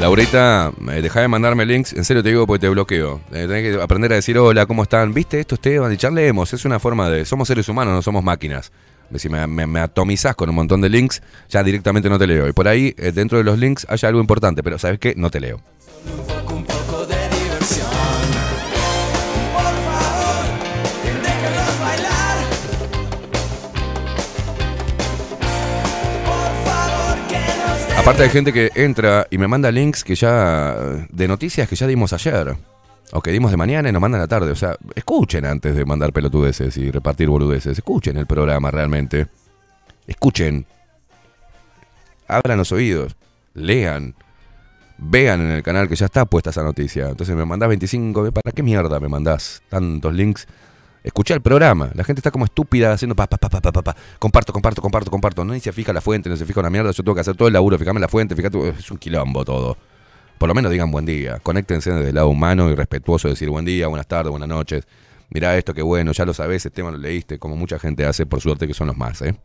[0.00, 3.20] Laurita, eh, deja de mandarme links, en serio te digo porque te bloqueo.
[3.32, 5.12] Eh, tenés que aprender a decir hola, ¿cómo están?
[5.12, 5.92] ¿Viste esto, Esteban?
[5.92, 7.26] Y charlemos, es una forma de...
[7.26, 8.72] Somos seres humanos, no somos máquinas.
[9.16, 11.20] Si me, me, me atomizás con un montón de links,
[11.50, 12.48] ya directamente no te leo.
[12.48, 15.12] Y por ahí, eh, dentro de los links, hay algo importante, pero ¿sabes qué?
[15.18, 15.60] No te leo.
[28.00, 30.74] Aparte hay gente que entra y me manda links que ya...
[31.10, 32.56] de noticias que ya dimos ayer.
[33.12, 34.50] O que dimos de mañana y nos mandan a tarde.
[34.50, 37.76] O sea, escuchen antes de mandar pelotudeces y repartir boludeces.
[37.76, 39.26] Escuchen el programa realmente.
[40.06, 40.64] Escuchen.
[42.26, 43.16] Abran los oídos.
[43.52, 44.14] Lean.
[44.96, 47.10] Vean en el canal que ya está puesta esa noticia.
[47.10, 48.32] Entonces me mandás 25.
[48.32, 50.48] ¿Para qué mierda me mandás tantos links
[51.02, 51.90] Escucha el programa.
[51.94, 53.96] La gente está como estúpida haciendo pa, pa, pa, pa, pa, pa, pa.
[54.18, 55.44] Comparto, comparto, comparto, comparto.
[55.44, 56.90] No ni se fija la fuente, no se fija una mierda.
[56.90, 58.68] Yo tengo que hacer todo el laburo, fijarme la fuente, fíjate.
[58.70, 59.76] Es un quilombo todo.
[60.38, 61.38] Por lo menos digan buen día.
[61.42, 63.28] Conéctense desde el lado humano y respetuoso.
[63.28, 64.84] Decir buen día, buenas tardes, buenas noches.
[65.30, 68.26] Mirá esto, qué bueno, ya lo sabés, este tema lo leíste, como mucha gente hace,
[68.26, 69.36] por suerte que son los más, ¿eh?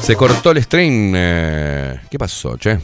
[0.00, 1.12] Se cortó el stream.
[1.14, 2.78] eh, ¿Qué pasó, che?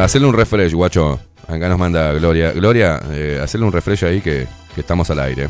[0.00, 1.18] Hacerle un refresh, guacho.
[1.46, 2.52] Acá nos manda Gloria.
[2.52, 5.48] Gloria, eh, hacerle un refresh ahí que, que estamos al aire.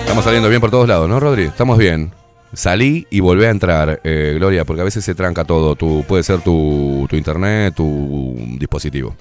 [0.00, 1.44] Estamos saliendo bien por todos lados, ¿no, Rodri?
[1.44, 2.12] Estamos bien.
[2.52, 5.76] Salí y volví a entrar, eh, Gloria, porque a veces se tranca todo.
[5.76, 9.14] Tu, puede ser tu, tu internet, tu dispositivo.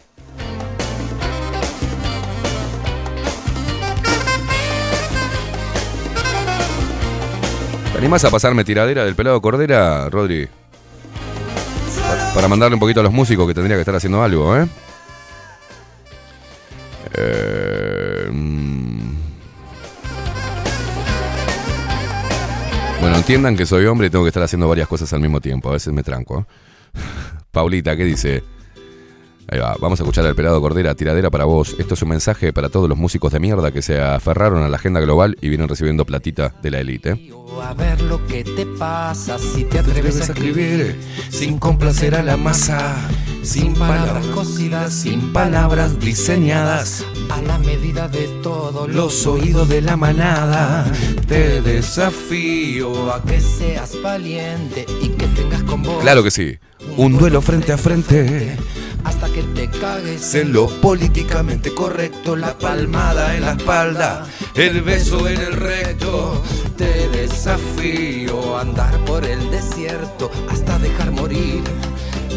[7.99, 10.47] ¿Te animás a pasarme tiradera del pelado Cordera, Rodri?
[10.47, 14.65] Pa- Para mandarle un poquito a los músicos que tendría que estar haciendo algo, ¿eh?
[17.13, 19.15] Eh, mm.
[23.01, 25.67] Bueno, entiendan que soy hombre y tengo que estar haciendo varias cosas al mismo tiempo.
[25.67, 26.39] A veces me tranco.
[26.39, 26.99] ¿eh?
[27.51, 28.43] Paulita, ¿qué dice?
[29.51, 31.75] Ahí va, vamos a escuchar al pelado Cordera, tiradera para vos.
[31.79, 34.77] Esto es un mensaje para todos los músicos de mierda que se aferraron a la
[34.77, 37.31] agenda global y vienen recibiendo platita de la élite.
[37.63, 40.99] A ver lo que te pasa si te atreves a escribir
[41.29, 42.95] sin complacer a la masa,
[43.41, 49.97] sin palabras cocidas, sin palabras diseñadas a la medida de todos los oídos de la
[49.97, 50.85] manada.
[51.27, 56.57] Te desafío a que seas valiente y que tengas con vos Claro que sí.
[56.97, 58.55] Un duelo frente a frente.
[59.03, 65.27] Hasta que te cagues en lo políticamente correcto, la palmada en la espalda, el beso
[65.27, 66.43] en el recto.
[66.77, 71.63] Te desafío a andar por el desierto hasta dejar morir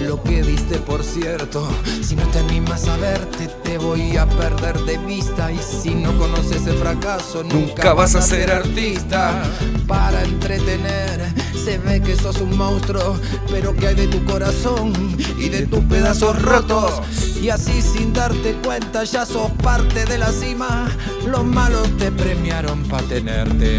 [0.02, 1.68] lo que diste por cierto.
[2.02, 5.50] Si no te animas a verte, te voy a perder de vista.
[5.52, 9.42] Y si no conoces el fracaso, nunca vas a ser artista.
[9.86, 11.32] Para entretener,
[11.64, 13.16] se ve que sos un monstruo,
[13.50, 14.92] pero que hay de tu corazón
[15.38, 17.02] y de tus pedazos rotos.
[17.40, 20.88] Y así sin darte cuenta, ya sos parte de la cima.
[21.26, 23.78] Los malos te premiaron para tenerte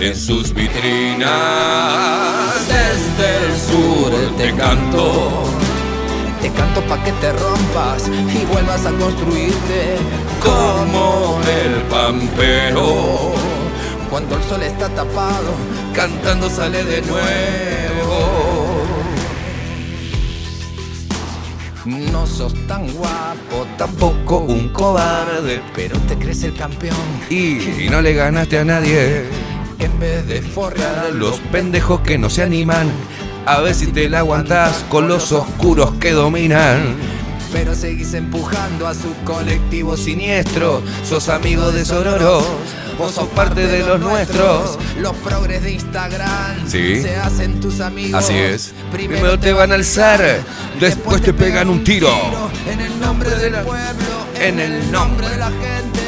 [0.00, 1.28] en sus vitrinas.
[2.68, 5.44] Desde el sur te canto.
[6.40, 9.96] Te canto pa' que te rompas y vuelvas a construirte
[10.42, 13.32] como el pampero.
[14.08, 15.52] Cuando el sol está tapado,
[15.94, 18.84] cantando sale de nuevo.
[21.84, 26.96] No sos tan guapo, tampoco un cobarde, pero te crees el campeón.
[27.30, 29.24] Y, y no le ganaste a nadie.
[29.78, 32.90] En vez de forrar a los pendejos que no se animan,
[33.46, 36.96] A ver si te la aguantás con los oscuros que dominan.
[37.50, 40.82] pero seguís empujando a su colectivo siniestro.
[41.02, 42.42] Sos amigo de Sororo,
[42.98, 44.78] vos sos parte de los nuestros.
[45.00, 47.00] Los progres de Instagram Sí.
[47.00, 48.22] se hacen tus amigos.
[48.22, 48.74] Así es.
[48.92, 50.20] Primero te van a alzar,
[50.78, 52.10] después te pegan un tiro.
[52.70, 56.02] En el nombre del pueblo, en el nombre de la gente,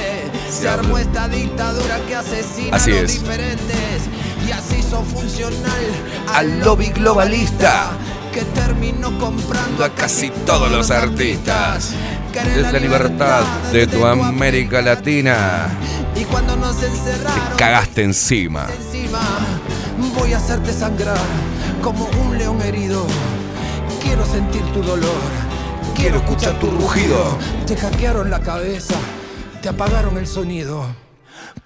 [0.50, 3.20] se armó esta dictadura que asesina Así a los es.
[3.20, 4.02] diferentes.
[4.46, 5.82] Y así son funcional
[6.34, 7.90] Al lobby globalista
[8.32, 11.92] que terminó comprando a casi todos los artistas.
[12.32, 15.68] Es la libertad de tu América Latina.
[16.14, 18.66] Y cuando nos encerraron Cagaste encima.
[18.78, 19.20] encima,
[20.16, 21.18] voy a hacerte sangrar
[21.82, 23.04] como un león herido.
[24.02, 25.10] Quiero sentir tu dolor,
[25.96, 27.36] quiero escuchar tu rugido.
[27.66, 28.94] Te hackearon la cabeza,
[29.60, 30.86] te apagaron el sonido.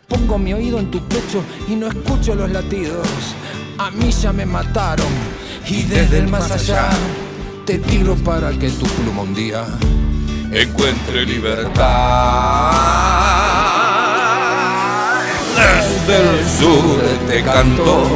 [0.09, 3.07] Pongo mi oído en tu pecho y no escucho los latidos.
[3.79, 5.07] A mí ya me mataron
[5.67, 6.91] y desde el más allá
[7.65, 9.67] te tiro para que tu pluma un día
[10.55, 11.83] Encuentre libertad.
[16.07, 18.07] Desde el sur te canto.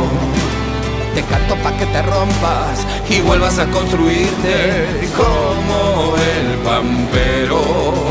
[1.14, 8.07] Te canto pa' que te rompas y vuelvas a construirte como el pampero.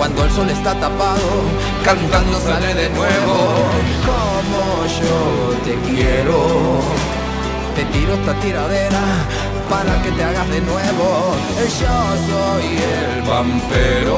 [0.00, 1.28] Cuando el sol está tapado,
[1.84, 3.36] cantando sale de nuevo.
[4.06, 6.80] Como yo te quiero.
[7.76, 9.02] Te tiro esta tiradera
[9.68, 11.36] para que te hagas de nuevo.
[11.58, 11.96] Yo
[12.30, 14.16] soy el vampero.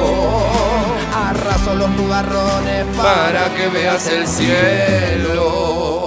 [1.13, 6.02] Arraso los nubarrones para que veas el cielo.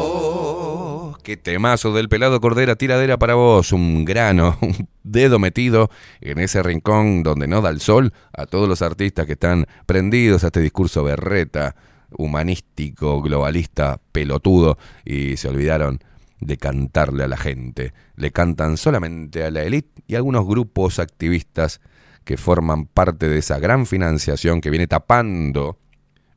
[1.27, 5.91] Qué temazo del pelado Cordera, tiradera para vos, un grano, un dedo metido
[6.21, 10.45] en ese rincón donde no da el sol a todos los artistas que están prendidos
[10.45, 11.75] a este discurso berreta,
[12.17, 15.99] humanístico, globalista, pelotudo y se olvidaron
[16.39, 17.93] de cantarle a la gente.
[18.15, 21.81] Le cantan solamente a la élite y a algunos grupos activistas
[22.25, 25.77] que forman parte de esa gran financiación que viene tapando,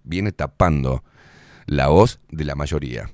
[0.03, 1.03] viene tapando
[1.67, 3.11] la voz de la mayoría.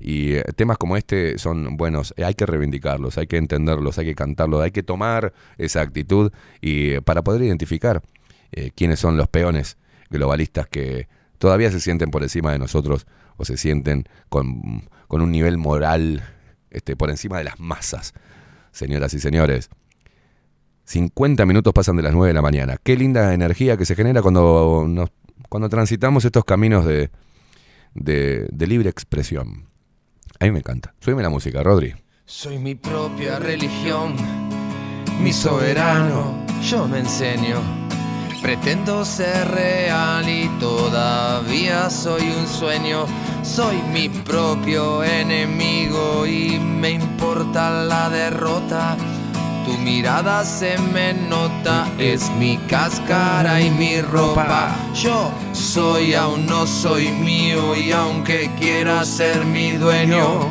[0.00, 4.06] Y eh, temas como este son buenos, eh, hay que reivindicarlos, hay que entenderlos, hay
[4.06, 8.02] que cantarlos, hay que tomar esa actitud y eh, para poder identificar
[8.76, 9.78] quiénes son los peones
[10.10, 11.08] globalistas que
[11.38, 13.04] todavía se sienten por encima de nosotros
[13.36, 16.22] o se sienten con, con un nivel moral
[16.70, 18.14] este, por encima de las masas.
[18.70, 19.70] Señoras y señores,
[20.84, 22.76] 50 minutos pasan de las 9 de la mañana.
[22.82, 25.10] Qué linda energía que se genera cuando, nos-
[25.48, 27.10] cuando transitamos estos caminos de,
[27.94, 29.68] de, de libre expresión.
[30.40, 30.94] A mí me encanta.
[31.00, 31.94] Súbeme la música, Rodri.
[32.26, 34.14] Soy mi propia religión,
[35.20, 37.60] mi soberano, yo me enseño.
[38.40, 43.06] Pretendo ser real y todavía soy un sueño.
[43.42, 48.96] Soy mi propio enemigo y me importa la derrota.
[49.64, 54.76] Tu mirada se me nota, es mi cáscara y mi ropa.
[54.94, 60.48] Yo soy, aún no soy mío y aunque quiera ser mi dueño,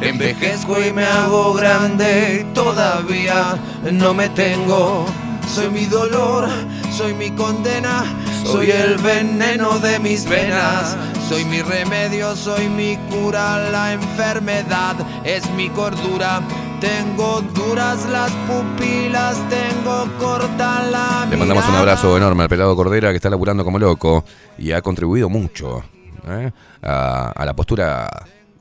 [0.00, 3.56] envejezco y me hago grande, todavía
[3.92, 5.06] no me tengo.
[5.48, 6.48] Soy mi dolor,
[6.96, 8.04] soy mi condena,
[8.44, 10.96] soy el veneno de mis venas.
[11.28, 16.40] Soy mi remedio, soy mi cura, la enfermedad es mi cordura.
[16.80, 23.10] Tengo duras las pupilas, tengo corta la Le mandamos un abrazo enorme al pelado Cordera
[23.10, 24.24] que está laburando como loco
[24.58, 25.82] y ha contribuido mucho
[26.28, 26.52] ¿eh?
[26.82, 28.08] a, a la postura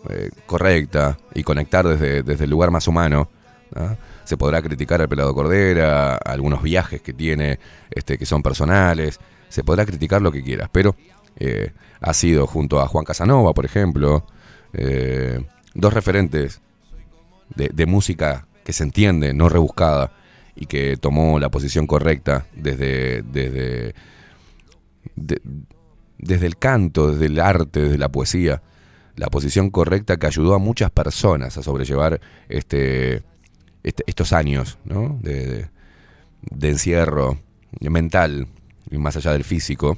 [0.09, 3.29] eh, correcta y conectar desde, desde el lugar más humano.
[3.75, 3.95] ¿ah?
[4.23, 7.59] Se podrá criticar al pelado Cordera, algunos viajes que tiene
[7.91, 10.95] este, que son personales, se podrá criticar lo que quieras, pero
[11.35, 11.71] eh,
[12.01, 14.25] ha sido junto a Juan Casanova, por ejemplo,
[15.73, 16.61] dos referentes
[17.55, 20.11] de, música que se entiende, no rebuscada,
[20.55, 23.93] y que tomó la posición correcta desde, desde,
[25.15, 25.41] de-
[26.17, 28.61] desde el canto, desde el arte, desde la poesía,
[29.15, 32.19] la posición correcta que ayudó a muchas personas a sobrellevar
[32.49, 33.23] este,
[33.83, 35.17] este- estos años ¿no?
[35.21, 35.69] de, de-
[36.49, 37.39] de encierro
[37.81, 38.47] mental,
[38.89, 39.97] y más allá del físico,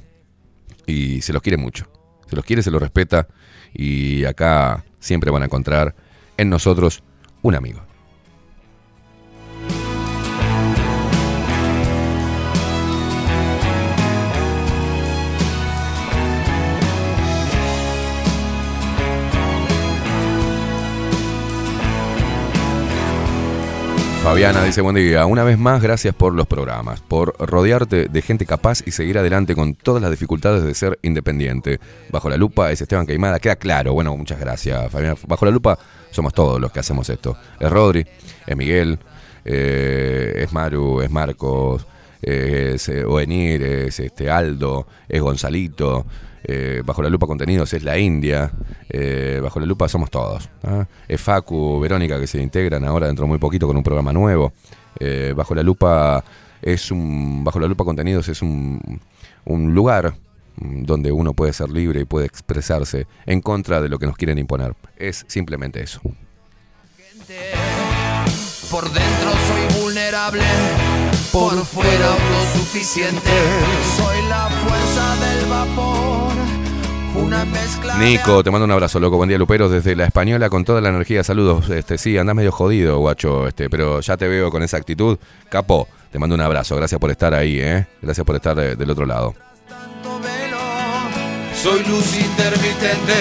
[0.86, 1.86] y se los quiere mucho.
[2.28, 3.28] Se los quiere, se los respeta,
[3.72, 5.94] y acá siempre van a encontrar
[6.36, 7.02] en nosotros
[7.42, 7.89] un amigo.
[24.22, 25.24] Fabiana dice buen día.
[25.24, 29.54] Una vez más, gracias por los programas, por rodearte de gente capaz y seguir adelante
[29.54, 31.80] con todas las dificultades de ser independiente.
[32.10, 33.94] Bajo la lupa es Esteban Caimada, queda claro.
[33.94, 35.16] Bueno, muchas gracias, Fabiana.
[35.26, 35.78] Bajo la lupa
[36.10, 37.36] somos todos los que hacemos esto.
[37.58, 38.06] Es Rodri,
[38.46, 38.98] es Miguel,
[39.44, 41.86] eh, es Maru, es Marcos,
[42.20, 46.04] es eh, Oenir, es este Aldo, es Gonzalito.
[46.52, 48.50] Eh, bajo la lupa contenidos es la India,
[48.88, 50.50] eh, bajo la lupa somos todos.
[50.64, 50.84] ¿ah?
[51.06, 54.52] Es Facu, Verónica que se integran ahora dentro de muy poquito con un programa nuevo.
[54.98, 56.24] Eh, bajo la lupa
[56.60, 59.00] es un, bajo la lupa contenidos es un,
[59.44, 60.12] un lugar
[60.56, 64.16] mm, donde uno puede ser libre y puede expresarse en contra de lo que nos
[64.16, 64.74] quieren imponer.
[64.96, 66.00] Es simplemente eso.
[68.70, 70.44] Por dentro soy vulnerable,
[71.32, 73.30] por fuera autosuficiente.
[73.96, 76.29] Soy la fuerza del vapor,
[77.98, 79.16] Nico, te mando un abrazo, loco.
[79.16, 81.22] Buen día, Lupero, desde la española con toda la energía.
[81.22, 81.68] Saludos.
[81.70, 85.18] Este, sí, andás medio jodido, guacho, este, pero ya te veo con esa actitud.
[85.48, 86.76] Capo, te mando un abrazo.
[86.76, 87.86] Gracias por estar ahí, eh.
[88.02, 89.34] Gracias por estar eh, del otro lado.
[91.54, 93.14] Soy luz intermitente,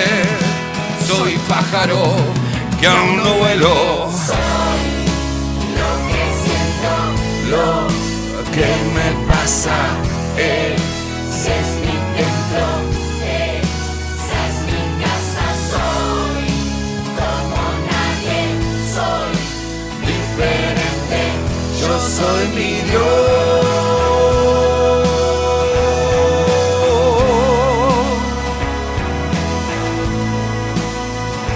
[1.05, 2.15] soy pájaro
[2.79, 4.07] que aún no vuelo.
[5.75, 6.93] Lo que siento,
[7.49, 7.87] Lo
[8.53, 9.75] que me pasa
[10.37, 13.08] ese es mi templo,
[21.79, 23.79] yo soy mi Dios.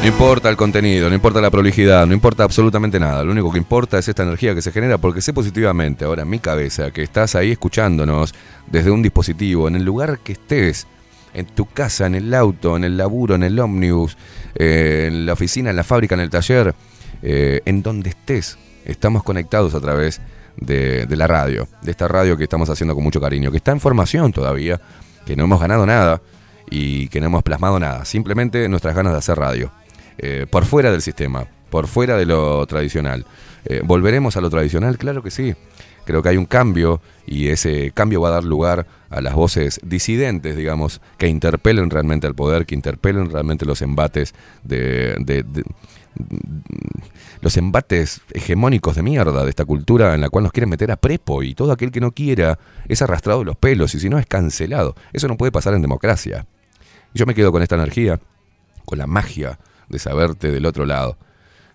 [0.03, 3.23] No importa el contenido, no importa la prolijidad, no importa absolutamente nada.
[3.23, 6.29] Lo único que importa es esta energía que se genera porque sé positivamente ahora en
[6.29, 8.33] mi cabeza que estás ahí escuchándonos
[8.67, 10.87] desde un dispositivo, en el lugar que estés,
[11.33, 14.17] en tu casa, en el auto, en el laburo, en el ómnibus,
[14.55, 16.75] eh, en la oficina, en la fábrica, en el taller,
[17.21, 18.57] eh, en donde estés.
[18.85, 20.21] Estamos conectados a través
[20.57, 23.79] de, la radio, de esta radio que estamos haciendo con mucho cariño, que está en
[23.79, 24.79] formación todavía,
[25.25, 26.21] que no hemos ganado nada
[26.69, 29.71] y que no hemos plasmado nada, simplemente nuestras ganas de hacer radio.
[30.17, 33.25] Eh, por fuera del sistema, por fuera de lo tradicional.
[33.65, 34.97] Eh, ¿Volveremos a lo tradicional?
[34.97, 35.55] Claro que sí.
[36.05, 39.79] Creo que hay un cambio y ese cambio va a dar lugar a las voces
[39.83, 45.15] disidentes, digamos, que interpelen realmente al poder, que interpelen realmente los embates de-
[47.41, 50.97] los embates hegemónicos de mierda de esta cultura en la cual nos quieren meter a
[50.97, 52.57] prepo y todo aquel que no quiera
[52.87, 54.95] es arrastrado de los pelos y si no es cancelado.
[55.11, 56.45] Eso no puede pasar en democracia.
[57.13, 58.19] Y yo me quedo con esta energía,
[58.85, 59.59] con la magia
[59.89, 61.17] de saberte del otro lado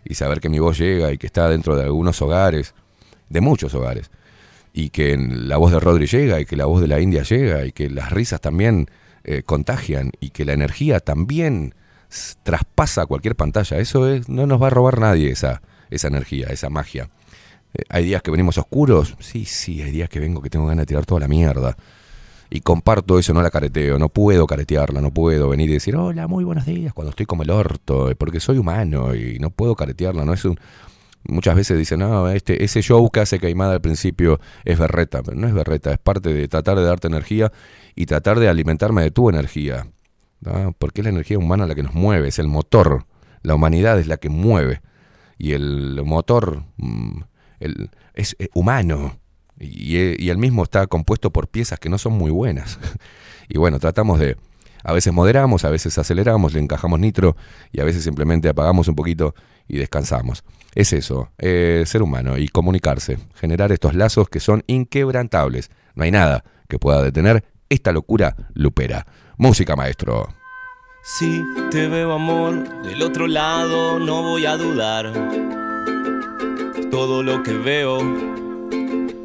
[0.04, 2.74] y saber que mi voz llega y que está dentro de algunos hogares,
[3.28, 4.10] de muchos hogares,
[4.72, 7.66] y que la voz de Rodri llega y que la voz de la India llega
[7.66, 8.86] y que las risas también
[9.24, 11.74] eh, contagian y que la energía también
[12.42, 13.78] traspasa cualquier pantalla.
[13.78, 17.10] Eso es, no nos va a robar nadie esa, esa energía, esa magia.
[17.74, 20.82] Eh, hay días que venimos oscuros, sí, sí, hay días que vengo que tengo ganas
[20.82, 21.76] de tirar toda la mierda.
[22.50, 26.26] Y comparto eso, no la careteo, no puedo caretearla, no puedo venir y decir, hola,
[26.26, 29.74] muy buenos días, cuando estoy como el orto, eh, porque soy humano y no puedo
[29.74, 30.58] caretearla, no es un...
[31.24, 35.36] Muchas veces dicen, no, este, ese show que hace Caimada al principio es berreta, pero
[35.36, 37.52] no es berreta, es parte de tratar de darte energía
[37.94, 39.88] y tratar de alimentarme de tu energía.
[40.78, 43.06] Porque es la energía humana la que nos mueve, es el motor,
[43.42, 44.80] la humanidad es la que mueve.
[45.36, 47.20] Y el motor mm,
[48.14, 49.18] es eh, humano,
[49.58, 52.78] y, eh, y el mismo está compuesto por piezas que no son muy buenas.
[53.48, 54.36] y bueno, tratamos de,
[54.84, 57.36] a veces moderamos, a veces aceleramos, le encajamos nitro
[57.72, 59.34] y a veces simplemente apagamos un poquito
[59.66, 60.44] y descansamos.
[60.74, 65.70] Es eso, eh, ser humano y comunicarse, generar estos lazos que son inquebrantables.
[65.94, 69.06] No hay nada que pueda detener esta locura lupera.
[69.40, 70.28] Música, maestro.
[71.00, 75.12] Si te veo amor del otro lado, no voy a dudar.
[76.90, 78.02] Todo lo que veo,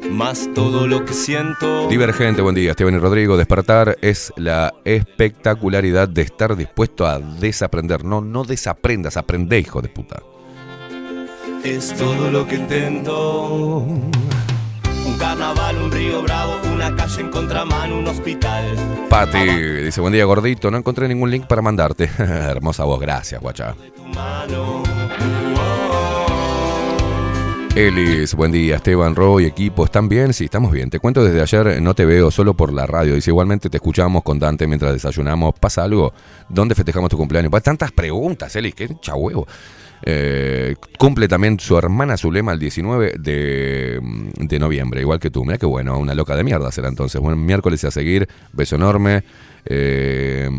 [0.08, 1.88] más todo lo que siento.
[1.88, 2.70] Divergente, buen día.
[2.70, 3.36] Esteban y Rodrigo.
[3.36, 8.04] Despertar es la espectacularidad de estar dispuesto a desaprender.
[8.04, 10.22] No, no desaprendas, aprende, hijo de puta.
[11.64, 13.84] Es todo lo que intento.
[15.06, 18.74] Un carnaval, un río bravo, una calle en contramano, un hospital.
[19.10, 19.38] Pati
[19.84, 22.08] dice, buen día gordito, no encontré ningún link para mandarte.
[22.18, 23.74] Hermosa voz, gracias, guacha.
[27.76, 30.32] Elis, buen día, Esteban, Roy, equipo, ¿están bien?
[30.32, 30.90] Sí, estamos bien.
[30.90, 33.16] Te cuento desde ayer, no te veo solo por la radio.
[33.16, 35.54] Dice, igualmente te escuchamos con Dante mientras desayunamos.
[35.58, 36.12] ¿Pasa algo?
[36.48, 37.50] ¿Dónde festejamos tu cumpleaños?
[37.62, 39.46] Tantas preguntas, Elis, qué chahuevo.
[40.06, 44.00] Eh, cumple también su hermana Zulema el 19 de,
[44.36, 45.44] de noviembre, igual que tú.
[45.44, 47.20] Mira qué bueno, una loca de mierda será entonces.
[47.20, 49.24] Buen miércoles a seguir, beso enorme.
[49.64, 50.50] Eh,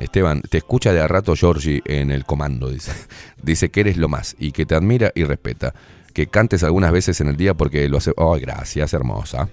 [0.00, 2.92] Esteban, te escucha de a rato Georgie en el comando, dice.
[3.42, 5.72] Dice que eres lo más y que te admira y respeta.
[6.12, 8.12] Que cantes algunas veces en el día porque lo hace.
[8.16, 9.48] ¡Ay, gracias, hermosa!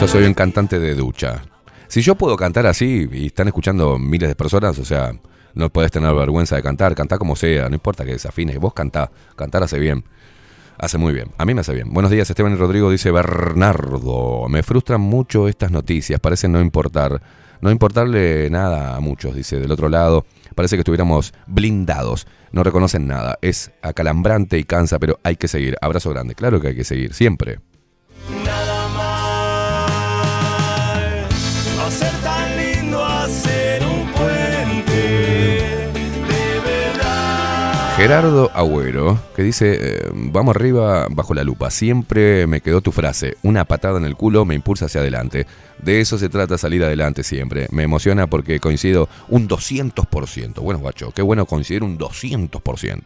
[0.00, 1.44] Yo soy un cantante de ducha.
[1.86, 5.12] Si yo puedo cantar así y están escuchando miles de personas, o sea,
[5.54, 9.10] no puedes tener vergüenza de cantar, cantá como sea, no importa que desafines, vos cantá,
[9.36, 10.04] cantar hace bien.
[10.78, 11.92] Hace muy bien, a mí me hace bien.
[11.92, 14.48] Buenos días, Esteban y Rodrigo, dice Bernardo.
[14.48, 17.20] Me frustran mucho estas noticias, parecen no importar,
[17.60, 20.24] no importarle nada a muchos, dice del otro lado.
[20.54, 23.38] Parece que estuviéramos blindados, no reconocen nada.
[23.42, 25.76] Es acalambrante y cansa, pero hay que seguir.
[25.82, 27.60] Abrazo grande, claro que hay que seguir, siempre.
[38.00, 43.36] Gerardo Agüero, que dice, eh, vamos arriba bajo la lupa, siempre me quedó tu frase,
[43.42, 45.46] una patada en el culo me impulsa hacia adelante.
[45.82, 47.66] De eso se trata salir adelante siempre.
[47.70, 50.62] Me emociona porque coincido un 200%.
[50.62, 53.02] Bueno, guacho, qué bueno coincidir un 200%.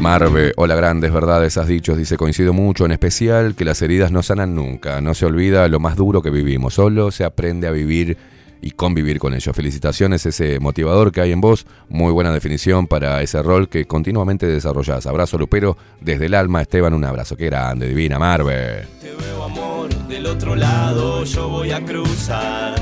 [0.00, 4.24] Marve, hola grandes verdades has dicho, dice coincido mucho, en especial que las heridas no
[4.24, 8.16] sanan nunca, no se olvida lo más duro que vivimos, solo se aprende a vivir
[8.60, 9.52] y convivir con ello.
[9.52, 14.46] Felicitaciones ese motivador que hay en vos, muy buena definición para ese rol que continuamente
[14.46, 15.06] desarrollás.
[15.06, 18.86] Abrazo Lupero desde el alma, Esteban, un abrazo, qué grande, divina Marve.
[19.00, 22.74] Te veo amor del otro lado, yo voy a cruzar.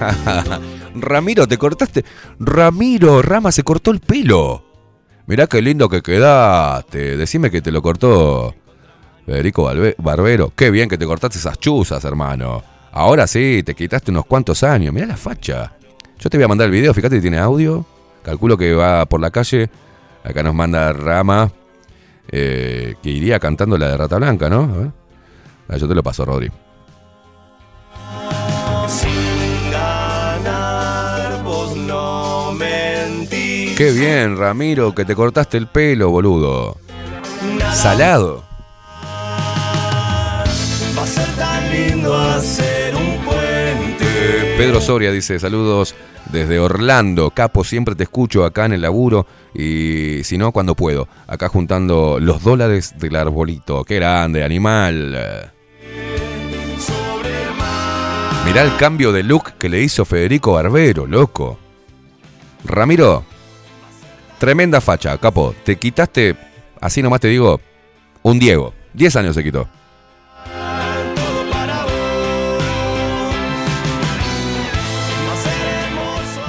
[0.94, 2.04] Ramiro, te cortaste.
[2.38, 4.64] Ramiro, Rama se cortó el pelo.
[5.26, 7.16] Mirá qué lindo que quedaste.
[7.16, 8.54] Decime que te lo cortó
[9.24, 10.52] Federico Barbero.
[10.54, 12.62] Qué bien que te cortaste esas chuzas, hermano.
[12.92, 14.92] Ahora sí, te quitaste unos cuantos años.
[14.92, 15.72] Mirá la facha.
[16.18, 17.84] Yo te voy a mandar el video, fíjate si tiene audio.
[18.22, 19.70] Calculo que va por la calle.
[20.22, 21.50] Acá nos manda Rama.
[22.28, 24.62] eh, que iría cantando la de Rata Blanca, ¿no?
[24.62, 24.90] A ver.
[25.68, 26.50] Ah, yo te lo paso, Rodri.
[33.76, 36.76] Qué bien, Ramiro, que te cortaste el pelo, boludo.
[37.72, 38.44] Salado.
[40.96, 42.81] Va a ser tan lindo hacer.
[44.62, 45.96] Pedro Soria dice, saludos
[46.30, 47.30] desde Orlando.
[47.30, 51.08] Capo, siempre te escucho acá en el laburo y si no, cuando puedo.
[51.26, 53.82] Acá juntando los dólares del arbolito.
[53.82, 55.50] Qué grande, animal.
[58.46, 61.58] Mirá el cambio de look que le hizo Federico Barbero, loco.
[62.64, 63.24] Ramiro,
[64.38, 65.56] tremenda facha, capo.
[65.64, 66.36] Te quitaste,
[66.80, 67.60] así nomás te digo,
[68.22, 68.72] un Diego.
[68.94, 69.68] 10 años se quitó.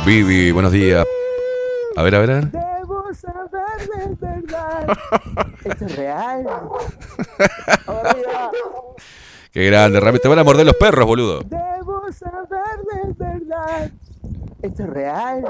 [0.05, 1.05] Vivi, buenos días.
[1.95, 2.51] A ver, a ver, a ver.
[2.51, 4.97] Debo saber de verdad.
[5.63, 6.45] ¿Esto es real?
[9.53, 10.21] Qué grande, Ramiro.
[10.21, 11.41] Te van a morder los perros, boludo.
[11.43, 13.91] Debo saber de verdad.
[14.61, 15.43] ¿Esto es real?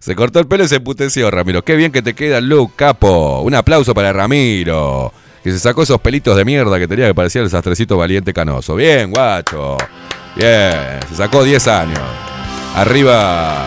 [0.00, 1.62] Se cortó el pelo y se emputeció, Ramiro.
[1.62, 3.40] Qué bien que te queda look, capo.
[3.40, 5.10] Un aplauso para Ramiro.
[5.42, 8.74] Que se sacó esos pelitos de mierda que tenía que parecía el sastrecito valiente canoso.
[8.76, 9.78] Bien, guacho.
[10.36, 12.00] Bien, se sacó 10 años.
[12.74, 13.66] Arriba,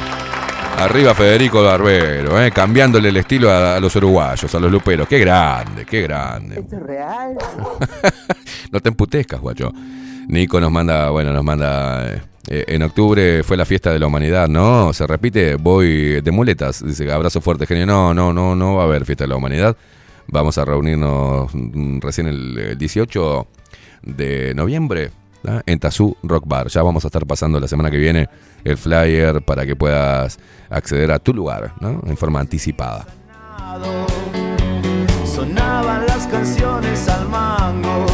[0.77, 5.07] arriba Federico Barbero, eh, cambiándole el estilo a, a los uruguayos, a los luperos.
[5.07, 6.59] Qué grande, qué grande.
[6.59, 7.37] ¿Esto es real?
[8.71, 9.71] No te emputezcas, guacho.
[10.27, 12.05] Nico nos manda, bueno, nos manda.
[12.49, 14.91] eh, en octubre fue la fiesta de la humanidad, ¿no?
[14.91, 16.85] Se repite, voy de muletas.
[16.85, 17.85] Dice, abrazo fuerte, genio.
[17.85, 19.77] No, no, no, no va a haber fiesta de la humanidad.
[20.27, 23.47] Vamos a reunirnos mm, recién el 18
[24.01, 25.11] de noviembre
[25.47, 25.63] ¿tá?
[25.65, 26.67] en Tazú Rock Bar.
[26.67, 28.27] Ya vamos a estar pasando la semana que viene
[28.63, 30.37] el flyer para que puedas
[30.69, 32.01] acceder a tu lugar, ¿no?
[32.05, 33.05] En forma anticipada.
[35.25, 38.05] Sonaban las canciones al mango.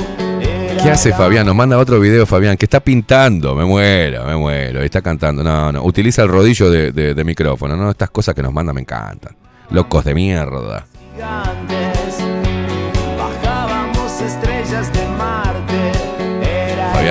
[0.42, 1.46] Era ¿Qué hace Fabián?
[1.46, 3.56] Nos manda otro video, Fabián, que está pintando.
[3.56, 4.82] Me muero, me muero.
[4.82, 5.44] Está cantando.
[5.44, 5.84] No, no.
[5.84, 7.90] Utiliza el rodillo de, de- de micrófono, ¿no?
[7.92, 9.36] Estas cosas que nos manda me encantan.
[9.72, 10.86] Locos de mierda.
[11.16, 11.93] gigantes.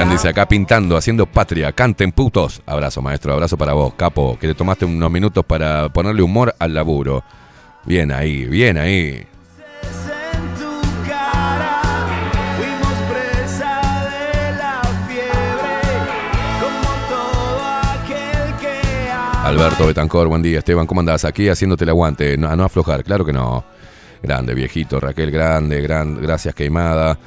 [0.07, 1.73] La- dice acá pintando, haciendo patria.
[1.73, 2.63] Canten putos.
[2.67, 3.33] Abrazo, maestro.
[3.33, 4.39] Abrazo para vos, capo.
[4.39, 7.25] Que te tomaste unos minutos para ponerle humor al laburo.
[7.85, 9.27] Bien ahí, bien ahí.
[19.45, 20.59] Alberto Betancor, buen día.
[20.59, 21.25] Esteban, ¿cómo andás?
[21.25, 22.37] Aquí haciéndote el aguante.
[22.37, 23.65] No, a no aflojar, claro que no.
[24.23, 25.01] Grande, viejito.
[25.01, 27.19] Raquel, grande, gran, gracias, Queimada.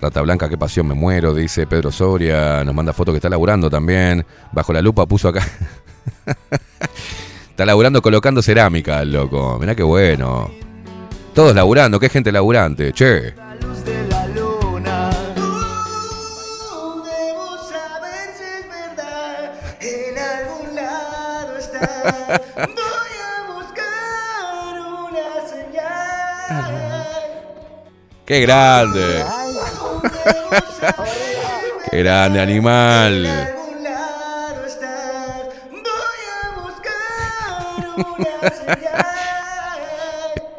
[0.00, 2.64] Rata Blanca, qué pasión, me muero, dice Pedro Soria.
[2.64, 4.24] Nos manda foto que está laburando también.
[4.50, 5.46] Bajo la lupa puso acá.
[7.50, 9.58] está laburando colocando cerámica, loco.
[9.60, 10.50] Mirá qué bueno.
[11.34, 12.92] Todos laburando, qué gente laburante.
[12.94, 13.34] Che.
[28.24, 29.24] Qué grande.
[31.90, 33.26] Qué grande animal.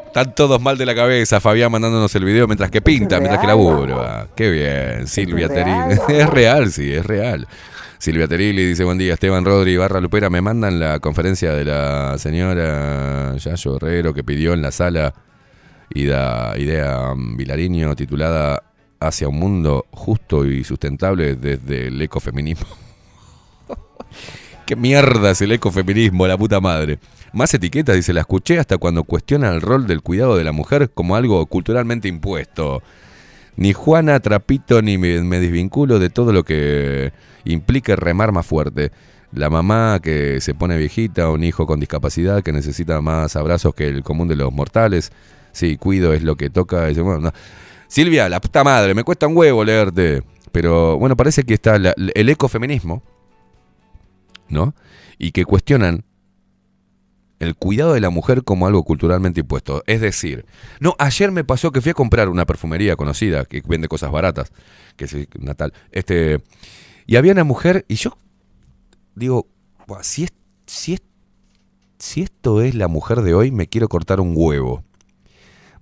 [0.06, 3.46] Están todos mal de la cabeza, Fabián mandándonos el video mientras que pinta, mientras que
[3.46, 4.28] labura.
[4.36, 5.98] Qué bien, Silvia Terilli.
[6.08, 7.48] Es real, sí, es real.
[7.96, 12.18] Silvia Terilli dice, buen día, Esteban Rodri Barra Lupera, me mandan la conferencia de la
[12.18, 15.14] señora Yayo Herrero que pidió en la sala
[15.94, 18.62] Ida, Idea Vilariño titulada
[19.06, 22.68] Hacia un mundo justo y sustentable desde el ecofeminismo.
[24.66, 26.98] ¿Qué mierda es el ecofeminismo, la puta madre?
[27.32, 30.90] Más etiquetas, dice, la escuché hasta cuando cuestiona el rol del cuidado de la mujer
[30.90, 32.82] como algo culturalmente impuesto.
[33.56, 37.12] Ni Juana Trapito ni me, me desvinculo de todo lo que
[37.44, 38.92] implique remar más fuerte.
[39.32, 43.88] La mamá que se pone viejita, un hijo con discapacidad que necesita más abrazos que
[43.88, 45.10] el común de los mortales.
[45.52, 46.90] Sí, cuido es lo que toca.
[46.92, 47.32] Bueno, no.
[47.92, 50.22] Silvia, la puta madre, me cuesta un huevo leerte.
[50.50, 53.02] Pero bueno, parece que está el ecofeminismo,
[54.48, 54.74] ¿no?
[55.18, 56.02] Y que cuestionan
[57.38, 59.82] el cuidado de la mujer como algo culturalmente impuesto.
[59.86, 60.46] Es decir,
[60.80, 64.52] no, ayer me pasó que fui a comprar una perfumería conocida que vende cosas baratas,
[64.96, 65.74] que es Natal.
[65.90, 66.42] Este,
[67.06, 68.16] y había una mujer, y yo
[69.14, 69.48] digo,
[69.86, 70.32] "Buah, si, es,
[70.66, 71.02] si, es-
[71.98, 74.82] si esto es la mujer de hoy, me quiero cortar un huevo.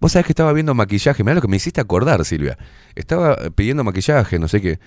[0.00, 2.56] Vos sabés que estaba viendo maquillaje, mirá lo que me hiciste acordar, Silvia.
[2.94, 4.80] Estaba pidiendo maquillaje, no sé qué.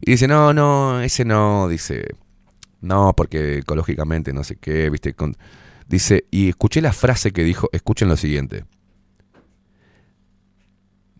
[0.00, 2.04] Y dice, no, no, ese no, dice,
[2.80, 5.14] no, porque ecológicamente no sé qué, viste.
[5.88, 8.64] dice, y escuché la frase que dijo, escuchen lo siguiente.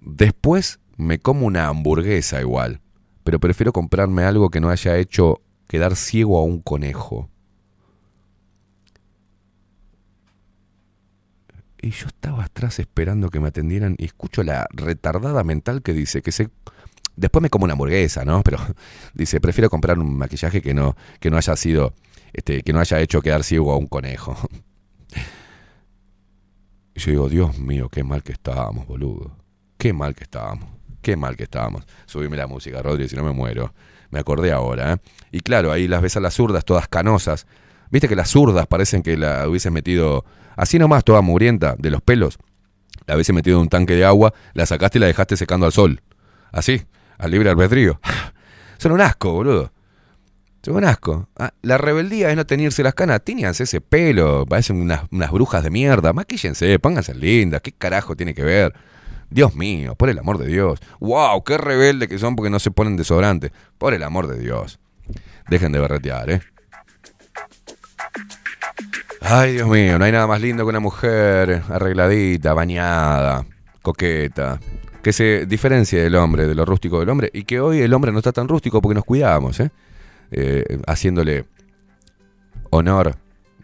[0.00, 2.80] Después me como una hamburguesa igual,
[3.24, 7.30] pero prefiero comprarme algo que no haya hecho quedar ciego a un conejo.
[11.80, 16.22] Y yo estaba atrás esperando que me atendieran y escucho la retardada mental que dice
[16.22, 16.50] que se
[17.18, 18.42] Después me como una hamburguesa, ¿no?
[18.44, 18.58] Pero
[19.14, 21.94] dice, prefiero comprar un maquillaje que no, que no haya sido,
[22.32, 24.36] este, que no haya hecho quedar ciego a un conejo.
[26.94, 29.30] Y yo digo, Dios mío, qué mal que estábamos, boludo.
[29.76, 30.68] Qué mal que estábamos.
[31.00, 31.86] Qué mal que estábamos.
[32.06, 33.72] Subime la música, Rodri, si no me muero.
[34.10, 34.96] Me acordé ahora, ¿eh?
[35.30, 37.46] Y claro, ahí las ves a las zurdas todas canosas.
[37.92, 40.24] Viste que las zurdas parecen que la hubiesen metido
[40.58, 42.36] así nomás, toda mugrienta, de los pelos.
[43.06, 45.72] La hubiesen metido en un tanque de agua, la sacaste y la dejaste secando al
[45.72, 46.02] sol.
[46.52, 46.82] Así,
[47.16, 48.00] al libre albedrío.
[48.78, 49.72] Son un asco, boludo.
[50.62, 51.28] Son un asco.
[51.36, 53.22] Ah, la rebeldía es no teñirse las canas.
[53.24, 54.44] Tíñanse ese pelo.
[54.46, 56.12] Parecen unas, unas brujas de mierda.
[56.12, 57.62] Maquíllense, pónganse lindas.
[57.62, 58.74] ¿Qué carajo tiene que ver?
[59.30, 60.80] Dios mío, por el amor de Dios.
[61.00, 61.44] ¡Wow!
[61.44, 63.52] ¡Qué rebelde que son porque no se ponen desodorante!
[63.78, 64.78] Por el amor de Dios.
[65.48, 66.40] Dejen de berretear, ¿eh?
[69.30, 73.44] Ay, Dios mío, no hay nada más lindo que una mujer arregladita, bañada,
[73.82, 74.58] coqueta,
[75.02, 78.10] que se diferencie del hombre, de lo rústico del hombre, y que hoy el hombre
[78.10, 79.70] no está tan rústico porque nos cuidamos, ¿eh?
[80.30, 81.44] Eh, haciéndole
[82.70, 83.16] honor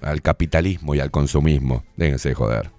[0.03, 1.83] al capitalismo y al consumismo.
[1.97, 2.71] Déjense de joder.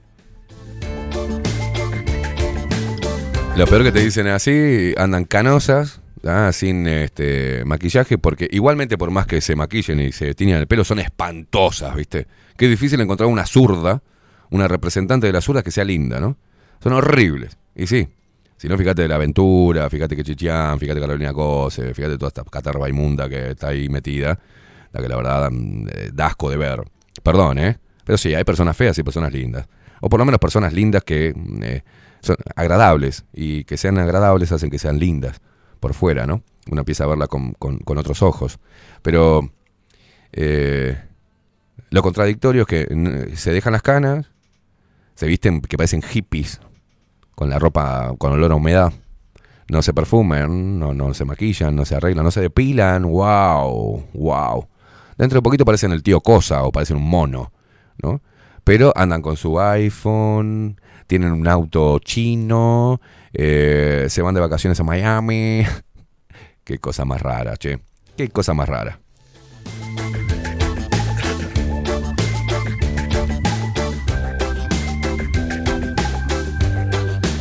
[3.57, 6.51] Lo peor que te dicen así, andan canosas, ¿ah?
[6.53, 10.83] sin este maquillaje, porque igualmente por más que se maquillen y se tiñan el pelo,
[10.83, 12.27] son espantosas, ¿viste?
[12.57, 14.01] Qué difícil encontrar una zurda,
[14.49, 16.37] una representante de la zurda que sea linda, ¿no?
[16.81, 17.57] Son horribles.
[17.75, 18.07] Y sí,
[18.57, 22.43] si no, fíjate de la aventura, fíjate que Chichián, fíjate Carolina Cose, fíjate toda esta
[22.43, 24.39] catarba inmunda que está ahí metida,
[24.93, 26.83] la que la verdad dan, eh, da asco de ver.
[27.23, 27.79] Perdón, ¿eh?
[28.05, 29.67] Pero sí, hay personas feas y personas lindas.
[30.01, 31.83] O por lo menos personas lindas que mm, eh,
[32.21, 33.25] son agradables.
[33.33, 35.41] Y que sean agradables hacen que sean lindas
[35.79, 36.43] por fuera, ¿no?
[36.71, 38.59] Uno empieza a verla con, con- con otros ojos.
[39.01, 39.49] Pero
[40.31, 40.97] eh,
[41.89, 44.27] lo contradictorio es que se dejan las canas,
[45.15, 46.59] se visten que parecen hippies,
[47.35, 48.93] con la ropa con olor a humedad.
[49.67, 53.03] No se perfumen, no, no se maquillan, no se arreglan, no se depilan.
[53.03, 54.09] ¡Wow!
[54.13, 54.67] ¡Wow!
[55.17, 57.51] Dentro de poquito parecen el tío Cosa o parecen un mono,
[58.01, 58.21] ¿no?
[58.63, 62.99] Pero andan con su iPhone, tienen un auto chino,
[63.33, 65.63] eh, se van de vacaciones a Miami.
[66.63, 67.79] Qué cosa más rara, che.
[68.17, 68.99] Qué cosa más rara.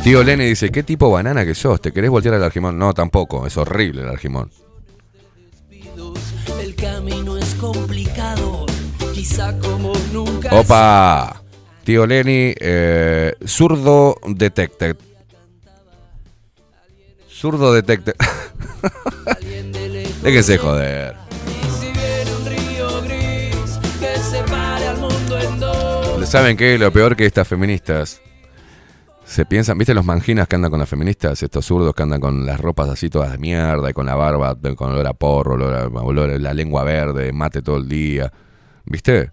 [0.05, 1.81] Tío Lenny dice, ¿qué tipo banana que sos?
[1.81, 2.77] ¿Te querés voltear al argimón?
[2.77, 4.51] No, tampoco, es horrible el argimón.
[6.61, 8.67] El camino es complicado,
[9.15, 10.53] quizá como nunca.
[10.53, 11.41] Opa,
[11.83, 14.95] tío Lenny, eh, zurdo detected.
[17.27, 18.13] Zurdo detected.
[20.21, 21.15] Déjese joder.
[26.25, 26.77] ¿Saben qué?
[26.77, 28.21] Lo peor que estas feministas
[29.25, 31.41] se piensan, ¿viste los manginas que andan con las feministas?
[31.41, 34.55] Estos zurdos que andan con las ropas así todas de mierda y con la barba,
[34.75, 38.31] con olor a porro, olor a, olor a la lengua verde, mate todo el día.
[38.85, 39.31] ¿Viste?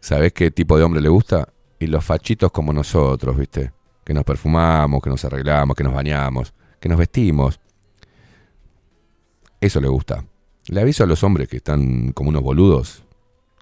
[0.00, 1.48] ¿Sabés qué tipo de hombre le gusta?
[1.78, 3.72] Y los fachitos como nosotros, ¿viste?
[4.04, 7.60] Que nos perfumamos, que nos arreglamos, que nos bañamos, que nos vestimos.
[9.60, 10.24] Eso le gusta.
[10.66, 13.04] Le aviso a los hombres que están como unos boludos,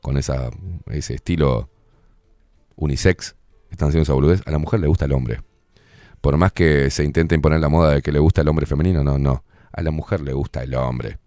[0.00, 0.50] con esa,
[0.86, 1.68] ese estilo
[2.76, 3.36] unisex,
[3.74, 5.40] están haciendo esa boludez, a la mujer le gusta el hombre.
[6.20, 9.04] Por más que se intente imponer la moda de que le gusta el hombre femenino,
[9.04, 9.44] no, no.
[9.72, 11.18] A la mujer le gusta el hombre.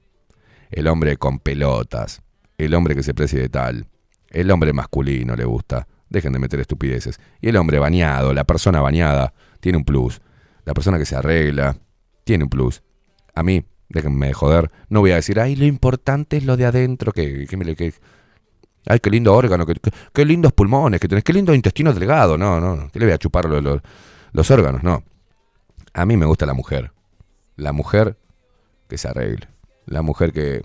[0.72, 2.22] El hombre con pelotas.
[2.58, 3.88] El hombre que se precie de tal.
[4.30, 5.88] El hombre masculino le gusta.
[6.10, 7.20] Dejen de meter estupideces.
[7.42, 10.22] Y el hombre bañado, la persona bañada, tiene un plus.
[10.66, 11.78] La persona que se arregla,
[12.24, 12.82] tiene un plus.
[13.36, 16.66] A mí, déjenme de joder, no voy a decir, ay, lo importante es lo de
[16.66, 17.94] adentro, que, que, que-
[18.88, 19.66] ay, qué lindo órgano,
[20.14, 22.38] qué lindos pulmones que tenés, qué lindo intestino delgado.
[22.38, 25.04] No, no, que le voy a chupar los, órganos, no.
[25.94, 26.92] A mí me gusta la mujer.
[27.56, 28.18] La mujer
[28.88, 29.48] que se arregle.
[29.86, 30.64] La mujer que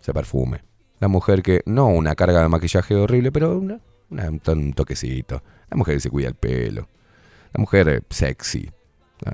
[0.00, 0.62] se perfume.
[1.00, 3.78] La mujer que, no una carga de maquillaje horrible, pero una,
[4.10, 5.42] un, to- un toquecito.
[5.70, 6.88] La mujer que se cuida el pelo.
[7.52, 8.68] La mujer eh, sexy.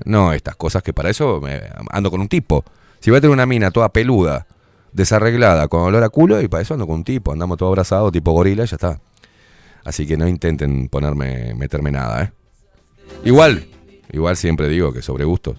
[0.05, 2.63] No estas cosas que para eso me- ando con un tipo.
[2.99, 4.45] Si voy a tener una mina toda peluda,
[4.95, 7.33] desarreglada, con olor a culo, y para eso ando con un tipo.
[7.33, 8.99] Andamos todo abrazados, tipo gorila, y ya está.
[9.83, 12.31] Así que no intenten ponerme, meterme nada, ¿eh?
[13.23, 13.67] Igual,
[14.11, 15.57] igual siempre digo que sobre gustos.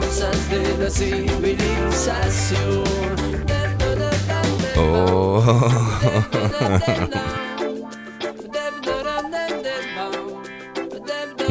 [0.00, 2.84] Cosas de la civilización.
[4.76, 5.68] Oh.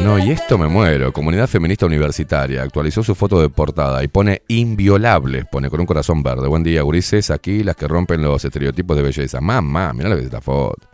[0.04, 1.12] No, y esto me muero.
[1.12, 6.22] Comunidad Feminista Universitaria actualizó su foto de portada y pone inviolables, pone con un corazón
[6.22, 6.48] verde.
[6.48, 9.40] Buen día, gurises, aquí las que rompen los estereotipos de belleza.
[9.40, 10.88] Mamá, mirá lo que es esta foto.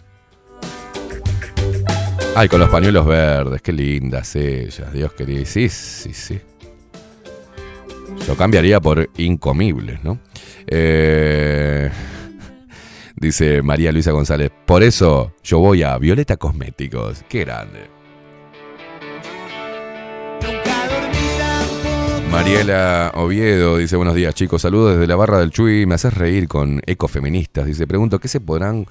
[2.34, 5.46] Ay, con los pañuelos verdes, qué lindas ellas, Dios querido.
[5.46, 6.40] Sí, sí, sí.
[8.26, 10.18] Lo cambiaría por incomibles, ¿no?
[10.66, 11.90] Eh,
[13.16, 17.24] dice María Luisa González, por eso yo voy a Violeta Cosméticos.
[17.28, 17.95] Qué grande.
[22.30, 26.48] Mariela Oviedo dice buenos días chicos, saludos desde la barra del Chuy, me haces reír
[26.48, 27.66] con ecofeministas.
[27.66, 28.86] Dice, pregunto, ¿qué se podrán,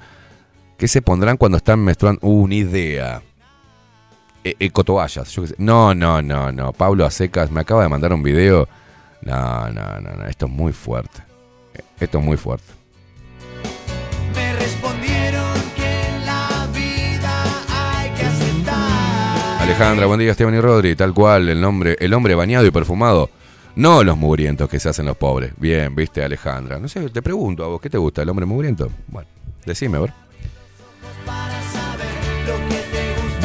[0.78, 2.26] qué se pondrán cuando están menstruando?
[2.26, 3.22] Uh, una idea.
[4.44, 5.56] E- ecotoallas, yo qué sé.
[5.58, 6.74] No, no, no, no.
[6.74, 8.68] Pablo Acecas me acaba de mandar un video.
[9.22, 10.26] No, no, no, no.
[10.26, 11.22] Esto es muy fuerte.
[12.00, 12.75] Esto es muy fuerte.
[19.66, 20.96] Alejandra, buen día, Esteban y Rodri.
[20.96, 23.32] Tal cual, el nombre, el hombre bañado y perfumado.
[23.76, 25.54] No los mugrientos que se hacen los pobres.
[25.58, 26.78] Bien, viste, Alejandra.
[26.78, 28.22] No sé, te pregunto a vos, ¿qué te gusta?
[28.22, 28.92] ¿El hombre mugriento?
[29.08, 29.28] Bueno,
[29.66, 30.14] decime, a ver.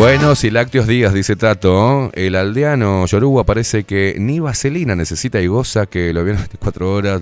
[0.00, 2.10] Buenos y lácteos días, dice Tato.
[2.14, 7.20] El aldeano Yoruba parece que ni vaselina necesita y goza que lo vieron 24 horas.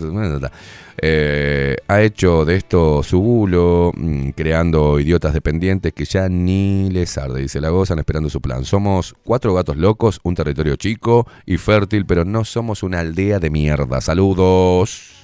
[1.02, 7.18] Eh, ha hecho de esto su bulo, mm, creando idiotas dependientes que ya ni les
[7.18, 7.42] arde.
[7.42, 8.64] Dice, la gozan esperando su plan.
[8.64, 13.50] Somos cuatro gatos locos, un territorio chico y fértil, pero no somos una aldea de
[13.50, 14.00] mierda.
[14.00, 15.17] Saludos.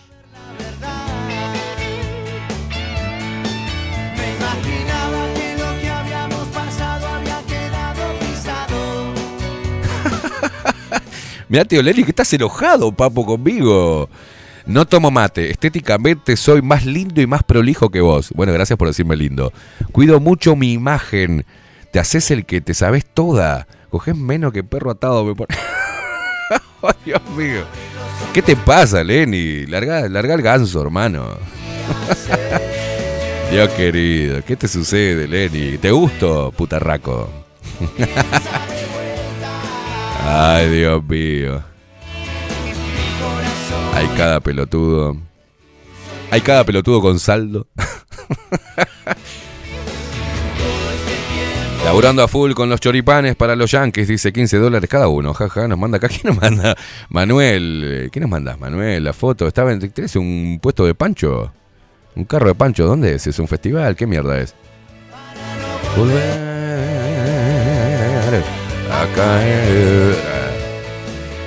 [11.54, 14.08] Mira, tío Leli, que estás enojado, papo, conmigo.
[14.66, 15.52] No tomo mate.
[15.52, 18.32] Estéticamente soy más lindo y más prolijo que vos.
[18.34, 19.52] Bueno, gracias por decirme lindo.
[19.92, 21.46] Cuido mucho mi imagen.
[21.92, 23.68] Te haces el que te sabes toda.
[23.90, 25.24] Coges menos que perro atado.
[25.24, 25.54] Me pone...
[26.82, 27.62] Ay, Dios mío.
[28.32, 29.64] ¿Qué te pasa, Lenny?
[29.66, 31.38] Larga, larga el ganso, hermano.
[33.52, 35.78] Dios querido, ¿qué te sucede, Lenny?
[35.78, 37.30] ¿Te gusto, putarraco?
[40.26, 41.62] Ay, Dios mío.
[43.94, 45.16] Hay cada pelotudo.
[46.30, 47.66] Hay cada pelotudo con saldo.
[51.84, 55.34] Laburando a full con los choripanes para los yankees, dice 15 dólares cada uno.
[55.34, 56.08] Jaja, nos manda acá.
[56.14, 56.74] ¿Quién nos manda?
[57.10, 57.82] Manuel.
[57.84, 59.04] eh, ¿Qué nos mandas, Manuel?
[59.04, 59.46] La foto.
[59.46, 61.52] ¿Estaba en, ¿Tienes un puesto de pancho?
[62.16, 62.86] ¿Un carro de pancho?
[62.86, 63.26] ¿Dónde es?
[63.26, 63.94] ¿Es un festival?
[63.96, 64.54] ¿Qué mierda es?
[65.96, 66.53] Volver
[69.14, 70.16] caer.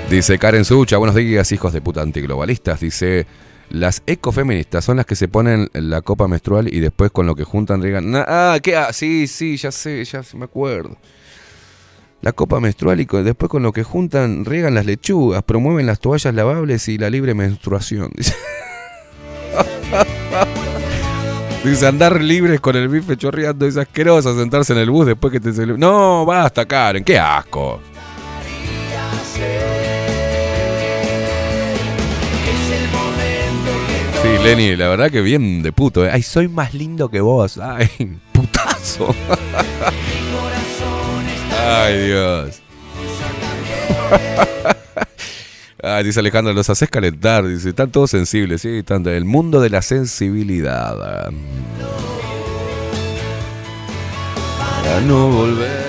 [0.10, 2.80] Dice Karen Sucha, buenos días, hijos de puta antiglobalistas.
[2.80, 3.26] Dice,
[3.70, 7.44] las ecofeministas son las que se ponen la copa menstrual y después con lo que
[7.44, 8.14] juntan riegan.
[8.16, 8.76] Ah, ¿qué?
[8.76, 10.98] Ah, sí, sí, ya sé, ya me acuerdo.
[12.22, 16.34] La copa menstrual y después con lo que juntan riegan las lechugas, promueven las toallas
[16.34, 18.12] lavables y la libre menstruación.
[21.68, 25.42] Dice, andar libres con el bife chorreando es asqueroso sentarse en el bus después que
[25.42, 25.52] te...
[25.78, 27.82] No, basta, Karen, qué asco.
[34.22, 36.06] Sí, Lenny, la verdad que bien de puto.
[36.06, 36.12] ¿eh?
[36.12, 37.58] Ay, soy más lindo que vos.
[37.58, 37.90] Ay,
[38.32, 39.14] putazo.
[41.68, 42.62] Ay, Dios.
[45.88, 47.48] Ay, dice Alejandro, los haces calentar.
[47.48, 51.32] Dice, están todos sensibles, sí, están el mundo de la sensibilidad.
[54.84, 55.88] Para no volver.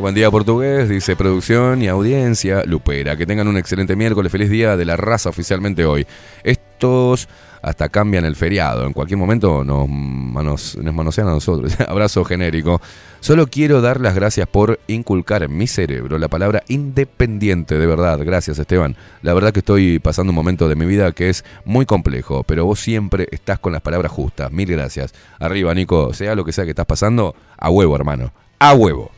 [0.00, 2.62] Buen día portugués, dice producción y audiencia.
[2.64, 4.30] Lupera, que tengan un excelente miércoles.
[4.30, 6.06] Feliz día de la raza oficialmente hoy.
[6.44, 7.28] Estos
[7.66, 8.86] hasta cambian el feriado.
[8.86, 11.76] En cualquier momento nos, nos manosean a nosotros.
[11.88, 12.80] Abrazo genérico.
[13.18, 18.20] Solo quiero dar las gracias por inculcar en mi cerebro la palabra independiente, de verdad.
[18.24, 18.94] Gracias, Esteban.
[19.22, 22.64] La verdad que estoy pasando un momento de mi vida que es muy complejo, pero
[22.64, 24.52] vos siempre estás con las palabras justas.
[24.52, 25.12] Mil gracias.
[25.40, 26.14] Arriba, Nico.
[26.14, 28.32] Sea lo que sea que estás pasando, a huevo, hermano.
[28.60, 29.15] A huevo.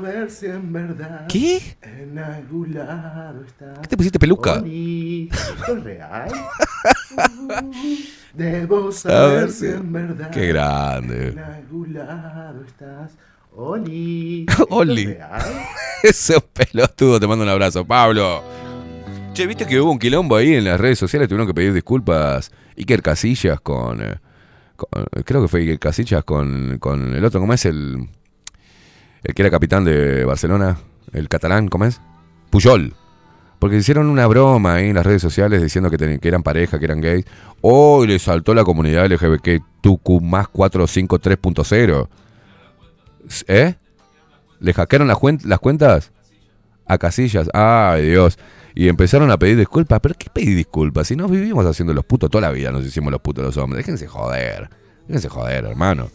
[0.00, 1.26] Debo saber si en verdad.
[1.28, 1.76] ¿Qué?
[1.82, 3.44] En algún lado.
[3.82, 4.54] ¿Qué te pusiste peluca?
[4.60, 6.30] Oli, ¿Esto es real?
[8.34, 10.30] Debo saber ver si en verdad.
[10.30, 11.28] Qué grande.
[11.28, 13.12] En algún lado estás.
[13.54, 14.46] Oli.
[14.48, 15.06] ¿esto es Oli.
[15.06, 15.42] real?
[16.02, 17.84] Ese pelotudo, te mando un abrazo.
[17.84, 18.42] Pablo.
[19.34, 22.50] Che, viste que hubo un quilombo ahí en las redes sociales, tuvieron que pedir disculpas
[22.76, 24.16] Iker Casillas con, eh,
[24.76, 27.64] con- creo que fue Iker Casillas con, con el otro, ¿cómo es?
[27.64, 28.08] El,
[29.22, 30.78] el que era capitán de Barcelona,
[31.12, 32.00] el catalán, ¿cómo es?
[32.50, 32.94] Puyol.
[33.58, 37.00] Porque hicieron una broma ahí en las redes sociales diciendo que, eran pareja, que eran
[37.00, 37.26] gays.
[37.60, 42.08] Hoy le saltó la comunidad LGBT TQ más 453.0.
[43.48, 43.74] ¿Eh?
[44.60, 46.10] ¿Le hackearon las, las cuentas?
[46.90, 47.48] a Casillas.
[47.54, 48.38] Ay, Dios.
[48.74, 50.00] Y empezaron a pedir disculpas.
[50.00, 51.06] ¿Pero qué pedir disculpas?
[51.08, 53.84] Si nos vivimos haciendo los putos toda la vida, nos hicimos los putos los hombres.
[53.84, 54.68] Déjense joder.
[55.06, 56.08] Déjense joder, hermano.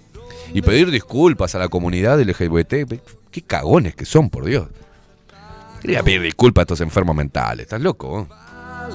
[0.53, 2.99] Y pedir disculpas a la comunidad LGBT.
[3.31, 4.67] Qué cagones que son, por Dios.
[5.81, 7.65] Quería pedir disculpas a estos enfermos mentales.
[7.65, 8.27] ¿Estás loco?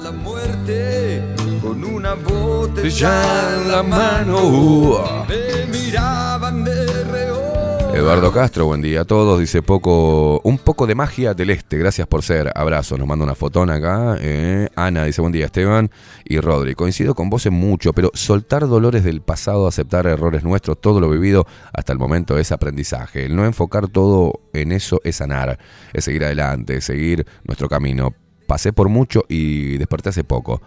[0.03, 1.21] La muerte
[1.61, 5.25] con una botella en la mano.
[5.27, 7.50] Me miraban de reojo.
[7.93, 9.39] Eduardo Castro, buen día a todos.
[9.39, 11.77] Dice poco, un poco de magia del este.
[11.77, 12.49] Gracias por ser.
[12.55, 12.97] Abrazo.
[12.97, 14.17] Nos manda una fotona acá.
[14.19, 14.69] eh.
[14.75, 15.91] Ana dice buen día Esteban
[16.23, 16.73] y Rodri.
[16.73, 21.09] Coincido con vos en mucho, pero soltar dolores del pasado, aceptar errores nuestros, todo lo
[21.09, 23.25] vivido hasta el momento es aprendizaje.
[23.25, 25.59] El no enfocar todo en eso es sanar,
[25.93, 28.15] es seguir adelante, es seguir nuestro camino.
[28.47, 30.61] Pasé por mucho y desperté hace poco.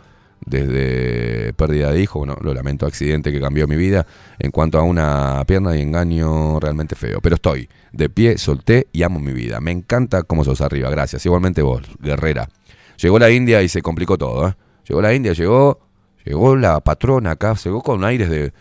[0.46, 4.06] Desde pérdida de hijo, bueno, lo lamento, accidente que cambió mi vida
[4.38, 7.20] en cuanto a una pierna y engaño realmente feo.
[7.22, 9.60] Pero estoy de pie, solté y amo mi vida.
[9.60, 11.24] Me encanta cómo sos arriba, gracias.
[11.24, 12.48] Igualmente vos, guerrera.
[13.00, 14.54] Llegó la India y se complicó todo, ¿eh?
[14.86, 15.80] Llegó la India, llegó,
[16.24, 18.52] llegó la patrona acá, llegó con aires de...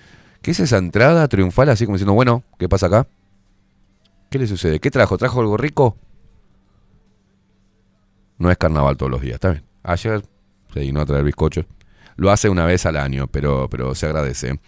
[0.42, 3.08] ¿Qué es esa entrada triunfal así como diciendo, bueno, ¿qué pasa acá?
[4.30, 4.80] ¿Qué le sucede?
[4.80, 5.18] ¿Qué trajo?
[5.18, 5.98] ¿Trajo algo rico?
[8.38, 9.64] No es carnaval todos los días, está bien.
[9.84, 10.24] Ayer
[10.74, 11.66] se dignó a traer bizcochos.
[12.16, 14.60] Lo hace una vez al año, pero, pero se agradece.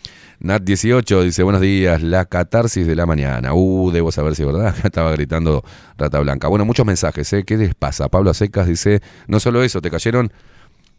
[0.41, 3.53] Nat18 dice, buenos días, la catarsis de la mañana.
[3.53, 4.75] Uh, debo saber si es verdad.
[4.83, 5.63] Estaba gritando
[5.97, 6.47] Rata Blanca.
[6.47, 7.43] Bueno, muchos mensajes, ¿eh?
[7.43, 8.09] ¿Qué les pasa?
[8.09, 10.31] Pablo Secas dice, no solo eso, te cayeron,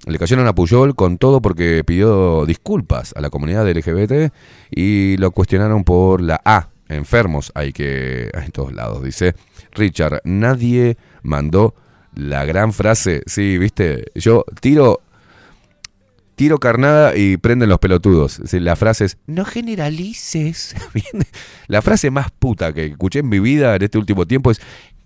[0.07, 4.33] le cayeron a Puyol con todo porque pidió disculpas a la comunidad LGBT
[4.71, 6.69] y lo cuestionaron por la A.
[6.89, 8.31] Enfermos hay que...
[8.33, 9.35] en todos lados, dice
[9.73, 10.21] Richard.
[10.25, 11.75] Nadie mandó
[12.17, 13.23] la gran frase.
[13.27, 15.01] Sí, viste, yo tiro
[16.35, 18.41] tiro carnada y prenden los pelotudos.
[18.53, 20.75] La frase es, no generalices.
[21.67, 24.61] La frase más puta que escuché en mi vida en este último tiempo es,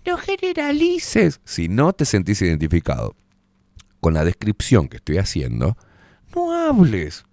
[0.05, 1.39] no generalices.
[1.45, 3.15] Si no te sentís identificado
[4.01, 5.77] con la descripción que estoy haciendo,
[6.35, 7.23] no hables.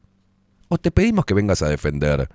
[0.68, 2.28] O te pedimos que vengas a defender.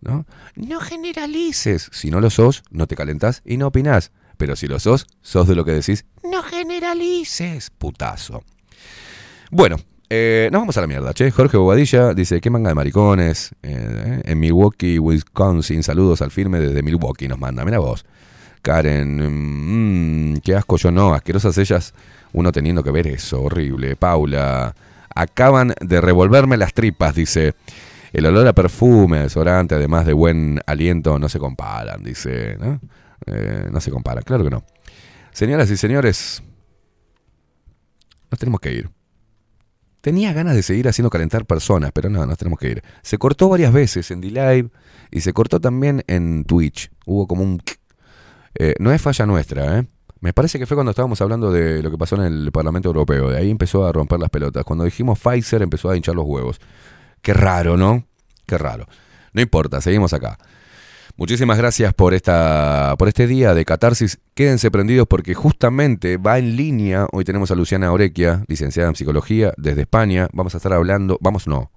[0.00, 0.26] ¿no?
[0.54, 1.88] no generalices.
[1.92, 4.12] Si no lo sos, no te calentás y no opinás.
[4.36, 8.42] Pero si lo sos, sos de lo que decís, no generalices, putazo.
[9.50, 9.76] Bueno,
[10.08, 11.30] eh, nos vamos a la mierda, che.
[11.30, 13.54] Jorge Bobadilla dice, qué manga de maricones.
[13.62, 17.64] Eh, en Milwaukee, Wisconsin, saludos al firme desde Milwaukee nos manda.
[17.64, 18.04] Mira vos.
[18.62, 21.94] Karen, mm, qué asco yo no, asquerosas ellas,
[22.32, 23.96] uno teniendo que ver eso, horrible.
[23.96, 24.74] Paula,
[25.14, 27.54] acaban de revolverme las tripas, dice.
[28.12, 32.56] El olor a perfume, desodorante, además de buen aliento, no se comparan, dice.
[32.58, 32.80] ¿no?
[33.24, 34.64] Eh, no se comparan, claro que no.
[35.32, 36.42] Señoras y señores,
[38.30, 38.90] nos tenemos que ir.
[40.00, 42.82] Tenía ganas de seguir haciendo calentar personas, pero no, nos tenemos que ir.
[43.02, 44.70] Se cortó varias veces en D-Live
[45.10, 46.90] y se cortó también en Twitch.
[47.06, 47.60] Hubo como un...
[48.54, 49.86] Eh, no es falla nuestra, ¿eh?
[50.20, 53.30] Me parece que fue cuando estábamos hablando de lo que pasó en el Parlamento Europeo.
[53.30, 54.64] De ahí empezó a romper las pelotas.
[54.64, 56.60] Cuando dijimos Pfizer empezó a hinchar los huevos.
[57.20, 58.06] Qué raro, ¿no?
[58.46, 58.86] Qué raro.
[59.32, 60.38] No importa, seguimos acá.
[61.18, 64.20] Muchísimas gracias por esta por este día de catarsis.
[64.34, 67.06] Quédense prendidos porque justamente va en línea.
[67.10, 70.28] Hoy tenemos a Luciana Orequia, licenciada en psicología desde España.
[70.34, 71.70] Vamos a estar hablando, vamos no.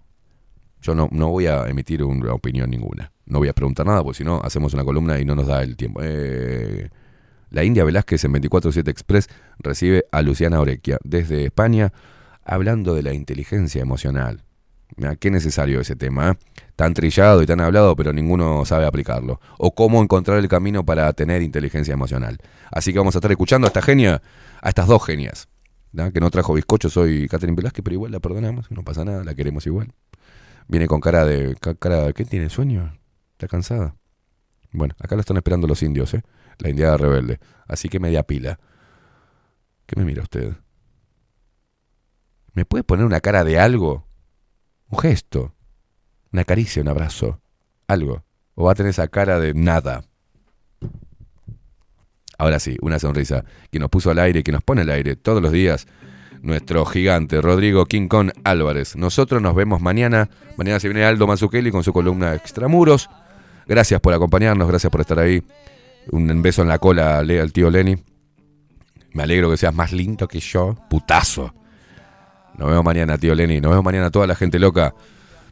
[0.81, 3.13] Yo no, no voy a emitir una opinión ninguna.
[3.27, 5.63] No voy a preguntar nada porque si no hacemos una columna y no nos da
[5.63, 6.01] el tiempo.
[6.03, 6.89] Eh,
[7.49, 11.93] la India Velázquez en 247 Express recibe a Luciana Orequia desde España
[12.43, 14.43] hablando de la inteligencia emocional.
[14.97, 16.37] Mirá, qué necesario ese tema, ¿eh?
[16.75, 19.39] tan trillado y tan hablado, pero ninguno sabe aplicarlo.
[19.57, 22.37] O cómo encontrar el camino para tener inteligencia emocional.
[22.71, 24.21] Así que vamos a estar escuchando a esta genia,
[24.61, 25.47] a estas dos genias.
[26.13, 29.33] Que no trajo bizcocho, soy Catherine Velázquez, pero igual la perdonamos, no pasa nada, la
[29.33, 29.91] queremos igual.
[30.67, 31.55] Viene con cara de.
[31.59, 32.49] ca- cara ¿Qué tiene?
[32.49, 32.95] ¿Sueño?
[33.31, 33.95] ¿Está cansada?
[34.71, 36.21] Bueno, acá la están esperando los indios, ¿eh?
[36.59, 37.39] La indiada rebelde.
[37.67, 38.59] Así que media pila.
[39.87, 40.53] ¿Qué me mira usted?
[42.53, 44.05] ¿Me puede poner una cara de algo?
[44.89, 45.53] Un gesto.
[46.31, 47.41] Una caricia, un abrazo.
[47.87, 48.23] Algo.
[48.55, 50.03] O va a tener esa cara de nada.
[52.37, 55.41] Ahora sí, una sonrisa que nos puso al aire, que nos pone al aire todos
[55.41, 55.87] los días.
[56.41, 58.07] Nuestro gigante Rodrigo King
[58.43, 58.95] Álvarez.
[58.95, 60.29] Nosotros nos vemos mañana.
[60.57, 63.09] Mañana se viene Aldo Mazzucchelli con su columna Extramuros.
[63.67, 65.43] Gracias por acompañarnos, gracias por estar ahí.
[66.11, 67.97] Un beso en la cola al tío Lenny.
[69.13, 70.75] Me alegro que seas más lindo que yo.
[70.89, 71.53] Putazo.
[72.59, 73.61] Nos vemos mañana, tío Lenny.
[73.61, 74.93] Nos vemos mañana toda la gente loca.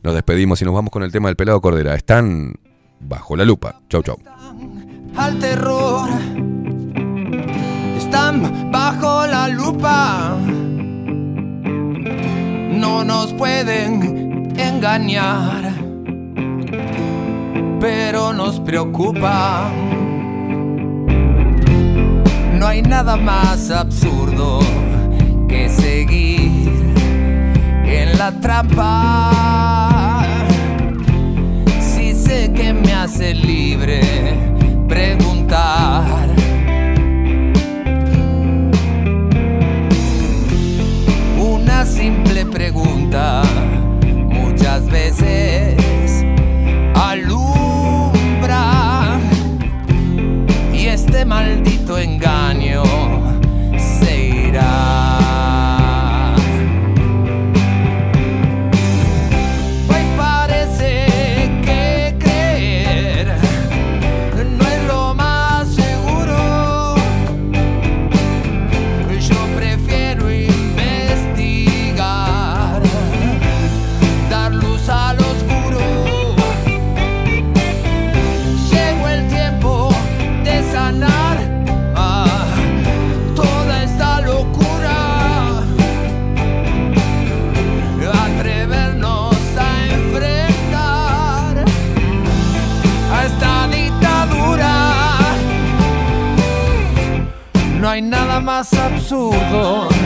[0.04, 1.96] Nos despedimos y nos vamos con el tema del pelado Cordera.
[1.96, 2.56] Están
[3.00, 3.80] bajo la lupa.
[3.90, 4.18] Chau, chau.
[5.16, 6.10] Al terror.
[7.98, 10.36] Están bajo la lupa.
[12.72, 15.72] No nos pueden engañar.
[17.80, 19.72] Pero nos preocupa.
[22.54, 24.60] No hay nada más absurdo
[25.48, 26.57] que seguir
[27.98, 30.24] en la trampa.
[31.80, 34.02] Si sé que me hace libre
[34.88, 36.06] preguntar.
[41.40, 43.42] Una simple pregunta
[44.30, 45.47] muchas veces.
[98.58, 99.97] más absurdo.